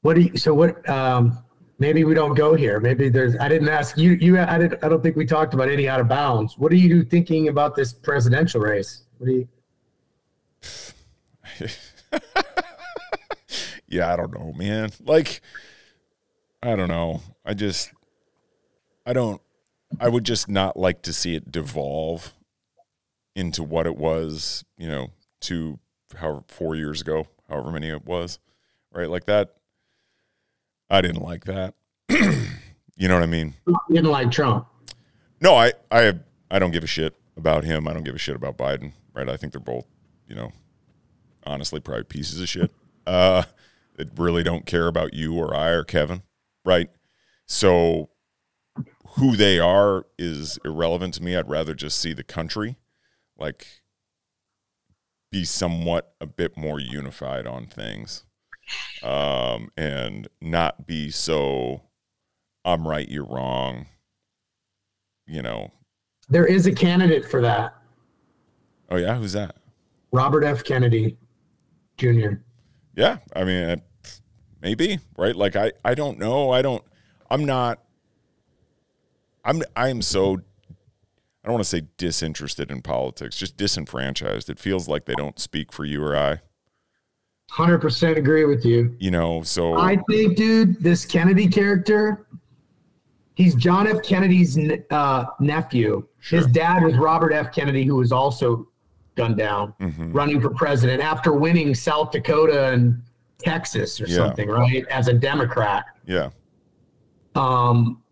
[0.00, 0.36] What do you?
[0.36, 0.88] So what?
[0.88, 1.38] Um,
[1.78, 2.80] maybe we don't go here.
[2.80, 3.36] Maybe there's.
[3.38, 4.12] I didn't ask you.
[4.12, 4.38] You.
[4.38, 4.82] I didn't.
[4.82, 6.56] I don't think we talked about any out of bounds.
[6.56, 9.04] What are you thinking about this presidential race?
[9.18, 9.48] What do you?
[13.88, 14.90] yeah, I don't know, man.
[15.04, 15.40] Like,
[16.62, 17.22] I don't know.
[17.44, 17.92] I just,
[19.06, 19.40] I don't,
[20.00, 22.32] I would just not like to see it devolve
[23.34, 25.08] into what it was, you know,
[25.40, 25.78] to
[26.16, 28.38] however, four years ago, however many it was,
[28.92, 29.08] right?
[29.08, 29.54] Like that.
[30.90, 31.74] I didn't like that.
[32.08, 33.54] you know what I mean?
[33.66, 34.66] You didn't like Trump.
[35.40, 36.14] No, I, I,
[36.50, 37.88] I don't give a shit about him.
[37.88, 39.28] I don't give a shit about Biden, right?
[39.28, 39.86] I think they're both,
[40.28, 40.52] you know,
[41.44, 42.70] honestly, probably pieces of shit.
[43.06, 43.44] Uh,
[43.96, 46.22] that really don't care about you or I or Kevin,
[46.64, 46.90] right?
[47.46, 48.10] So
[49.16, 51.36] who they are is irrelevant to me.
[51.36, 52.76] I'd rather just see the country
[53.38, 53.82] like
[55.30, 58.24] be somewhat a bit more unified on things.
[59.02, 61.82] um, and not be so
[62.64, 63.86] I'm right, you're wrong.
[65.26, 65.72] You know.
[66.28, 67.76] There is a candidate for that.
[68.90, 69.56] Oh yeah, who's that?
[70.12, 70.62] Robert F.
[70.62, 71.16] Kennedy
[72.02, 72.34] Jr.
[72.96, 73.80] Yeah, I mean,
[74.60, 75.36] maybe right.
[75.36, 76.50] Like I, I don't know.
[76.50, 76.82] I don't.
[77.30, 77.80] I'm not.
[79.44, 79.62] I'm.
[79.76, 80.40] I am so.
[81.44, 83.36] I don't want to say disinterested in politics.
[83.36, 84.50] Just disenfranchised.
[84.50, 86.40] It feels like they don't speak for you or I.
[87.50, 88.96] Hundred percent agree with you.
[88.98, 92.26] You know, so I think, dude, this Kennedy character,
[93.34, 94.02] he's John F.
[94.02, 94.58] Kennedy's
[94.90, 96.06] uh, nephew.
[96.18, 96.38] Sure.
[96.38, 97.52] His dad was Robert F.
[97.54, 98.68] Kennedy, who was also
[99.14, 100.14] gunned down Mhm.
[100.14, 103.02] running for president after winning South Dakota and
[103.38, 104.16] Texas or Yeah.
[104.16, 104.86] something, right?
[104.88, 105.84] As a Democrat.
[106.06, 106.30] yeah,
[107.34, 108.02] Um,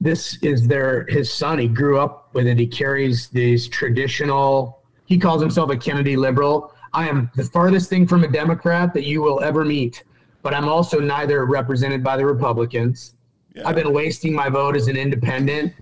[0.00, 1.58] this is their his son.
[1.58, 2.58] He grew up with it.
[2.58, 4.78] He carries these traditional.
[5.06, 6.72] He calls himself a Kennedy liberal.
[6.92, 10.02] I am the farthest thing from a Democrat that you will ever meet,
[10.42, 13.14] but I'm also neither represented by the Republicans.
[13.54, 13.68] yeah.
[13.68, 15.72] I've been wasting my vote as an independent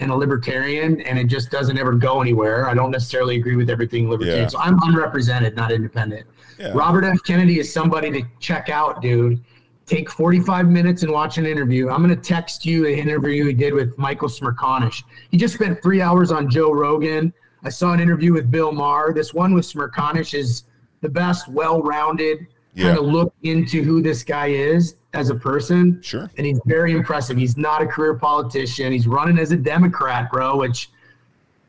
[0.00, 2.68] and a libertarian, and it just doesn't ever go anywhere.
[2.68, 4.42] I don't necessarily agree with everything libertarian.
[4.42, 4.48] Yeah.
[4.48, 6.26] So I'm unrepresented, not independent.
[6.58, 6.72] yeah.
[6.74, 7.18] Robert F.
[7.26, 9.42] Kennedy is somebody to check out, dude.
[9.86, 11.88] Take 45 minutes and watch an interview.
[11.88, 15.04] I'm going to text you an interview he did with Michael Smerconish.
[15.30, 17.32] He just spent three hours on Joe Rogan.
[17.62, 19.12] I saw an interview with Bill Maher.
[19.14, 20.64] This one with Smerconish is
[21.00, 22.46] the best, well rounded
[22.76, 22.88] Yeah.
[22.88, 25.98] kind of look into who this guy is as a person.
[26.02, 26.30] Sure.
[26.36, 27.36] And he's very impressive.
[27.38, 28.92] He's not a career politician.
[28.92, 30.90] He's running as a Democrat, bro, which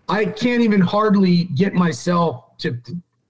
[0.09, 2.77] I can't even hardly get myself to.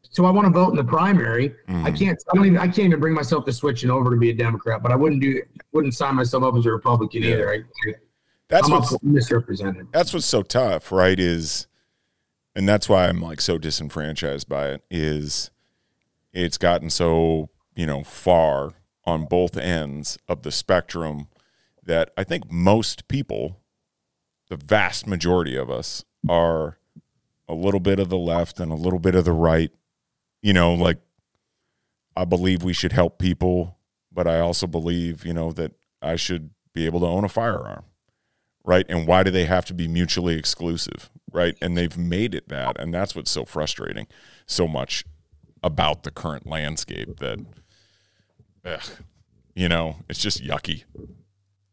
[0.10, 1.54] So I want to vote in the primary.
[1.68, 2.00] I Mhm.
[2.00, 2.24] can't.
[2.32, 2.58] I don't even.
[2.58, 4.82] I can't even bring myself to switching over to be a Democrat.
[4.82, 5.42] But I wouldn't do.
[5.74, 7.34] Wouldn't sign myself up as a Republican Yeah.
[7.34, 7.52] either.
[7.52, 7.94] I,
[8.48, 9.88] That's I'm what's misrepresented.
[9.92, 11.20] that's what's so tough, right?
[11.20, 11.68] Is
[12.56, 14.82] and that's why I'm like so disenfranchised by it.
[14.90, 15.52] Is
[16.34, 18.74] it's gotten so you know far
[19.06, 21.28] on both ends of the spectrum
[21.84, 23.62] that I think most people,
[24.50, 26.78] the vast majority of us, are
[27.48, 29.72] a little bit of the left and a little bit of the right.
[30.42, 30.98] You know, like
[32.18, 33.78] I believe we should help people,
[34.12, 35.72] but I also believe, you know, that
[36.02, 37.86] I should be able to own a firearm.
[38.66, 38.86] Right.
[38.90, 41.10] And why do they have to be mutually exclusive?
[41.32, 41.58] Right.
[41.62, 42.78] And they've made it that.
[42.78, 44.08] And that's what's so frustrating
[44.46, 45.06] so much
[45.64, 47.40] about the current landscape that,
[48.68, 48.82] ugh,
[49.56, 50.84] you know, it's just yucky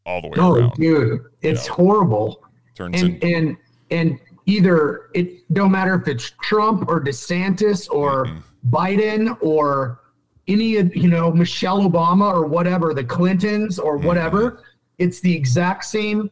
[0.07, 0.73] all the way No, around.
[0.77, 2.43] dude, it's horrible.
[2.75, 3.57] Turns and in, and
[3.91, 8.43] and either it don't matter if it's Trump or DeSantis or Mhm.
[8.71, 10.01] Biden or
[10.49, 14.07] any of you know Michelle Obama or whatever the Clintons or Mm-hmm.
[14.07, 14.62] whatever
[14.99, 16.31] it's the exact same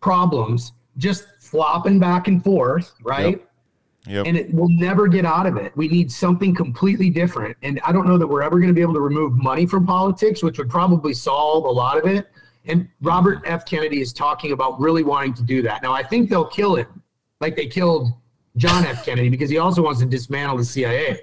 [0.00, 3.48] problems just flopping back and forth right yep.
[4.24, 7.92] And it will never get out of it we need something completely different and I
[7.92, 10.58] don't know that we're ever going to be able to remove money from politics which
[10.58, 12.28] would probably solve a lot of it
[12.66, 13.64] and Robert F.
[13.66, 15.82] Kennedy is talking about really wanting to do that.
[15.82, 17.02] Now, I think they'll kill him
[17.40, 18.12] like they killed
[18.56, 19.04] John F.
[19.04, 21.20] Kennedy because he also wants to dismantle the CIA.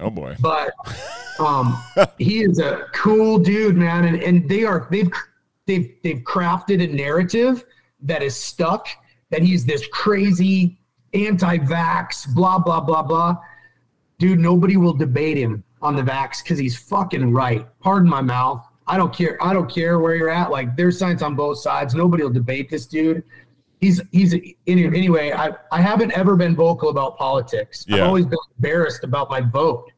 [0.00, 0.36] oh boy.
[0.40, 0.72] But
[1.38, 1.80] um,
[2.18, 5.10] he is a cool dude, man, and, and they are they've
[5.66, 7.64] they've they've crafted a narrative
[8.00, 8.88] that is stuck
[9.30, 10.78] that he's this crazy
[11.14, 13.36] anti-vax, blah blah blah blah.
[14.18, 17.66] Dude, nobody will debate him on the vax because he's fucking right.
[17.80, 18.66] Pardon my mouth.
[18.86, 19.38] I don't care.
[19.42, 20.50] I don't care where you're at.
[20.50, 21.94] Like there's science on both sides.
[21.94, 23.22] Nobody will debate this dude.
[23.80, 24.34] He's he's
[24.66, 25.32] any- anyway.
[25.32, 27.84] I I haven't ever been vocal about politics.
[27.90, 29.90] I've always been embarrassed about my vote.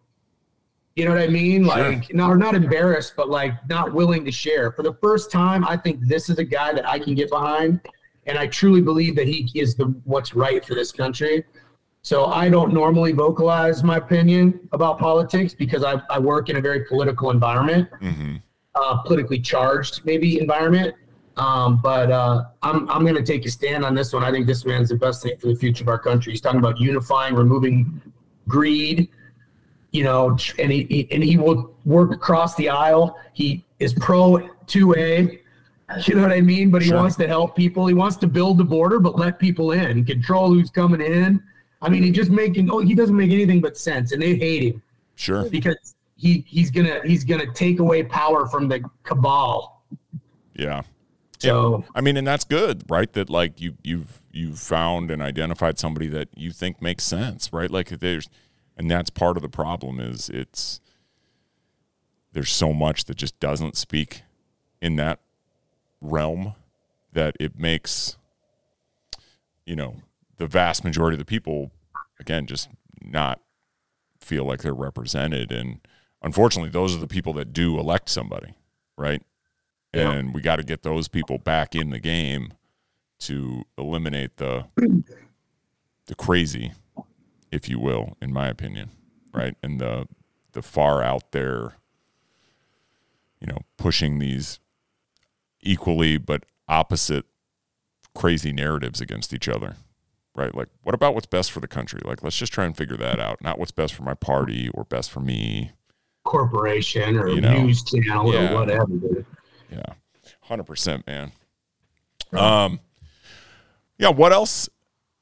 [0.97, 1.64] You know what I mean?
[1.64, 1.90] Sure.
[1.93, 4.72] Like, no, not embarrassed, but like not willing to share.
[4.72, 7.80] For the first time, I think this is a guy that I can get behind,
[8.27, 11.44] and I truly believe that he is the what's right for this country.
[12.03, 16.61] So I don't normally vocalize my opinion about politics because I, I work in a
[16.61, 18.36] very political environment, hmm
[18.77, 20.94] uh, politically charged maybe environment.
[21.36, 24.24] Um, but uh, I'm I'm going to take a stand on this one.
[24.24, 26.32] I think this man's the best thing for the future of our country.
[26.32, 28.01] He's talking about unifying, removing
[28.48, 29.09] greed,
[29.93, 33.19] you know, and he, he and he will work across the aisle.
[33.35, 35.40] He is pro two A.
[36.06, 36.70] You know what I mean?
[36.70, 36.96] But he Sure.
[36.98, 37.86] wants to help people.
[37.86, 41.40] He wants to build the border, but let people in, control who's coming in.
[41.80, 42.70] I mean, he just making.
[42.70, 44.82] Oh, he doesn't make anything but sense, and they hate him
[45.14, 45.48] Sure.
[45.48, 49.84] because he he's gonna he's gonna take away power from the cabal.
[50.54, 50.82] Yeah.
[51.38, 53.12] So I mean, and that's good, right?
[53.12, 57.70] That like you you've you've found and identified somebody that you think makes sense, right?
[57.70, 58.28] Like there's
[58.76, 60.80] and that's part of the problem is it's
[62.32, 64.22] there's so much that just doesn't speak
[64.82, 65.20] in that
[66.01, 66.55] realm
[67.12, 68.16] that it makes
[69.64, 69.97] you know
[70.36, 71.70] the vast majority of the people
[72.20, 72.68] again just
[73.02, 73.40] not
[74.20, 75.81] feel like they're represented and
[76.27, 78.55] unfortunately, those are the people that do elect somebody,
[78.98, 79.23] right?
[79.94, 80.12] Yeah.
[80.12, 82.52] And we got to get those people back in the game
[83.20, 84.66] to eliminate the
[86.06, 86.73] the crazy,
[87.51, 88.90] if you will, in my opinion,
[89.32, 89.56] right?
[89.62, 90.06] And the
[90.52, 91.77] the far out there,
[93.40, 94.59] you know, pushing these
[95.66, 97.26] equally but opposite
[98.14, 99.76] crazy narratives against each other.
[100.34, 100.55] Right?
[100.55, 102.01] Like what about what's best for the country?
[102.05, 103.43] Like let's just try and figure that out.
[103.43, 105.72] Not what's best for my party or best for me.
[106.24, 108.52] Corporation or You know, news channel yeah.
[108.52, 109.24] or whatever.
[109.70, 109.94] Yeah.
[110.48, 111.32] 100%, man.
[112.32, 112.80] Um
[113.98, 114.68] Yeah, what else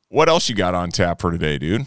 [0.09, 1.87] what else you got on tap for today, dude?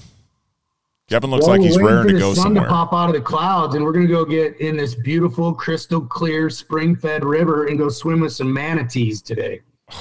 [1.09, 2.63] Kevin looks Well, like he's raring to go sun somewhere.
[2.65, 6.01] to pop out of the clouds, and we're gonna go get in this beautiful, crystal
[6.01, 9.61] clear, spring-fed river and go swim with some manatees today.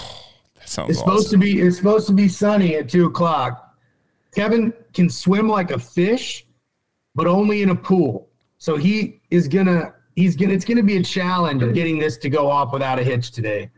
[0.58, 1.60] That sounds It's supposed to be.
[1.60, 3.76] It's supposed to be sunny at two o'clock.
[4.34, 6.44] Kevin can swim like a fish,
[7.14, 8.28] but only in a pool.
[8.58, 9.94] So he is gonna.
[10.16, 10.54] He's gonna.
[10.54, 13.70] It's gonna be a challenge of getting this to go off without a hitch today.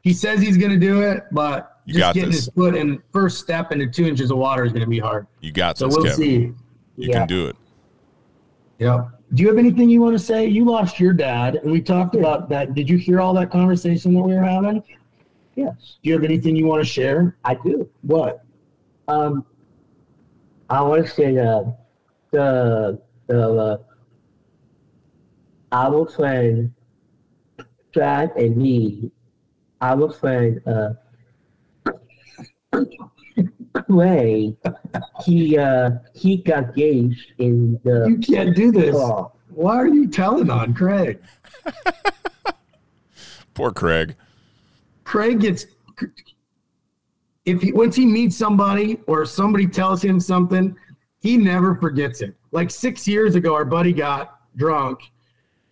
[0.00, 2.46] He says he's gonna do it, but You just getting this.
[2.46, 5.26] his foot in first step into two inches of water is gonna be hard.
[5.42, 6.16] You got So this, we'll Kevin.
[6.18, 6.52] see.
[6.96, 7.18] You Yeah.
[7.20, 7.56] can do it.
[8.78, 9.08] Yeah.
[9.34, 10.46] Do you have anything you want to say?
[10.46, 12.74] You lost your dad, and we talked about that.
[12.74, 14.82] Did you hear all that conversation that we were having?
[15.54, 17.36] Yes, Do you have anything you want to share?
[17.44, 17.88] I do.
[18.02, 18.42] What?
[19.08, 19.44] Um,
[20.70, 21.64] I want to say uh,
[22.30, 23.78] the the uh,
[25.72, 26.72] our friend
[27.94, 29.10] Chad and me,
[29.82, 30.90] our friend uh,
[33.72, 34.56] Clay,
[35.24, 38.94] he uh, he got engaged in the You can't do this.
[38.94, 39.36] fall.
[39.50, 41.20] Why are you telling on Craig?
[43.54, 44.16] Poor Craig.
[45.04, 45.66] Craig gets
[47.44, 50.76] if he once he meets somebody or somebody tells him something,
[51.20, 52.34] he never forgets it.
[52.50, 55.00] Like six years ago, our buddy got drunk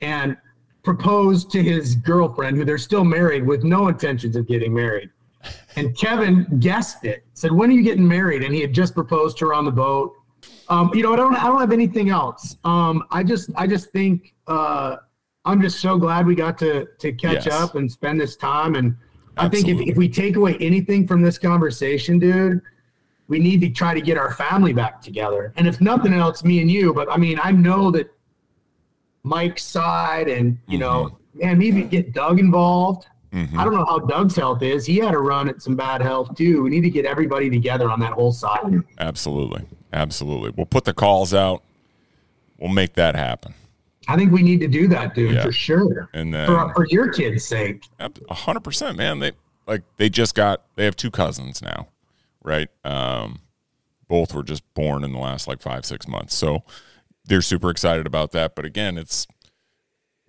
[0.01, 0.37] and
[0.83, 5.11] proposed to his girlfriend, who they're still married with no intentions of getting married.
[5.77, 7.25] And Kevin guessed it.
[7.35, 9.71] Said, "When are you getting married?" And he had just proposed to her on the
[9.71, 10.13] boat.
[10.69, 12.57] Um, you know, I don't, I don't have anything else.
[12.65, 14.97] Um, I just, I just think uh,
[15.45, 17.55] I'm just so glad we got to to catch Yes.
[17.55, 18.75] up and spend this time.
[18.75, 18.97] And
[19.37, 22.61] I think if, if we take away anything from this conversation, dude,
[23.29, 25.53] we need to try to get our family back together.
[25.57, 26.93] And if nothing else, me and you.
[26.93, 28.13] But I mean, I know that
[29.23, 33.07] Mike's side, and you know, and maybe get Doug involved.
[33.33, 33.57] Mhm.
[33.57, 34.85] I don't know how Doug's health is.
[34.87, 36.63] He had a run at some bad health too.
[36.63, 38.83] We need to get everybody together on that whole side.
[38.99, 39.65] Absolutely.
[39.93, 40.51] Absolutely.
[40.57, 41.63] We'll put the calls out.
[42.59, 43.55] We'll make that happen.
[44.09, 45.45] I think we need to do that, dude, Yeah.
[45.45, 46.09] for sure.
[46.13, 47.85] And then For, for your kids' sake.
[48.01, 49.21] A hundred percent, man.
[49.21, 49.33] They
[49.67, 51.89] like they just got they have two cousins now,
[52.43, 52.69] right?
[52.85, 53.41] Um,
[54.09, 56.65] both were just born in the last like five six months, so
[57.27, 58.57] they're super excited about that.
[58.57, 59.29] But again, it's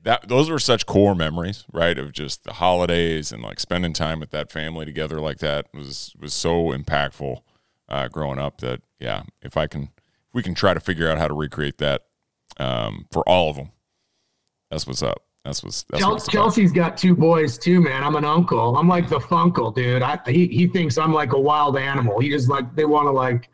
[0.04, 1.98] that those were such core memories, right?
[1.98, 6.14] Of just the holidays and like spending time with that family together like that was
[6.20, 7.42] was so impactful
[7.88, 8.60] uh, growing up.
[8.62, 11.78] That yeah, if I can, if we can try to figure out how to recreate
[11.78, 12.04] that
[12.58, 13.72] um, for all of them,
[14.70, 15.24] that's what's up.
[15.46, 16.28] That's what's that's Chel- what's.
[16.28, 18.04] Chelsea's got two boys too, man.
[18.04, 18.78] I'm an uncle.
[18.78, 20.02] I'm like the funkle, dude.
[20.02, 22.20] I, he he thinks I'm like a wild animal.
[22.20, 23.50] He just like they want to like.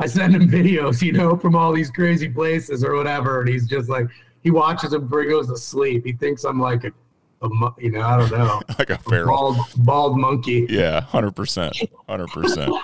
[0.00, 3.66] I send him videos, you know, from all these crazy places or whatever, and he's
[3.66, 4.06] just like
[4.42, 6.04] he watches him before he goes to sleep.
[6.04, 6.92] He thinks I'm like a,
[7.42, 7.48] a
[7.78, 9.36] you know, I don't know, like a a feral.
[9.36, 10.66] bald bald monkey.
[10.68, 11.76] Yeah, hundred percent,
[12.08, 12.72] hundred percent.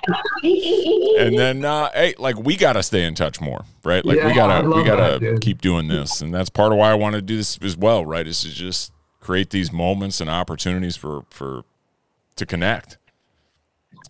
[1.17, 4.05] And then, uh, hey, like we gotta stay in touch more, right?
[4.05, 6.79] Like we Yeah, I gotta, we gotta that, keep doing this, and that's part of
[6.79, 8.27] why I want to do this as well, right?
[8.27, 11.65] Is to just create these moments and opportunities for for
[12.37, 12.99] to connect.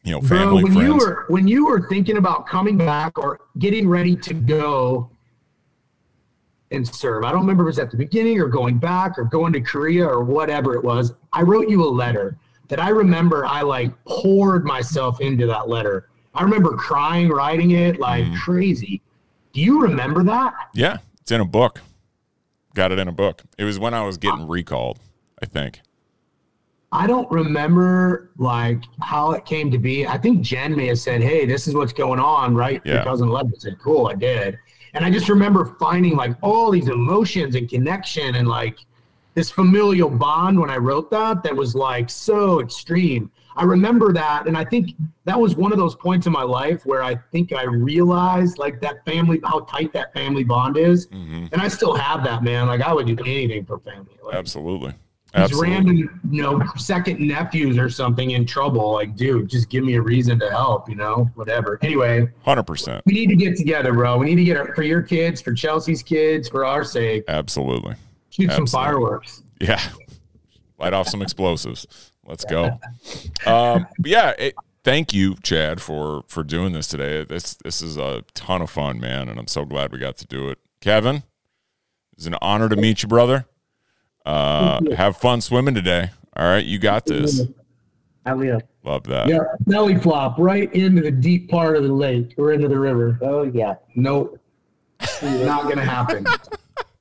[0.03, 0.89] You know, Bro, family, when friends.
[0.89, 5.11] you were when you were thinking about coming back or getting ready to go
[6.75, 9.25] and serve, I don't remember if it was at the beginning or going back or
[9.25, 11.15] going to Korea or whatever it was.
[11.33, 12.37] I wrote you a letter
[12.69, 16.09] that I remember I like poured myself into that letter.
[16.35, 18.37] I remember crying, writing it like Mm-hmm.
[18.37, 19.03] crazy.
[19.53, 20.53] Do you remember that?
[20.75, 21.81] yeah, it's in a book.
[22.75, 23.43] Got it in a book.
[23.57, 24.99] It was when I was getting recalled,
[25.41, 25.81] I think.
[26.91, 30.07] I don't remember like how it came to be.
[30.07, 32.81] I think Jen may have said, "Hey, this is what's going on," right?
[32.85, 32.95] Yeah.
[32.95, 34.59] Your cousin Love said, "Cool, I did."
[34.95, 38.79] And I just remember finding like all these emotions and connection and like
[39.35, 41.43] this familial bond when I wrote that.
[41.43, 43.31] That was like so extreme.
[43.57, 44.97] I remember that, and I think
[45.27, 48.81] that was one of those points in my life where I think I realized like
[48.81, 52.67] that family, how tight that family bond is, hmm and I still have that, man.
[52.67, 54.17] Like I would do anything for family.
[54.25, 54.95] Like, Absolutely,
[55.35, 55.71] Absolutely.
[55.71, 58.93] random, you know, second nephews or something in trouble.
[58.93, 61.79] Like, dude, just give me a reason to help, you know, whatever.
[61.83, 63.03] Anyway, 100%.
[63.05, 64.17] we need to get together, bro.
[64.19, 67.25] We need to get our, for your kids, for Chelsea's kids, for our sake.
[67.27, 67.97] Absolutely.
[68.31, 69.43] Shoot some fireworks.
[69.61, 69.81] Yeah.
[70.79, 72.13] Light off some explosives.
[72.27, 72.79] Let's go.
[73.47, 74.33] Um, yeah.
[74.39, 74.55] It,
[74.85, 77.25] thank you, Chad, for for doing this today.
[77.25, 80.27] This this is a ton of fun, man, and I'm so glad we got to
[80.27, 80.59] do it.
[80.81, 81.25] Kevin,
[82.17, 83.45] it's an honor to meet you, brother.
[84.25, 86.11] Uh, have fun swimming today.
[86.37, 87.43] All right, you got this.
[88.27, 88.61] I will.
[88.85, 89.29] Love that.
[89.29, 93.19] Yeah, belly flop right into the deep part of the lake or into the river.
[93.23, 93.75] Oh yeah.
[93.95, 94.39] Nope.
[95.23, 96.25] Not gonna happen.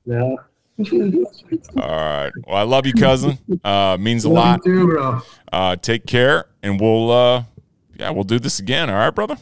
[0.06, 0.36] No.
[0.78, 2.30] All right.
[2.46, 3.38] Well, I love you, cousin.
[3.64, 4.64] Uh, means a Love lot.
[4.64, 5.20] too, bro.
[5.50, 7.44] Uh, take care, and we'll uh,
[7.98, 8.90] yeah, we'll do this again.
[8.90, 9.38] All right, brother.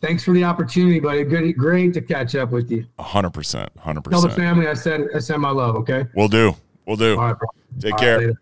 [0.00, 1.22] Thanks for the opportunity, buddy.
[1.22, 2.84] Good, great to catch up with you.
[2.98, 4.22] hundred percent, hundred percent.
[4.22, 5.76] Tell the family I said I send my love.
[5.76, 6.04] Okay.
[6.16, 6.56] We'll do.
[6.92, 7.18] We'll do.
[7.18, 7.34] Right.
[7.80, 8.18] Take All right, care.
[8.18, 8.40] later.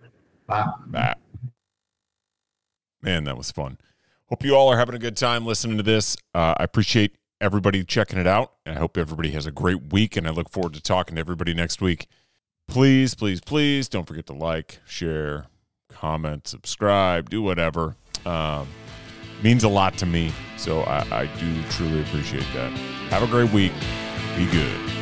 [0.49, 0.73] Bye.
[0.89, 1.15] Bye.
[3.01, 3.79] Man, that was fun.
[4.27, 6.17] Hope you all are having a good time listening to this.
[6.35, 8.55] Uh, I appreciate everybody checking it out.
[8.67, 10.17] And I hope everybody has a great week.
[10.17, 12.09] And I look forward to talking to everybody next week.
[12.67, 15.47] Please, please, please don't forget to like, share,
[15.89, 17.95] comment, subscribe, do whatever.
[18.27, 18.67] Um,
[19.45, 20.33] means a lot to me.
[20.57, 22.73] So I, I do truly appreciate that.
[23.11, 23.73] Have a great week.
[24.37, 25.00] Be good.